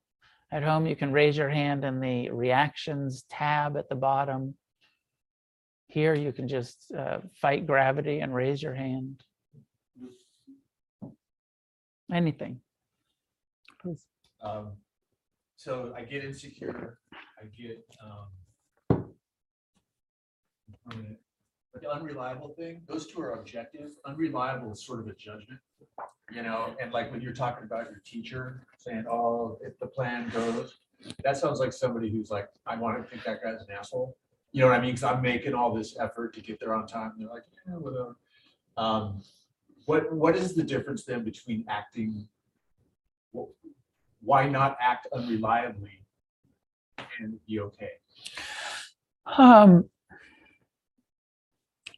At 0.49 0.63
home, 0.63 0.85
you 0.87 0.95
can 0.95 1.11
raise 1.11 1.35
your 1.35 1.49
hand 1.49 1.83
in 1.83 1.99
the 1.99 2.29
reactions 2.29 3.25
tab 3.29 3.75
at 3.75 3.89
the 3.89 3.95
bottom. 3.95 4.55
Here, 5.89 6.13
you 6.13 6.31
can 6.31 6.47
just 6.47 6.89
uh, 6.97 7.17
fight 7.41 7.67
gravity 7.67 8.19
and 8.19 8.33
raise 8.33 8.63
your 8.63 8.73
hand. 8.73 9.21
Anything. 12.11 12.61
Please. 13.81 14.05
Um, 14.41 14.73
so 15.55 15.93
I 15.95 16.03
get 16.03 16.23
insecure, 16.23 16.99
I 17.41 17.45
get, 17.45 17.83
um. 18.03 19.05
permanent. 20.85 21.17
But 21.73 21.81
the 21.81 21.91
unreliable 21.91 22.49
thing, 22.49 22.81
those 22.87 23.07
two 23.07 23.21
are 23.21 23.33
objective, 23.33 23.91
unreliable 24.05 24.71
is 24.71 24.85
sort 24.85 24.99
of 24.99 25.07
a 25.07 25.13
judgment. 25.13 25.59
You 26.31 26.43
know, 26.43 26.75
and 26.81 26.91
like 26.91 27.11
when 27.11 27.21
you're 27.21 27.33
talking 27.33 27.63
about 27.63 27.89
your 27.89 28.01
teacher 28.05 28.65
saying, 28.77 29.05
oh, 29.09 29.57
if 29.61 29.77
the 29.79 29.87
plan 29.87 30.29
goes, 30.29 30.75
that 31.23 31.37
sounds 31.37 31.59
like 31.59 31.71
somebody 31.71 32.09
who's 32.09 32.29
like, 32.29 32.49
I 32.65 32.75
want 32.75 33.01
to 33.01 33.09
think 33.09 33.23
that 33.23 33.43
guy's 33.43 33.61
an 33.61 33.67
asshole. 33.77 34.17
You 34.51 34.61
know 34.61 34.67
what 34.67 34.77
I 34.77 34.81
mean? 34.81 34.91
Because 34.91 35.03
I'm 35.03 35.21
making 35.21 35.53
all 35.53 35.73
this 35.73 35.97
effort 35.99 36.33
to 36.35 36.41
get 36.41 36.59
there 36.59 36.73
on 36.73 36.87
time, 36.87 37.11
and 37.11 37.21
they're 37.21 37.33
like, 37.33 37.43
yeah, 37.67 37.75
whatever. 37.75 38.15
Um, 38.75 39.21
what, 39.87 40.11
what 40.11 40.35
is 40.35 40.53
the 40.53 40.63
difference 40.63 41.05
then 41.05 41.23
between 41.23 41.63
acting? 41.69 42.27
wh- 43.33 43.49
Why 44.21 44.47
not 44.47 44.77
act 44.81 45.07
unreliably 45.13 46.03
and 47.19 47.39
be 47.47 47.61
okay? 47.61 47.91
Um, 49.37 49.89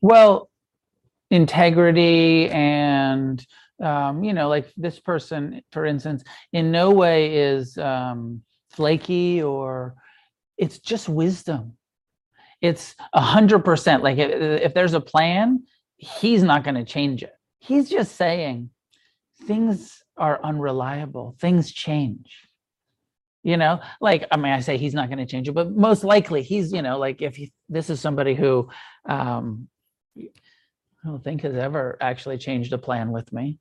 well, 0.02 0.52
integrity 1.32 2.48
and, 2.52 3.44
um, 3.82 4.24
you 4.24 4.34
know, 4.34 4.49
like 4.49 4.72
this 4.78 4.99
person, 4.99 5.64
for 5.72 5.84
instance, 5.86 6.24
in 6.53 6.70
no 6.72 6.91
way 6.91 7.36
is 7.38 7.76
um, 7.80 8.44
flaky 8.70 9.41
or 9.41 9.95
it's 10.60 10.78
just 10.78 11.10
wisdom. 11.10 11.76
It's 12.61 12.95
a 13.14 13.22
hundred 13.22 13.66
percent 13.66 14.03
like 14.03 14.20
if, 14.20 14.30
if 14.61 14.74
there's 14.76 14.94
a 14.94 15.02
plan, 15.02 15.64
he's 15.98 16.44
not 16.44 16.64
going 16.64 16.76
to 16.76 16.84
change 16.86 17.24
it. 17.24 17.34
He's 17.60 17.90
just 17.90 18.15
saying 18.15 18.69
things 19.45 20.03
are 20.18 20.40
unreliable, 20.44 21.36
things 21.40 21.72
change. 21.72 22.49
You 23.41 23.56
know 23.56 23.80
like 24.02 24.27
i 24.31 24.36
mean 24.38 24.52
i 24.52 24.60
say 24.60 24.77
he's 24.77 24.94
not 24.94 25.07
going 25.07 25.19
to 25.19 25.26
change 25.26 25.48
it 25.48 25.53
but 25.53 25.72
most 25.72 26.03
likely 26.03 26.44
he's 26.44 26.73
you 26.73 26.81
know 26.81 26.99
like 26.99 27.22
if 27.22 27.38
he, 27.38 27.53
this 27.69 27.90
is 27.90 28.02
somebody 28.02 28.36
who 28.36 28.68
um 29.06 29.69
i 30.18 31.07
don't 31.07 31.23
think 31.23 31.44
has 31.44 31.56
ever 31.56 31.98
actually 32.02 32.38
changed 32.38 32.73
a 32.73 32.77
plan 32.77 33.14
with 33.14 33.31
me 33.31 33.57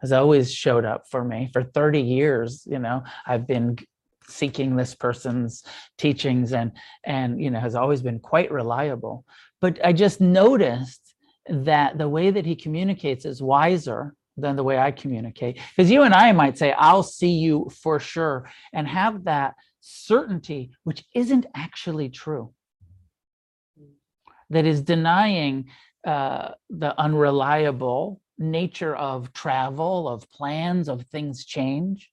has 0.00 0.10
always 0.10 0.52
showed 0.52 0.84
up 0.84 1.08
for 1.08 1.24
me. 1.24 1.48
For 1.52 1.62
30 1.62 2.00
years 2.00 2.64
you 2.66 2.80
know 2.80 3.04
i've 3.24 3.46
been 3.46 3.78
seeking 4.26 4.74
this 4.74 4.96
person's 4.96 5.62
teachings 5.96 6.52
and 6.52 6.72
and 7.04 7.40
you 7.40 7.50
know 7.50 7.60
has 7.60 7.76
always 7.76 8.02
been 8.02 8.18
quite 8.18 8.50
reliable. 8.50 9.24
But 9.60 9.78
i 9.84 9.92
just 9.92 10.20
noticed 10.20 11.14
that 11.48 11.98
the 11.98 12.08
way 12.08 12.30
that 12.30 12.46
he 12.46 12.56
communicates 12.56 13.24
is 13.24 13.42
wiser 13.42 14.14
than 14.36 14.56
the 14.56 14.62
way 14.62 14.78
i 14.78 14.90
communicate. 14.90 15.58
Because 15.76 15.90
you 15.90 16.02
and 16.02 16.14
i 16.14 16.32
might 16.32 16.56
say 16.58 16.72
i'll 16.72 17.02
see 17.02 17.32
you 17.32 17.70
for 17.82 17.98
sure 17.98 18.48
and 18.72 18.86
have 18.86 19.24
that 19.24 19.54
certainty, 19.80 20.70
which 20.84 21.04
isn't 21.14 21.46
actually 21.54 22.10
true, 22.10 22.52
that 24.50 24.66
is 24.66 24.82
denying 24.82 25.70
uh, 26.06 26.50
the 26.70 26.98
unreliable 27.00 28.20
nature 28.38 28.94
of 28.94 29.32
travel, 29.32 30.08
of 30.08 30.30
plans, 30.30 30.88
of 30.88 31.02
things 31.06 31.44
change, 31.44 32.10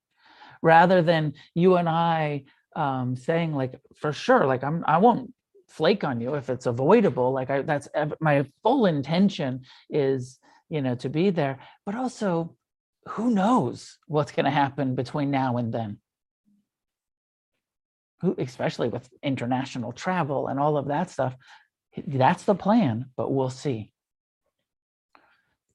rather 0.61 1.01
than 1.01 1.33
you 1.53 1.75
and 1.75 1.87
I 1.87 2.45
um, 2.75 3.15
saying 3.15 3.53
like 3.53 3.79
for 3.95 4.11
sure, 4.11 4.45
like 4.45 4.63
I'm, 4.63 4.83
I 4.87 4.97
won't 4.97 5.33
flake 5.75 6.03
on 6.03 6.21
you 6.21 6.35
if 6.35 6.49
it's 6.49 6.65
avoidable. 6.65 7.33
Like 7.33 7.49
I, 7.49 7.61
that's 7.61 7.87
my 8.19 8.45
full 8.63 8.85
intention 8.85 9.61
is, 9.89 10.39
you 10.69 10.81
know, 10.81 10.95
to 10.95 11.09
be 11.09 11.29
there, 11.29 11.59
but 11.85 11.95
also 11.95 12.55
who 13.09 13.29
knows 13.29 13.97
what's 14.07 14.31
going 14.31 14.45
to 14.45 14.51
happen 14.51 14.95
between 14.95 15.31
now 15.31 15.57
and 15.57 15.73
then 15.73 15.99
who, 18.21 18.35
especially 18.37 18.87
with 18.87 19.09
international 19.21 19.91
travel 19.91 20.47
and 20.47 20.59
all 20.59 20.77
of 20.77 20.87
that 20.87 21.09
stuff. 21.09 21.35
That's 22.07 22.43
the 22.43 22.55
plan, 22.55 23.05
but 23.17 23.31
we'll 23.31 23.49
see. 23.49 23.91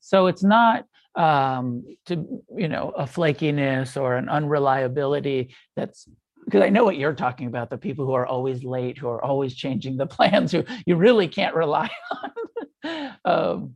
So 0.01 0.27
it's 0.27 0.43
not 0.43 0.87
um, 1.15 1.85
to, 2.07 2.43
you 2.57 2.69
know, 2.69 2.93
a 2.97 3.05
flakiness 3.05 4.01
or 4.01 4.17
an 4.17 4.29
unreliability 4.29 5.55
that's 5.77 6.09
because 6.45 6.63
I 6.63 6.69
know 6.69 6.85
what 6.85 6.97
you're 6.97 7.15
talking 7.15 7.47
about, 7.47 7.71
the 7.71 7.79
people 7.79 8.07
who 8.07 8.13
are 8.13 8.27
always 8.27 8.65
late, 8.65 8.99
who 8.99 9.09
are 9.09 9.23
always 9.23 9.55
changing 9.55 9.97
the 9.97 10.07
plans, 10.17 10.53
who 10.53 10.65
you 10.87 10.97
really 10.97 11.29
can't 11.29 11.55
rely 11.55 11.91
on. 12.85 13.17
um, 13.25 13.75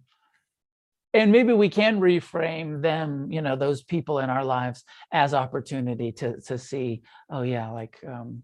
and 1.12 1.30
maybe 1.30 1.52
we 1.52 1.68
can 1.68 2.00
reframe 2.00 2.82
them, 2.82 3.30
you 3.30 3.40
know, 3.40 3.54
those 3.54 3.82
people 3.82 4.18
in 4.18 4.30
our 4.30 4.44
lives 4.44 4.82
as 5.12 5.32
opportunity 5.32 6.10
to 6.12 6.40
to 6.42 6.58
see, 6.58 7.02
oh 7.30 7.42
yeah, 7.42 7.70
like 7.70 7.98
um, 8.06 8.42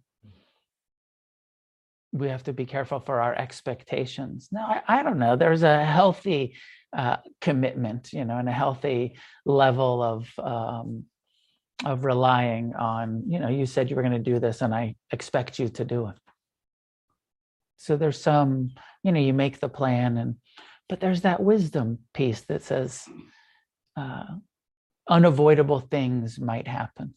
we 2.13 2.29
have 2.29 2.45
to 2.45 2.53
be 2.53 2.67
careful 2.67 3.01
for 3.01 3.21
our 3.21 3.35
expectations. 3.35 4.49
No, 4.53 4.61
I, 4.61 4.83
I 4.87 5.03
don't 5.03 5.19
know. 5.19 5.35
There's 5.35 5.65
a 5.65 5.85
healthy 5.85 6.55
uh, 6.97 7.17
commitment, 7.41 8.13
you 8.13 8.25
know, 8.25 8.39
and 8.39 8.49
a 8.49 8.53
healthy 8.53 9.17
level 9.45 10.03
of 10.03 10.29
um, 10.39 11.05
of 11.85 12.05
relying 12.05 12.75
on, 12.75 13.25
you 13.27 13.39
know, 13.39 13.49
you 13.49 13.67
said 13.67 13.89
you 13.89 13.97
were 13.97 14.03
going 14.03 14.13
to 14.13 14.19
do 14.19 14.39
this, 14.39 14.61
and 14.61 14.75
I 14.75 14.97
expect 15.11 15.59
you 15.59 15.69
to 15.69 15.85
do 15.85 16.09
it. 16.09 16.17
So 17.77 17.97
there's 17.97 18.21
some, 18.21 18.71
you 19.03 19.13
know, 19.13 19.21
you 19.21 19.33
make 19.33 19.61
the 19.61 19.69
plan, 19.69 20.17
and 20.17 20.37
but 20.89 21.01
there's 21.01 21.23
that 21.23 21.43
wisdom 21.43 22.01
piece 22.13 22.43
that 22.43 22.63
says 22.63 23.09
uh, 23.97 24.25
unavoidable 25.09 25.81
things 25.81 26.39
might 26.39 26.67
happen 26.67 27.15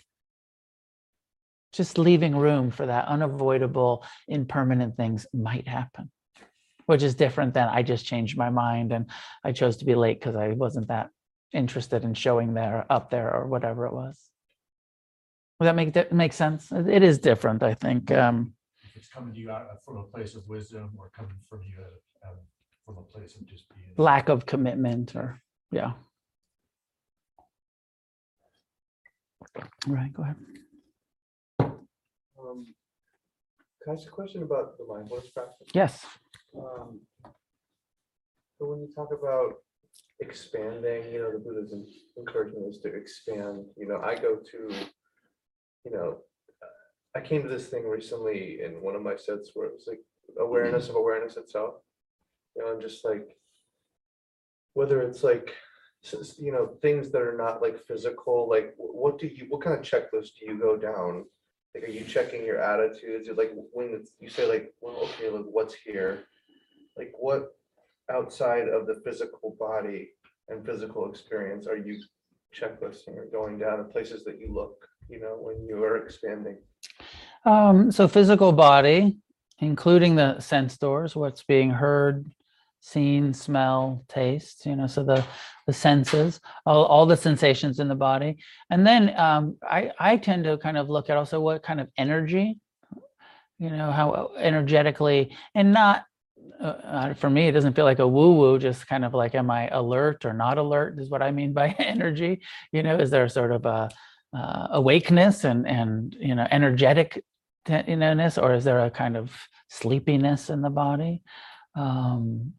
just 1.73 1.97
leaving 1.97 2.35
room 2.35 2.69
for 2.69 2.85
that 2.85 3.07
unavoidable 3.07 4.05
impermanent 4.27 4.95
things 4.95 5.25
might 5.33 5.67
happen 5.67 6.09
which 6.85 7.03
is 7.03 7.15
different 7.15 7.53
than 7.53 7.67
i 7.69 7.81
just 7.81 8.05
changed 8.05 8.37
my 8.37 8.49
mind 8.49 8.91
and 8.91 9.09
i 9.43 9.51
chose 9.51 9.77
to 9.77 9.85
be 9.85 9.95
late 9.95 10.19
because 10.19 10.35
i 10.35 10.49
wasn't 10.49 10.87
that 10.87 11.09
interested 11.51 12.03
in 12.03 12.13
showing 12.13 12.53
there 12.53 12.85
up 12.89 13.09
there 13.09 13.33
or 13.33 13.47
whatever 13.47 13.85
it 13.85 13.93
was 13.93 14.17
Does 15.63 15.69
that 15.69 15.75
make 15.77 15.93
that 15.93 16.11
make 16.11 16.33
sense 16.33 16.73
it 16.73 16.89
it 16.89 17.03
is 17.03 17.17
different 17.19 17.63
i 17.63 17.73
think 17.73 18.11
um 18.11 18.53
If 18.83 18.97
it's 18.97 19.07
coming 19.07 19.33
to 19.33 19.39
you 19.39 19.49
out 19.49 19.65
from 19.85 19.95
a 19.95 20.03
place 20.03 20.35
of 20.35 20.45
wisdom 20.49 20.87
or 20.99 21.09
coming 21.17 21.39
from 21.49 21.61
you 21.63 21.77
um, 22.27 22.35
from 22.85 22.97
a 22.97 23.03
place 23.13 23.37
of 23.37 23.45
just 23.47 23.63
being. 23.73 23.93
lack 23.95 24.27
of 24.27 24.45
commitment 24.45 25.15
or 25.15 25.39
yeah 25.71 25.93
right 29.87 30.11
go 30.11 30.23
ahead 30.23 30.35
Um, 32.41 32.65
Can 33.81 33.87
I 33.91 33.95
ask 33.95 34.05
a 34.07 34.11
question 34.11 34.43
about 34.43 34.77
the 34.77 34.85
mindfulness 34.93 35.29
practice? 35.37 35.67
yes 35.81 35.93
Um, 36.61 36.89
So 38.57 38.61
when 38.69 38.79
you 38.83 38.89
talk 38.99 39.11
about 39.21 39.51
expanding, 40.19 41.01
you 41.13 41.19
know, 41.21 41.31
the 41.35 41.39
Buddhism 41.45 41.81
encouragement 42.21 42.65
is 42.71 42.77
to 42.83 42.89
expand, 43.01 43.55
you 43.81 43.87
know, 43.89 43.99
I 44.11 44.13
go 44.27 44.31
to, 44.51 44.59
you 45.85 45.91
know, 45.91 46.17
I 47.15 47.21
came 47.21 47.43
to 47.43 47.49
this 47.49 47.67
thing 47.67 47.87
recently 47.87 48.61
in 48.63 48.81
one 48.81 48.95
of 48.95 49.01
my 49.03 49.15
sets 49.15 49.51
where 49.53 49.67
it 49.67 49.73
was 49.73 49.85
like 49.87 49.99
awareness 50.39 50.89
of 50.89 50.95
awareness 50.95 51.37
itself. 51.37 51.75
You 52.55 52.63
know, 52.63 52.71
I'm 52.71 52.81
just 52.81 53.03
like, 53.05 53.37
whether 54.73 55.01
it's 55.01 55.23
like, 55.23 55.53
you 56.39 56.51
know, 56.51 56.77
things 56.81 57.11
that 57.11 57.21
are 57.21 57.37
not 57.37 57.61
like 57.61 57.79
physical, 57.85 58.49
like 58.49 58.73
wh- 58.75 58.95
what 58.95 59.19
do 59.19 59.27
you, 59.27 59.45
what 59.49 59.61
kind 59.61 59.77
of 59.77 59.83
checklist 59.85 60.31
do 60.39 60.47
you 60.47 60.59
go 60.59 60.75
down? 60.77 61.25
Like, 61.75 61.83
are 61.85 61.91
you 61.91 62.03
checking 62.03 62.43
your 62.45 62.59
attitudes? 62.61 63.29
Like, 63.35 63.51
when 63.71 63.89
it's- 63.89 64.11
you 64.19 64.29
say 64.29 64.47
like, 64.47 64.73
well, 64.81 64.95
okay, 65.03 65.29
like 65.29 65.45
what's 65.45 65.73
here? 65.73 66.23
Like 66.97 67.11
what 67.17 67.51
outside 68.11 68.67
of 68.67 68.85
the 68.85 69.01
physical 69.05 69.55
body 69.59 70.09
and 70.49 70.65
physical 70.65 71.09
experience 71.09 71.67
are 71.67 71.77
you 71.77 71.99
checklisting 72.53 73.17
or 73.17 73.25
going 73.25 73.57
down 73.57 73.77
to 73.79 73.83
places 73.85 74.23
that 74.25 74.39
you 74.39 74.53
look, 74.53 74.87
you 75.09 75.19
know, 75.19 75.37
when 75.39 75.65
you 75.67 75.83
are 75.83 75.97
expanding? 75.97 76.57
Um, 77.45 77.91
so 77.91 78.07
physical 78.07 78.51
body, 78.51 79.17
including 79.59 80.15
the 80.15 80.39
sense 80.39 80.77
doors, 80.77 81.15
what's 81.15 81.43
being 81.43 81.69
heard, 81.69 82.31
seen, 82.79 83.33
smell, 83.33 84.03
taste, 84.09 84.65
you 84.65 84.75
know, 84.75 84.87
so 84.87 85.03
the 85.03 85.25
the 85.65 85.73
senses, 85.73 86.41
all, 86.65 86.83
all 86.85 87.05
the 87.05 87.15
sensations 87.15 87.79
in 87.79 87.87
the 87.87 87.95
body. 87.95 88.37
And 88.69 88.85
then 88.85 89.17
um, 89.17 89.55
I, 89.63 89.91
I 89.97 90.17
tend 90.17 90.43
to 90.43 90.57
kind 90.57 90.77
of 90.77 90.89
look 90.89 91.09
at 91.09 91.15
also 91.15 91.39
what 91.39 91.63
kind 91.63 91.79
of 91.79 91.87
energy, 91.97 92.59
you 93.59 93.69
know, 93.69 93.89
how 93.89 94.31
energetically 94.37 95.35
and 95.55 95.71
not 95.71 96.05
uh, 96.59 96.65
uh, 96.65 97.13
for 97.13 97.29
me, 97.29 97.47
it 97.47 97.53
doesn't 97.53 97.75
feel 97.75 97.85
like 97.85 97.99
a 97.99 98.07
woo 98.07 98.35
woo, 98.35 98.59
just 98.59 98.87
kind 98.87 99.03
of 99.05 99.13
like, 99.13 99.35
am 99.35 99.49
I 99.49 99.67
alert 99.69 100.25
or 100.25 100.33
not 100.33 100.57
alert 100.57 100.99
is 100.99 101.09
what 101.09 101.21
I 101.21 101.31
mean 101.31 101.53
by 101.53 101.69
energy. 101.79 102.41
You 102.71 102.83
know, 102.83 102.97
is 102.97 103.09
there 103.09 103.27
sort 103.29 103.51
of 103.51 103.65
a 103.65 103.89
uh, 104.35 104.67
awakeness 104.71 105.43
and, 105.43 105.67
and, 105.67 106.15
you 106.19 106.35
know, 106.35 106.47
energetic 106.51 107.23
you 107.87 107.95
know-ness, 107.95 108.37
or 108.37 108.53
is 108.53 108.63
there 108.63 108.79
a 108.79 108.91
kind 108.91 109.15
of 109.15 109.31
sleepiness 109.69 110.49
in 110.49 110.61
the 110.61 110.69
body? 110.69 111.21
Um, 111.75 112.53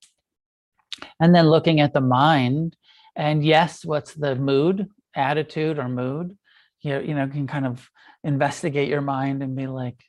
and 1.21 1.35
then 1.35 1.49
looking 1.49 1.81
at 1.81 1.93
the 1.93 2.01
mind, 2.01 2.77
and 3.17 3.45
yes, 3.45 3.85
what's 3.85 4.15
the 4.15 4.35
mood, 4.35 4.89
attitude, 5.15 5.79
or 5.79 5.89
mood? 5.89 6.37
You 6.81 7.01
you 7.01 7.15
know, 7.15 7.29
can 7.29 7.47
kind 7.47 7.67
of 7.67 7.89
investigate 8.23 8.89
your 8.89 9.01
mind 9.01 9.43
and 9.43 9.57
be 9.57 9.67
like, 9.67 10.03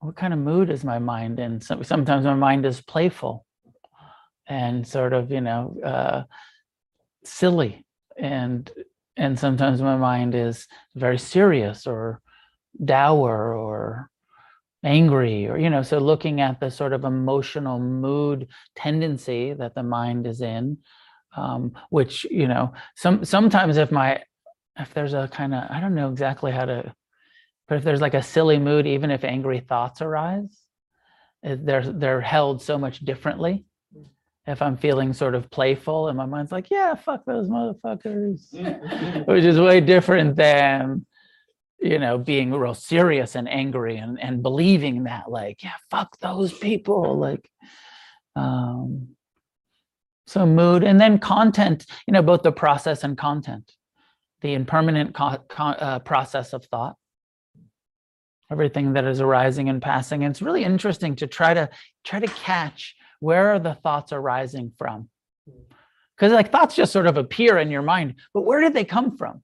what 0.00 0.16
kind 0.16 0.32
of 0.32 0.38
mood 0.38 0.70
is 0.70 0.84
my 0.84 0.98
mind 0.98 1.40
in? 1.40 1.60
So, 1.60 1.82
sometimes 1.82 2.24
my 2.24 2.34
mind 2.34 2.66
is 2.66 2.80
playful 2.80 3.46
and 4.46 4.86
sort 4.86 5.12
of, 5.12 5.30
you 5.30 5.40
know, 5.40 5.76
uh, 5.84 6.22
silly, 7.24 7.84
and 8.16 8.70
and 9.18 9.38
sometimes 9.38 9.82
my 9.82 9.96
mind 9.96 10.34
is 10.34 10.66
very 10.94 11.18
serious 11.18 11.86
or 11.86 12.22
dour 12.82 13.52
or 13.52 14.10
angry 14.84 15.48
or 15.48 15.58
you 15.58 15.68
know 15.68 15.82
so 15.82 15.98
looking 15.98 16.40
at 16.40 16.60
the 16.60 16.70
sort 16.70 16.92
of 16.92 17.04
emotional 17.04 17.80
mood 17.80 18.46
tendency 18.76 19.52
that 19.52 19.74
the 19.74 19.82
mind 19.82 20.26
is 20.26 20.40
in 20.40 20.78
um, 21.36 21.72
which 21.90 22.24
you 22.30 22.46
know 22.46 22.72
some 22.94 23.24
sometimes 23.24 23.76
if 23.76 23.90
my 23.90 24.22
if 24.78 24.94
there's 24.94 25.14
a 25.14 25.28
kind 25.32 25.52
of 25.52 25.64
i 25.68 25.80
don't 25.80 25.96
know 25.96 26.10
exactly 26.10 26.52
how 26.52 26.64
to 26.64 26.94
but 27.66 27.76
if 27.76 27.84
there's 27.84 28.00
like 28.00 28.14
a 28.14 28.22
silly 28.22 28.58
mood 28.58 28.86
even 28.86 29.10
if 29.10 29.24
angry 29.24 29.58
thoughts 29.58 30.00
arise 30.00 30.56
they're 31.42 31.92
they're 31.92 32.20
held 32.20 32.62
so 32.62 32.78
much 32.78 33.00
differently 33.00 33.64
if 34.48 34.62
i'm 34.62 34.76
feeling 34.76 35.12
sort 35.12 35.34
of 35.34 35.50
playful 35.50 36.08
and 36.08 36.16
my 36.16 36.26
mind's 36.26 36.50
like 36.50 36.70
yeah 36.70 36.94
fuck 36.94 37.24
those 37.24 37.48
motherfuckers. 37.48 38.52
Which 39.28 39.44
is 39.44 39.60
way 39.60 39.80
different 39.80 40.36
than 40.36 41.06
you 41.80 41.98
know 41.98 42.18
being 42.18 42.52
real 42.52 42.74
serious 42.74 43.36
and 43.36 43.48
angry 43.48 43.98
and 43.98 44.20
and 44.20 44.42
believing 44.42 45.04
that 45.04 45.30
like 45.30 45.62
yeah 45.62 45.76
fuck 45.90 46.18
those 46.18 46.52
people 46.52 47.18
like 47.18 47.48
um 48.34 49.08
so 50.26 50.44
mood 50.44 50.82
and 50.82 51.00
then 51.00 51.18
content 51.18 51.86
you 52.06 52.12
know 52.12 52.22
both 52.22 52.42
the 52.42 52.52
process 52.52 53.04
and 53.04 53.16
content 53.16 53.72
the 54.40 54.54
impermanent 54.54 55.14
co- 55.14 55.44
co- 55.48 55.64
uh, 55.64 55.98
process 55.98 56.52
of 56.52 56.64
thought. 56.66 56.96
Everything 58.50 58.94
that 58.94 59.04
is 59.04 59.20
arising 59.20 59.68
and 59.68 59.82
passing 59.82 60.24
and 60.24 60.30
it's 60.30 60.40
really 60.40 60.64
interesting 60.64 61.14
to 61.16 61.26
try 61.26 61.52
to 61.52 61.68
try 62.04 62.18
to 62.18 62.26
catch 62.28 62.94
where 63.20 63.48
are 63.48 63.58
the 63.58 63.74
thoughts 63.74 64.12
arising 64.12 64.72
from? 64.78 65.08
Hmm. 65.48 65.62
Because 66.16 66.32
like 66.32 66.50
thoughts 66.50 66.74
just 66.74 66.92
sort 66.92 67.06
of 67.06 67.16
appear 67.16 67.58
in 67.58 67.70
your 67.70 67.82
mind 67.82 68.16
but 68.34 68.42
where 68.42 68.60
did 68.60 68.74
they 68.74 68.84
come 68.84 69.16
from? 69.16 69.42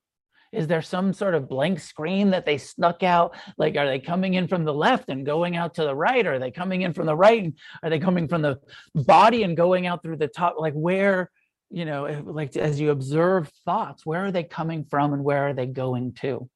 Is 0.55 0.69
there 0.69 0.83
some 0.83 1.13
sort 1.13 1.35
of 1.35 1.49
blank 1.49 1.81
screen 1.81 2.31
that 2.31 2.47
they 2.47 2.59
snuck 2.59 3.03
out? 3.03 3.37
Like 3.59 3.77
are 3.77 3.87
they 3.87 3.99
coming 3.99 4.35
in 4.35 4.47
from 4.47 4.65
the 4.65 4.73
left 4.73 5.09
and 5.09 5.27
going 5.27 5.57
out 5.57 5.75
to 5.75 5.83
the 5.83 5.95
right? 5.95 6.27
Are 6.27 6.39
they 6.39 6.51
coming 6.51 6.83
in 6.83 6.93
from 6.93 7.07
the 7.07 7.17
right 7.17 7.43
and 7.43 7.55
are 7.83 7.91
they 7.91 7.99
coming 7.99 8.29
from 8.29 8.43
the 8.43 8.61
body 8.95 9.43
and 9.43 9.57
going 9.57 9.87
out 9.87 10.03
through 10.03 10.17
the 10.17 10.29
top? 10.29 10.55
Like 10.59 10.75
where 10.75 11.31
you 11.71 11.85
know 11.85 12.23
like 12.25 12.57
as 12.57 12.81
you 12.81 12.91
observe 12.91 13.51
thoughts 13.65 14.07
where 14.07 14.27
are 14.27 14.33
they 14.33 14.45
coming 14.45 14.85
from 14.85 15.13
and 15.13 15.25
where 15.25 15.49
are 15.49 15.55
they 15.55 15.67
going 15.67 16.13
to? 16.21 16.49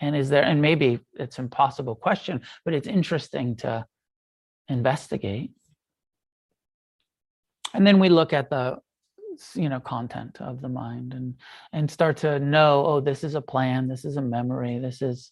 And 0.00 0.16
is 0.16 0.30
there 0.30 0.44
and 0.44 0.62
maybe 0.62 1.00
it's 1.14 1.38
an 1.38 1.46
impossible 1.46 1.96
question 1.96 2.40
but 2.64 2.72
it's 2.72 2.88
interesting 2.88 3.56
to 3.56 3.84
investigate 4.68 5.52
and 7.74 7.86
then 7.86 7.98
we 7.98 8.08
look 8.08 8.32
at 8.32 8.50
the 8.50 8.78
you 9.54 9.68
know 9.68 9.78
content 9.78 10.40
of 10.40 10.60
the 10.60 10.68
mind 10.68 11.14
and 11.14 11.34
and 11.72 11.88
start 11.90 12.16
to 12.16 12.40
know 12.40 12.84
oh 12.84 13.00
this 13.00 13.22
is 13.22 13.36
a 13.36 13.40
plan 13.40 13.86
this 13.86 14.04
is 14.04 14.16
a 14.16 14.22
memory 14.22 14.80
this 14.80 15.00
is 15.00 15.30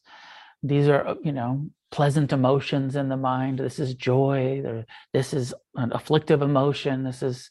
these 0.62 0.88
are 0.88 1.06
uh, 1.06 1.14
you 1.22 1.32
know 1.32 1.66
pleasant 1.90 2.32
emotions 2.32 2.96
in 2.96 3.08
the 3.08 3.16
mind. 3.16 3.58
This 3.58 3.78
is 3.78 3.94
joy. 3.94 4.84
This 5.12 5.32
is 5.32 5.54
an 5.74 5.92
afflictive 5.92 6.42
emotion. 6.42 7.04
This 7.04 7.22
is 7.22 7.50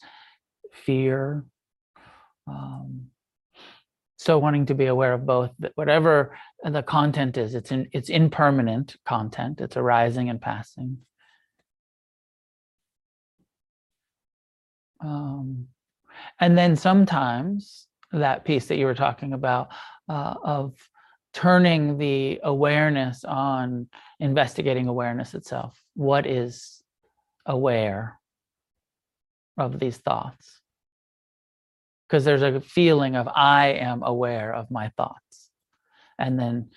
fear. 0.71 1.45
Um, 2.47 3.07
so 4.17 4.37
wanting 4.37 4.67
to 4.67 4.75
be 4.75 4.85
aware 4.85 5.13
of 5.13 5.25
both 5.25 5.51
whatever 5.75 6.37
the 6.63 6.81
content 6.81 7.37
is 7.37 7.53
it's 7.53 7.71
in 7.71 7.87
it's 7.91 8.09
impermanent 8.09 8.95
content. 9.05 9.61
It's 9.61 9.77
arising 9.77 10.29
and 10.29 10.41
passing 10.41 10.97
um, 15.05 15.67
and 16.39 16.57
then 16.57 16.75
sometimes 16.75 17.87
that 18.11 18.43
piece 18.43 18.67
that 18.67 18.77
you 18.77 18.85
were 18.85 18.95
talking 18.95 19.33
about 19.33 19.69
uh, 20.09 20.33
of 20.43 20.73
turning 21.33 21.97
the 21.97 22.39
awareness 22.43 23.23
on 23.23 23.87
investigating 24.19 24.87
awareness 24.87 25.33
itself. 25.33 25.79
What 25.93 26.25
is 26.25 26.81
aware 27.45 28.19
of 29.57 29.79
these 29.79 29.97
thoughts? 29.97 30.61
Because 32.07 32.23
there's 32.23 32.41
a 32.41 32.61
feeling 32.61 33.15
of 33.15 33.27
i 33.27 33.67
am 33.67 34.01
aware 34.03 34.53
of 34.53 34.71
my 34.71 34.89
thoughts. 34.97 35.49
And 36.17 36.39
then 36.39 36.69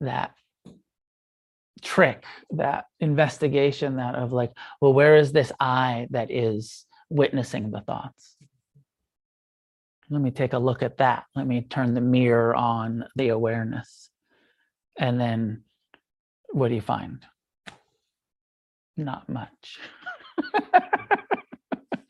that 0.00 0.32
trick 1.82 2.24
that 2.50 2.86
investigation 3.00 3.96
that 3.96 4.14
of 4.14 4.32
like 4.32 4.50
well 4.80 4.94
where 4.94 5.16
is 5.16 5.30
this 5.30 5.52
i 5.60 6.06
that 6.10 6.30
is 6.30 6.86
witnessing 7.08 7.70
the 7.70 7.80
thoughts. 7.80 8.36
Let 10.08 10.22
me 10.22 10.30
take 10.30 10.52
a 10.52 10.58
look 10.58 10.82
at 10.82 10.98
that. 10.98 11.24
Let 11.34 11.46
me 11.46 11.62
turn 11.62 11.94
the 11.94 12.00
mirror 12.00 12.54
on 12.54 13.04
the 13.16 13.30
awareness. 13.30 14.10
And 14.98 15.20
then 15.20 15.64
what 16.50 16.68
do 16.68 16.74
you 16.74 16.80
find? 16.80 17.24
Not 18.96 19.28
much. 19.28 19.78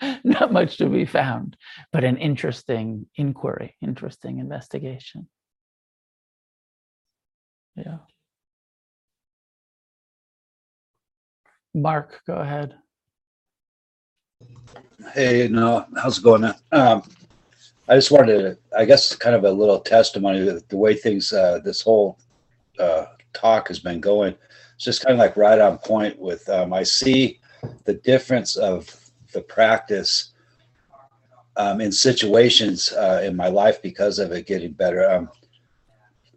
Not 0.24 0.52
much 0.52 0.77
to 0.78 0.89
be 0.89 1.05
found 1.05 1.56
but 1.93 2.05
an 2.05 2.18
interesting 2.18 3.06
inquiry 3.16 3.77
interesting 3.81 4.39
investigation. 4.39 5.28
Yeah. 7.74 7.98
Mark 11.74 12.20
go 12.27 12.35
ahead 12.35 12.74
Hey, 15.14 15.48
no, 15.48 15.86
how's 15.97 16.18
it 16.18 16.24
going? 16.24 16.44
Um, 16.72 17.02
I 17.88 17.94
just 17.94 18.10
wanted 18.10 18.38
to, 18.38 18.59
I 18.76 18.84
guess, 18.84 19.14
kind 19.14 19.34
of 19.34 19.44
a 19.44 19.51
little 19.51 19.80
testimony 19.80 20.40
that 20.40 20.68
the 20.68 20.76
way 20.76 20.94
things, 20.94 21.32
uh, 21.32 21.60
this 21.64 21.80
whole, 21.82 22.18
uh, 22.78 23.06
talk 23.32 23.68
has 23.68 23.78
been 23.78 24.01
going. 24.01 24.34
It's 24.74 24.84
just 24.84 25.05
kind 25.05 25.12
of 25.12 25.18
like 25.18 25.36
right 25.36 25.60
on 25.60 25.78
point 25.78 26.18
with, 26.18 26.48
um, 26.48 26.72
I 26.72 26.82
see 26.82 27.40
the 27.84 27.94
difference 27.94 28.56
of 28.56 28.94
the 29.32 29.40
practice, 29.40 30.32
um, 31.56 31.80
in 31.80 31.93
situations, 31.93 32.93
uh, 32.93 33.22
in 33.24 33.36
my 33.36 33.48
life 33.48 33.80
because 33.80 34.18
of 34.18 34.32
it 34.32 34.47
getting 34.47 34.72
better. 34.72 35.09
Um, 35.10 35.30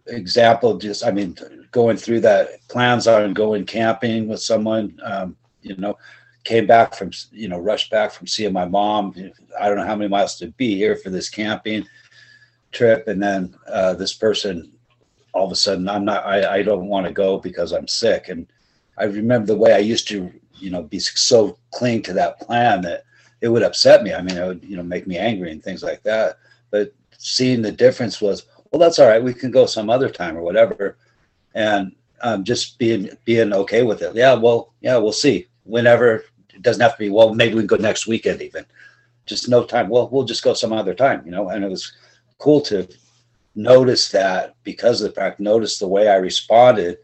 example, 0.07 0.77
just, 0.77 1.06
I 1.06 1.11
mean, 1.11 1.38
going 1.72 1.97
through 1.97 2.22
that 2.22 2.68
plans 2.68 3.07
on 3.07 3.34
going 3.34 3.65
camping 3.65 4.27
with 4.27 4.41
someone, 4.41 4.97
um, 5.03 5.35
you 5.61 5.76
know, 5.76 5.97
came 6.49 6.65
back 6.65 6.95
from 6.95 7.11
you 7.31 7.47
know 7.47 7.59
rushed 7.59 7.91
back 7.91 8.11
from 8.11 8.26
seeing 8.26 8.51
my 8.51 8.65
mom. 8.65 9.13
I 9.59 9.67
don't 9.67 9.77
know 9.77 9.85
how 9.85 9.95
many 9.95 10.09
miles 10.09 10.35
to 10.38 10.47
be 10.47 10.76
here 10.76 10.95
for 10.95 11.11
this 11.11 11.30
camping 11.30 11.85
trip. 12.71 13.07
And 13.07 13.21
then 13.21 13.55
uh, 13.67 13.93
this 13.93 14.13
person 14.15 14.71
all 15.34 15.45
of 15.45 15.51
a 15.51 15.55
sudden 15.55 15.88
i'm 15.88 16.03
not 16.03 16.26
i, 16.26 16.55
I 16.55 16.63
don't 16.63 16.88
want 16.88 17.05
to 17.05 17.13
go 17.13 17.38
because 17.38 17.71
i'm 17.71 17.88
sick. 17.88 18.30
And 18.30 18.47
i 18.97 19.03
remember 19.03 19.45
the 19.45 19.61
way 19.63 19.73
i 19.73 19.77
used 19.93 20.07
to 20.07 20.31
you 20.55 20.71
know 20.71 20.81
be 20.81 20.97
so 20.97 21.59
cling 21.69 22.01
to 22.03 22.13
that 22.13 22.39
plan 22.39 22.81
that 22.81 23.03
it 23.41 23.47
would 23.47 23.63
upset 23.63 24.03
me. 24.03 24.11
I 24.11 24.21
mean 24.23 24.35
it 24.35 24.47
would 24.47 24.63
you 24.63 24.76
know 24.76 24.84
make 24.84 25.05
me 25.05 25.19
angry 25.19 25.51
and 25.51 25.63
things 25.63 25.84
like 25.84 26.01
that. 26.01 26.39
But 26.71 26.93
seeing 27.15 27.61
the 27.61 27.71
difference 27.71 28.19
was 28.21 28.47
well 28.71 28.80
that's 28.80 28.97
all 28.97 29.07
right. 29.07 29.23
We 29.23 29.35
can 29.35 29.51
go 29.51 29.67
some 29.67 29.91
other 29.91 30.09
time 30.09 30.35
or 30.35 30.41
whatever. 30.41 30.97
And 31.53 31.95
um, 32.21 32.43
just 32.43 32.80
being 32.80 33.11
being 33.23 33.53
okay 33.53 33.84
with 33.84 34.01
it. 34.01 34.15
Yeah 34.15 34.34
well 34.34 34.73
yeah 34.81 34.97
we'll 34.97 35.21
see. 35.27 35.45
Whenever 35.63 36.23
it 36.60 36.64
doesn't 36.64 36.81
have 36.81 36.91
to 36.91 36.99
be 36.99 37.10
well 37.10 37.34
maybe 37.34 37.56
we 37.56 37.61
can 37.61 37.68
go 37.68 37.77
next 37.77 38.06
weekend 38.06 38.41
even. 38.41 38.65
Just 39.26 39.48
no 39.48 39.64
time. 39.64 39.90
Well 39.90 40.10
we'll 40.10 40.26
just 40.26 40.44
go 40.44 40.53
some 40.53 40.73
other 40.73 40.94
time 40.94 41.23
you 41.26 41.31
know? 41.31 41.49
And 41.49 41.64
it 41.64 41.69
was 41.69 41.94
cool 42.38 42.61
to 42.61 42.88
notice 43.56 44.10
that 44.10 44.56
because 44.64 45.02
of 45.02 45.07
the 45.07 45.14
practice 45.14 45.44
notice 45.44 45.80
the 45.80 45.88
way 45.88 46.07
i 46.07 46.15
responded 46.15 46.98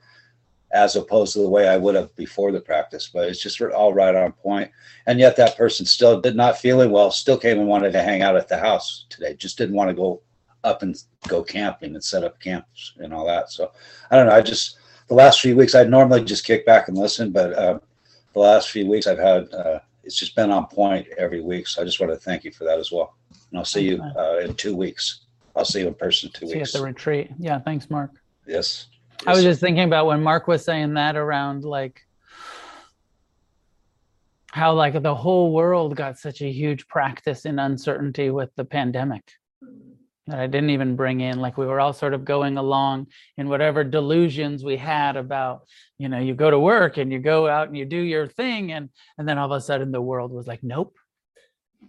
as 0.72 0.96
opposed 0.96 1.34
to 1.34 1.40
the 1.40 1.50
way 1.50 1.68
i 1.68 1.76
would 1.78 1.96
have 1.96 2.16
before 2.16 2.52
the 2.52 2.60
practice. 2.60 3.10
But 3.12 3.30
it's 3.30 3.42
just 3.42 3.62
all 3.62 3.94
right 3.94 4.14
on 4.14 4.34
point. 4.34 4.70
and 5.08 5.20
yet 5.20 5.38
that 5.38 5.58
person 5.58 5.86
still 5.86 6.20
did 6.20 6.36
not 6.36 6.58
feeling 6.58 6.92
well 6.92 7.12
still 7.12 7.38
came 7.38 7.60
and 7.60 7.68
wanted 7.68 7.94
to 7.94 8.04
hang 8.04 8.22
out 8.22 8.36
at 8.36 8.50
the 8.50 8.58
house 8.58 9.06
today. 9.10 9.36
Just 9.36 9.58
didn't 9.58 9.76
want 9.76 9.90
to 9.90 9.96
go 9.96 10.22
up 10.66 10.82
and 10.82 11.02
go 11.28 11.44
camping 11.44 11.94
and 11.94 12.04
set 12.04 12.24
up 12.24 12.40
camps 12.42 12.94
and 12.98 13.14
all 13.14 13.26
that. 13.26 13.52
So 13.52 13.72
i 14.12 14.18
don't 14.18 14.28
know. 14.28 14.34
I 14.34 14.42
just 14.42 14.78
the 15.08 15.14
last 15.14 15.40
few 15.40 15.56
weeks 15.56 15.76
i'd 15.76 15.90
normally 15.90 16.24
just 16.24 16.46
kick 16.46 16.66
back 16.66 16.88
and 16.88 16.98
listen 16.98 17.32
but 17.32 17.54
uh, 17.54 17.80
the 18.36 18.42
last 18.42 18.70
few 18.70 18.88
weeks 18.88 19.08
I've 19.08 19.18
had, 19.18 19.52
uh, 19.54 19.80
it's 20.04 20.16
just 20.16 20.36
been 20.36 20.52
on 20.52 20.68
point 20.68 21.08
every 21.18 21.42
week. 21.42 21.68
So 21.68 21.82
I 21.82 21.86
just 21.86 22.00
want 22.00 22.14
to 22.14 22.20
thank 22.20 22.44
you 22.44 22.52
for 22.52 22.64
that 22.66 22.78
as 22.78 22.92
well. 22.92 23.16
And 23.50 23.58
I'll 23.58 23.66
see 23.66 23.90
you 23.90 24.04
uh, 24.16 24.42
in 24.44 24.54
two 24.54 24.76
weeks. 24.76 25.22
I'll 25.56 25.66
see 25.66 25.80
you 25.80 25.88
in 25.88 25.96
person 25.96 26.30
in 26.30 26.34
two 26.34 26.48
see 26.48 26.54
you 26.54 26.60
at 26.60 26.64
weeks. 26.64 26.74
the 26.74 26.84
retreat 26.84 27.32
yeah 27.40 27.60
thanks 27.60 27.90
mark 27.90 28.12
Yes. 28.46 28.88
I 29.26 29.32
was 29.32 29.44
just 29.44 29.60
thinking 29.60 29.84
about 29.84 30.06
when 30.06 30.22
Mark 30.22 30.48
was 30.48 30.64
saying 30.64 30.94
that 30.96 31.16
around 31.16 31.64
like 31.64 32.02
how 34.52 34.74
like 34.74 35.02
the 35.02 35.16
whole 35.16 35.52
world 35.52 35.96
got 35.96 36.18
such 36.18 36.42
a 36.42 36.52
huge 36.52 36.88
practice 36.88 37.46
in 37.46 37.60
uncertainty 37.60 38.30
with 38.30 38.54
the 38.56 38.66
pandemic. 38.66 39.32
That 40.28 40.40
I 40.40 40.48
didn't 40.48 40.72
even 40.72 40.96
bring 40.96 41.22
in. 41.22 41.40
Like 41.40 41.58
we 41.58 41.68
were 41.68 41.80
all 41.80 41.94
sort 41.94 42.14
of 42.14 42.26
going 42.26 42.58
along 42.58 43.08
in 43.38 43.48
whatever 43.48 43.84
delusions 43.84 44.64
we 44.64 44.78
had 44.78 45.18
about, 45.18 45.68
you 46.00 46.10
know, 46.10 46.20
you 46.20 46.34
go 46.34 46.50
to 46.50 46.60
work 46.60 46.98
and 46.98 47.12
you 47.12 47.20
go 47.20 47.48
out 47.48 47.68
and 47.68 47.78
you 47.78 47.86
do 47.86 48.00
your 48.00 48.28
thing. 48.28 48.72
And, 48.72 48.90
and 49.18 49.28
then 49.28 49.38
all 49.38 49.52
of 49.52 49.58
a 49.58 49.62
sudden 49.62 49.92
the 49.92 50.02
world 50.02 50.32
was 50.32 50.48
like, 50.48 50.64
nope. 50.64 50.96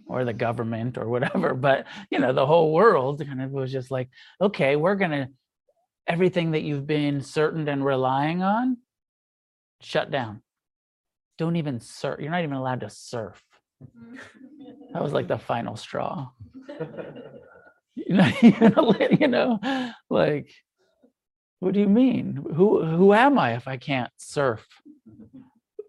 Or 0.05 0.23
the 0.23 0.33
government 0.33 0.97
or 0.97 1.07
whatever. 1.07 1.53
But, 1.67 1.87
you 2.11 2.19
know, 2.19 2.31
the 2.31 2.45
whole 2.45 2.71
world 2.71 3.25
kind 3.25 3.41
of 3.41 3.51
was 3.51 3.71
just 3.71 3.89
like, 3.89 4.09
okay, 4.39 4.75
we're 4.75 4.95
going 4.95 5.11
to, 5.11 5.29
everything 6.05 6.51
that 6.51 6.61
you've 6.61 6.87
been 6.87 7.21
certain 7.21 7.67
and 7.67 7.83
relying 7.83 8.43
on, 8.43 8.77
shut 9.81 10.11
down. 10.11 10.41
Don't 11.37 11.55
even 11.55 11.79
surf. 11.79 12.19
You're 12.19 12.31
not 12.31 12.43
even 12.43 12.55
allowed 12.55 12.81
to 12.81 12.89
surf. 12.89 13.41
That 14.93 15.03
was 15.03 15.11
like 15.11 15.27
the 15.27 15.37
final 15.37 15.75
straw. 15.75 16.29
You 18.05 18.15
know, 18.15 18.95
you 19.09 19.27
know, 19.27 19.59
like, 20.09 20.51
what 21.59 21.73
do 21.73 21.79
you 21.79 21.89
mean? 21.89 22.35
Who 22.35 22.85
who 22.85 23.13
am 23.13 23.39
I 23.39 23.55
if 23.55 23.67
I 23.67 23.77
can't 23.77 24.11
surf? 24.17 24.65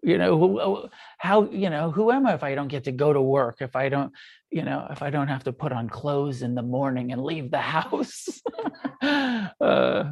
You 0.01 0.17
know, 0.17 0.37
who, 0.39 0.89
how 1.19 1.49
you 1.51 1.69
know 1.69 1.91
who 1.91 2.11
am 2.11 2.25
I 2.25 2.33
if 2.33 2.43
I 2.43 2.55
don't 2.55 2.67
get 2.67 2.85
to 2.85 2.91
go 2.91 3.13
to 3.13 3.21
work? 3.21 3.57
If 3.61 3.75
I 3.75 3.89
don't, 3.89 4.11
you 4.49 4.63
know, 4.63 4.87
if 4.89 5.03
I 5.03 5.11
don't 5.11 5.27
have 5.27 5.43
to 5.43 5.53
put 5.53 5.71
on 5.71 5.87
clothes 5.87 6.41
in 6.41 6.55
the 6.55 6.63
morning 6.63 7.11
and 7.11 7.23
leave 7.23 7.51
the 7.51 7.57
house. 7.77 8.41
uh, 9.03 10.05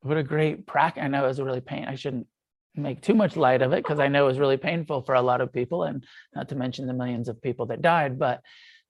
what 0.00 0.16
a 0.16 0.24
great 0.24 0.66
practice! 0.66 1.04
I 1.04 1.08
know 1.08 1.24
it 1.24 1.28
was 1.28 1.40
really 1.40 1.60
pain. 1.60 1.84
I 1.84 1.94
shouldn't 1.94 2.26
make 2.74 3.00
too 3.00 3.14
much 3.14 3.36
light 3.36 3.62
of 3.62 3.72
it 3.72 3.84
because 3.84 4.00
I 4.00 4.08
know 4.08 4.24
it 4.24 4.28
was 4.28 4.38
really 4.40 4.56
painful 4.56 5.02
for 5.02 5.14
a 5.14 5.22
lot 5.22 5.40
of 5.40 5.52
people, 5.52 5.84
and 5.84 6.04
not 6.34 6.48
to 6.48 6.56
mention 6.56 6.88
the 6.88 6.94
millions 6.94 7.28
of 7.28 7.40
people 7.40 7.66
that 7.66 7.82
died. 7.82 8.18
But 8.18 8.40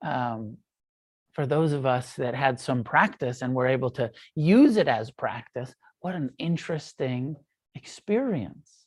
um, 0.05 0.59
for 1.33 1.47
those 1.47 1.73
of 1.73 1.87
us 1.87 2.15
that 2.15 2.35
had 2.35 2.61
some 2.61 2.85
practice 2.85 3.43
and 3.43 3.55
were 3.55 3.67
able 3.67 3.91
to 3.91 4.11
use 4.35 4.77
it 4.77 4.89
as 4.89 5.11
practice, 5.11 5.75
what 6.01 6.15
an 6.15 6.31
interesting 6.39 7.37
experience 7.75 8.83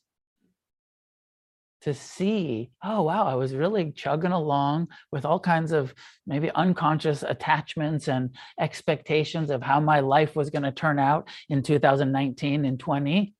to 1.82 1.94
see, 1.94 2.70
oh, 2.82 3.02
wow, 3.02 3.26
I 3.26 3.34
was 3.34 3.54
really 3.54 3.92
chugging 3.92 4.32
along 4.32 4.88
with 5.12 5.24
all 5.24 5.38
kinds 5.38 5.70
of 5.70 5.94
maybe 6.26 6.50
unconscious 6.50 7.22
attachments 7.22 8.08
and 8.08 8.34
expectations 8.58 9.50
of 9.50 9.62
how 9.62 9.78
my 9.78 10.00
life 10.00 10.34
was 10.34 10.50
going 10.50 10.64
to 10.64 10.72
turn 10.72 10.98
out 10.98 11.28
in 11.48 11.62
2019 11.62 12.64
and 12.64 12.80
20. 12.80 13.34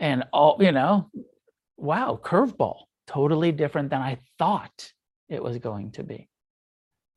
And 0.00 0.24
all, 0.32 0.56
you 0.58 0.72
know, 0.72 1.10
wow, 1.76 2.18
curveball, 2.20 2.78
totally 3.06 3.52
different 3.52 3.90
than 3.90 4.00
I 4.00 4.18
thought 4.38 4.90
it 5.28 5.42
was 5.42 5.58
going 5.58 5.92
to 5.92 6.02
be. 6.02 6.28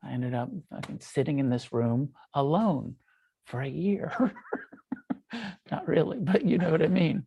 I 0.06 0.11
ended 0.11 0.34
up 0.34 0.49
fucking 0.69 0.99
sitting 1.02 1.40
in 1.40 1.49
this 1.49 1.73
room 1.73 2.10
alone 2.34 2.95
for 3.45 3.61
a 3.61 3.68
year. 3.68 4.34
Not 5.72 5.88
really, 5.88 6.19
but 6.19 6.45
you 6.45 6.57
know 6.57 6.69
what 6.69 6.84
I 6.84 6.88
mean. 6.88 7.26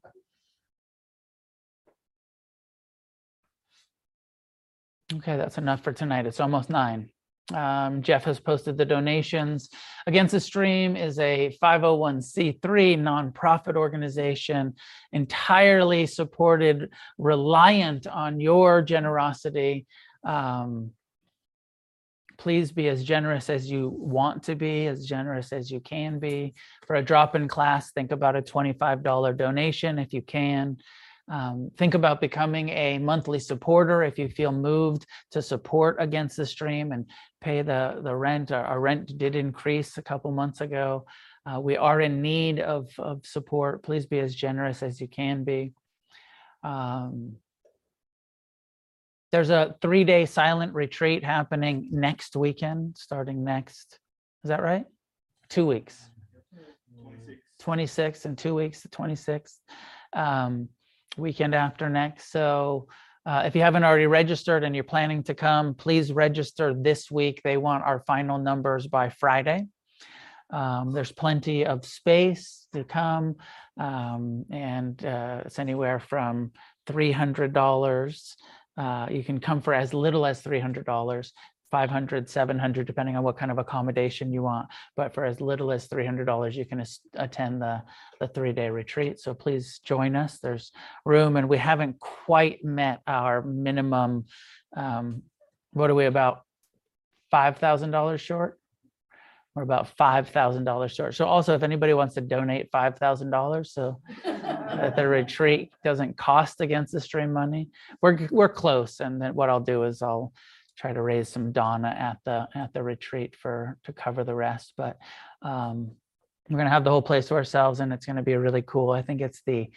Okay, 5.13 5.37
that's 5.37 5.59
enough 5.59 5.83
for 5.83 5.93
tonight. 5.93 6.27
It's 6.27 6.41
almost 6.41 6.71
nine. 6.71 7.11
Um, 7.55 8.03
Jeff 8.03 8.25
has 8.25 8.39
posted 8.39 8.77
the 8.77 8.85
donations. 8.85 9.71
Against 10.07 10.33
the 10.33 10.41
Stream 10.41 10.97
is 10.97 11.19
a 11.19 11.57
501c3 11.63 12.61
nonprofit 12.61 13.75
organization 13.75 14.75
entirely 15.13 16.07
supported, 16.07 16.91
reliant 17.17 18.07
on 18.07 18.39
your 18.39 18.83
generosity. 18.83 19.87
Um, 20.25 20.91
please 22.39 22.70
be 22.70 22.89
as 22.89 23.05
generous 23.05 23.51
as 23.51 23.70
you 23.70 23.93
want 23.98 24.44
to 24.44 24.55
be, 24.55 24.86
as 24.86 25.05
generous 25.05 25.52
as 25.52 25.70
you 25.70 25.81
can 25.81 26.19
be. 26.19 26.55
For 26.86 26.97
a 26.97 27.02
drop 27.02 27.35
in 27.35 27.48
class, 27.48 27.90
think 27.90 28.12
about 28.12 28.36
a 28.36 28.43
$25 28.43 29.36
donation 29.36 29.98
if 29.98 30.12
you 30.12 30.23
can. 30.23 30.78
Um, 31.31 31.70
think 31.77 31.94
about 31.94 32.23
becoming 32.23 32.70
a 32.70 32.98
monthly 32.98 33.39
supporter 33.39 34.02
if 34.02 34.19
you 34.19 34.28
feel 34.28 34.52
moved 34.52 35.05
to 35.32 35.43
support 35.43 35.97
against 35.98 36.39
the 36.39 36.47
stream 36.47 36.93
and 36.93 37.05
pay 37.43 37.60
the, 37.60 38.01
the 38.02 38.15
rent. 38.15 38.51
Our, 38.51 38.65
our 38.65 38.81
rent 38.81 39.19
did 39.19 39.36
increase 39.36 39.98
a 39.98 40.02
couple 40.02 40.31
months 40.31 40.62
ago. 40.62 41.05
Uh, 41.44 41.60
we 41.60 41.77
are 41.77 42.01
in 42.01 42.23
need 42.23 42.60
of, 42.60 42.89
of 42.98 43.27
support. 43.27 43.82
Please 43.82 44.06
be 44.06 44.20
as 44.20 44.35
generous 44.35 44.82
as 44.82 45.01
you 45.01 45.09
can 45.09 45.44
be. 45.44 45.73
Um, 46.62 47.36
there's 49.31 49.51
a 49.51 49.75
three 49.83 50.05
day 50.05 50.25
silent 50.27 50.75
retreat 50.75 51.25
happening 51.25 51.89
next 51.93 52.37
weekend, 52.37 52.97
starting 52.97 53.45
next. 53.45 53.99
Is 54.45 54.49
that 54.49 54.63
right? 54.63 54.87
Two 55.49 55.67
weeks. 55.67 56.03
26 57.61 58.25
and 58.25 58.39
two 58.39 58.55
weeks, 58.55 58.83
the 58.83 58.89
26th, 58.89 59.57
um, 60.13 60.69
weekend 61.17 61.55
after 61.55 61.89
next. 61.91 62.31
So 62.31 62.87
uh, 63.27 63.43
if 63.45 63.55
you 63.55 63.61
haven't 63.61 63.85
already 63.85 64.07
registered 64.07 64.65
and 64.65 64.75
you're 64.75 64.85
planning 64.85 65.23
to 65.25 65.35
come, 65.35 65.75
please 65.75 66.13
register 66.13 66.73
this 66.73 67.11
week. 67.11 67.43
They 67.43 67.57
want 67.57 67.85
our 67.85 68.01
final 68.07 68.39
numbers 68.39 68.87
by 68.87 69.11
Friday. 69.11 69.67
Um, 70.51 70.93
there's 70.93 71.13
plenty 71.13 71.67
of 71.67 71.85
space 71.85 72.69
to 72.73 72.83
come, 72.85 73.37
um, 73.79 74.47
and 74.51 75.05
uh, 75.05 75.43
it's 75.45 75.59
anywhere 75.59 76.01
from 76.01 76.53
$300 76.87 78.35
uh, 78.79 79.09
you 79.11 79.25
can 79.25 79.41
come 79.41 79.61
for 79.61 79.75
as 79.75 79.93
little 79.93 80.25
as 80.25 80.41
$300, 80.43 81.33
500, 81.71 82.31
700, 82.31 82.87
depending 82.87 83.17
on 83.17 83.25
what 83.25 83.37
kind 83.37 83.51
of 83.51 83.59
accommodation 83.59 84.33
you 84.33 84.43
want. 84.43 84.69
But 84.97 85.13
for 85.13 85.25
as 85.25 85.41
little 85.41 85.73
as 85.73 85.89
$300, 85.89 86.55
you 86.55 86.65
can 86.65 86.85
attend 87.15 87.61
the, 87.61 87.83
the 88.21 88.29
three-day 88.29 88.71
retreat. 88.71 89.19
So 89.19 89.35
please 89.35 89.81
join 89.85 90.17
us. 90.17 90.39
There's 90.39 90.73
room 91.05 91.37
and 91.37 91.49
we 91.49 91.59
haven't 91.59 91.99
quite 91.99 92.65
met 92.65 93.03
our 93.07 93.43
minimum. 93.43 94.27
Um, 94.77 95.25
what 95.73 95.91
are 95.91 95.95
we 95.95 96.07
about? 96.07 96.43
$5,000 97.33 98.19
short? 98.19 98.57
We're 99.59 99.64
about 99.64 99.89
$5,000 99.97 100.94
short. 100.94 101.16
So 101.16 101.26
also 101.26 101.52
if 101.52 101.64
anybody 101.64 101.93
wants 101.93 102.14
to 102.14 102.20
donate 102.20 102.70
$5,000, 102.70 103.66
so 103.66 104.01
that 104.24 104.94
the 104.94 105.09
retreat 105.09 105.72
doesn't 105.82 106.16
cost 106.16 106.60
against 106.60 106.93
the 106.93 107.01
stream 107.01 107.32
money. 107.32 107.68
We're 108.01 108.28
we're 108.30 108.48
close, 108.48 109.01
and 109.01 109.20
then 109.20 109.35
what 109.35 109.51
I'll 109.51 109.59
do 109.59 109.82
is 109.82 110.01
I'll 110.01 110.32
try 110.76 110.93
to 110.93 111.02
raise 111.02 111.28
some 111.28 111.51
dana 111.51 111.89
at 111.89 112.18
the 112.24 112.47
at 112.55 112.72
the 112.72 112.85
retreat 112.85 113.35
for 113.35 113.76
to 113.82 113.93
cover 113.93 114.22
the 114.22 114.35
rest. 114.36 114.74
But 114.76 114.97
um, 115.43 115.90
we're 116.48 116.59
gonna 116.59 116.70
have 116.70 116.85
the 116.85 116.90
whole 116.90 117.02
place 117.02 117.26
to 117.28 117.35
ourselves, 117.35 117.80
and 117.80 117.93
it's 117.93 118.06
gonna 118.06 118.22
be 118.22 118.36
really 118.36 118.62
cool. 118.62 118.93
I 118.93 119.02
think 119.02 119.20
it's 119.20 119.43
the 119.44 119.68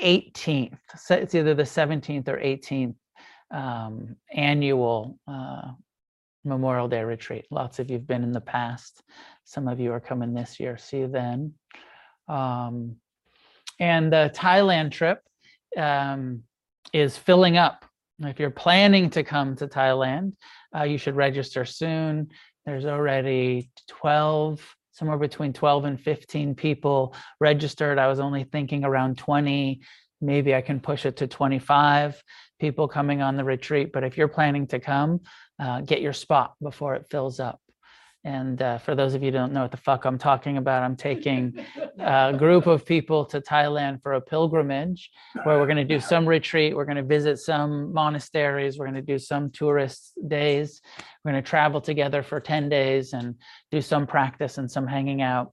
18th. 0.00 0.78
So 0.98 1.16
it's 1.16 1.34
either 1.34 1.54
the 1.54 1.64
17th 1.64 2.28
or 2.28 2.38
18th 2.38 2.94
um, 3.50 4.14
annual 4.32 5.18
uh, 5.26 5.72
Memorial 6.46 6.88
Day 6.88 7.02
retreat. 7.02 7.46
Lots 7.50 7.78
of 7.78 7.90
you've 7.90 8.06
been 8.06 8.22
in 8.22 8.32
the 8.32 8.40
past. 8.40 9.02
Some 9.44 9.68
of 9.68 9.80
you 9.80 9.92
are 9.92 10.00
coming 10.00 10.32
this 10.32 10.58
year. 10.58 10.78
See 10.78 10.98
you 10.98 11.08
then. 11.08 11.54
Um, 12.28 12.96
and 13.78 14.12
the 14.12 14.32
Thailand 14.34 14.92
trip 14.92 15.20
um, 15.76 16.42
is 16.92 17.16
filling 17.16 17.56
up. 17.56 17.84
If 18.20 18.40
you're 18.40 18.50
planning 18.50 19.10
to 19.10 19.22
come 19.22 19.56
to 19.56 19.66
Thailand, 19.66 20.32
uh, 20.74 20.84
you 20.84 20.96
should 20.96 21.16
register 21.16 21.64
soon. 21.64 22.28
There's 22.64 22.86
already 22.86 23.70
12, 23.88 24.76
somewhere 24.92 25.18
between 25.18 25.52
12 25.52 25.84
and 25.84 26.00
15 26.00 26.54
people 26.54 27.14
registered. 27.38 27.98
I 27.98 28.08
was 28.08 28.18
only 28.18 28.44
thinking 28.44 28.84
around 28.84 29.18
20. 29.18 29.82
Maybe 30.22 30.54
I 30.54 30.62
can 30.62 30.80
push 30.80 31.04
it 31.04 31.18
to 31.18 31.26
25 31.26 32.22
people 32.58 32.88
coming 32.88 33.20
on 33.20 33.36
the 33.36 33.44
retreat. 33.44 33.92
But 33.92 34.04
if 34.04 34.16
you're 34.16 34.28
planning 34.28 34.66
to 34.68 34.80
come, 34.80 35.20
uh, 35.58 35.80
get 35.80 36.00
your 36.00 36.12
spot 36.12 36.54
before 36.62 36.94
it 36.94 37.06
fills 37.10 37.40
up. 37.40 37.60
And 38.26 38.60
uh, 38.60 38.78
for 38.78 38.96
those 38.96 39.14
of 39.14 39.22
you 39.22 39.30
who 39.30 39.38
don't 39.38 39.52
know 39.52 39.62
what 39.62 39.70
the 39.70 39.76
fuck 39.76 40.04
I'm 40.04 40.18
talking 40.18 40.56
about, 40.56 40.82
I'm 40.82 40.96
taking 40.96 41.64
a 42.00 42.34
group 42.36 42.66
of 42.66 42.84
people 42.84 43.24
to 43.26 43.40
Thailand 43.40 44.02
for 44.02 44.14
a 44.14 44.20
pilgrimage 44.20 45.12
where 45.44 45.60
we're 45.60 45.66
going 45.66 45.76
to 45.76 45.84
do 45.84 46.00
some 46.00 46.28
retreat. 46.28 46.74
We're 46.74 46.86
going 46.86 46.96
to 46.96 47.04
visit 47.04 47.38
some 47.38 47.92
monasteries. 47.92 48.78
We're 48.78 48.86
going 48.86 48.96
to 48.96 49.00
do 49.00 49.20
some 49.20 49.50
tourist 49.50 50.18
days. 50.26 50.82
We're 51.24 51.32
going 51.32 51.44
to 51.44 51.48
travel 51.48 51.80
together 51.80 52.24
for 52.24 52.40
10 52.40 52.68
days 52.68 53.12
and 53.12 53.36
do 53.70 53.80
some 53.80 54.08
practice 54.08 54.58
and 54.58 54.68
some 54.68 54.88
hanging 54.88 55.22
out. 55.22 55.52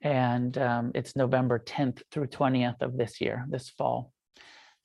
And 0.00 0.56
um, 0.56 0.92
it's 0.94 1.16
November 1.16 1.58
10th 1.58 2.00
through 2.12 2.28
20th 2.28 2.80
of 2.80 2.96
this 2.96 3.20
year, 3.20 3.44
this 3.48 3.70
fall. 3.70 4.12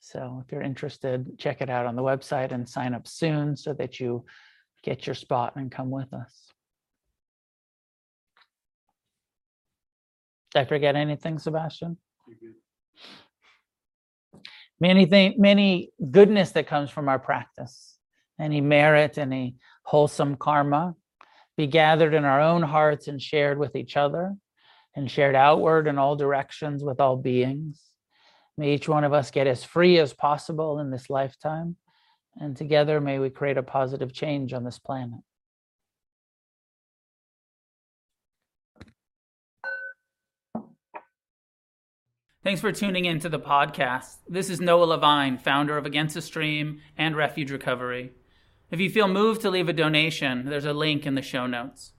So 0.00 0.42
if 0.44 0.50
you're 0.50 0.62
interested, 0.62 1.38
check 1.38 1.60
it 1.60 1.70
out 1.70 1.86
on 1.86 1.94
the 1.94 2.02
website 2.02 2.50
and 2.50 2.68
sign 2.68 2.92
up 2.92 3.06
soon 3.06 3.56
so 3.56 3.72
that 3.74 4.00
you 4.00 4.24
get 4.82 5.06
your 5.06 5.14
spot 5.14 5.56
and 5.56 5.70
come 5.70 5.90
with 5.90 6.12
us. 6.12 6.48
Did 10.52 10.60
I 10.60 10.64
forget 10.64 10.96
anything, 10.96 11.38
Sebastian? 11.38 11.96
Many 14.80 15.06
thing, 15.06 15.34
many 15.36 15.90
goodness 16.10 16.52
that 16.52 16.66
comes 16.66 16.90
from 16.90 17.08
our 17.08 17.18
practice, 17.18 17.98
any 18.40 18.60
merit, 18.60 19.18
any 19.18 19.56
wholesome 19.84 20.36
karma 20.36 20.94
be 21.56 21.66
gathered 21.66 22.14
in 22.14 22.24
our 22.24 22.40
own 22.40 22.62
hearts 22.62 23.06
and 23.06 23.20
shared 23.20 23.58
with 23.58 23.76
each 23.76 23.96
other, 23.96 24.34
and 24.96 25.10
shared 25.10 25.34
outward 25.34 25.86
in 25.86 25.98
all 25.98 26.16
directions 26.16 26.82
with 26.82 27.00
all 27.00 27.16
beings. 27.16 27.82
May 28.56 28.74
each 28.74 28.88
one 28.88 29.04
of 29.04 29.12
us 29.12 29.30
get 29.30 29.46
as 29.46 29.62
free 29.62 29.98
as 29.98 30.14
possible 30.14 30.78
in 30.78 30.90
this 30.90 31.10
lifetime, 31.10 31.76
and 32.38 32.56
together 32.56 33.00
may 33.00 33.18
we 33.18 33.30
create 33.30 33.56
a 33.56 33.62
positive 33.62 34.12
change 34.12 34.52
on 34.52 34.64
this 34.64 34.78
planet. 34.78 35.20
Thanks 42.42 42.62
for 42.62 42.72
tuning 42.72 43.04
in 43.04 43.20
to 43.20 43.28
the 43.28 43.38
podcast. 43.38 44.16
This 44.26 44.48
is 44.48 44.62
Noah 44.62 44.84
Levine, 44.84 45.36
founder 45.36 45.76
of 45.76 45.84
Against 45.84 46.14
the 46.14 46.22
Stream 46.22 46.80
and 46.96 47.14
Refuge 47.14 47.50
Recovery. 47.50 48.12
If 48.70 48.80
you 48.80 48.88
feel 48.88 49.08
moved 49.08 49.42
to 49.42 49.50
leave 49.50 49.68
a 49.68 49.74
donation, 49.74 50.46
there's 50.46 50.64
a 50.64 50.72
link 50.72 51.04
in 51.04 51.16
the 51.16 51.22
show 51.22 51.46
notes. 51.46 51.92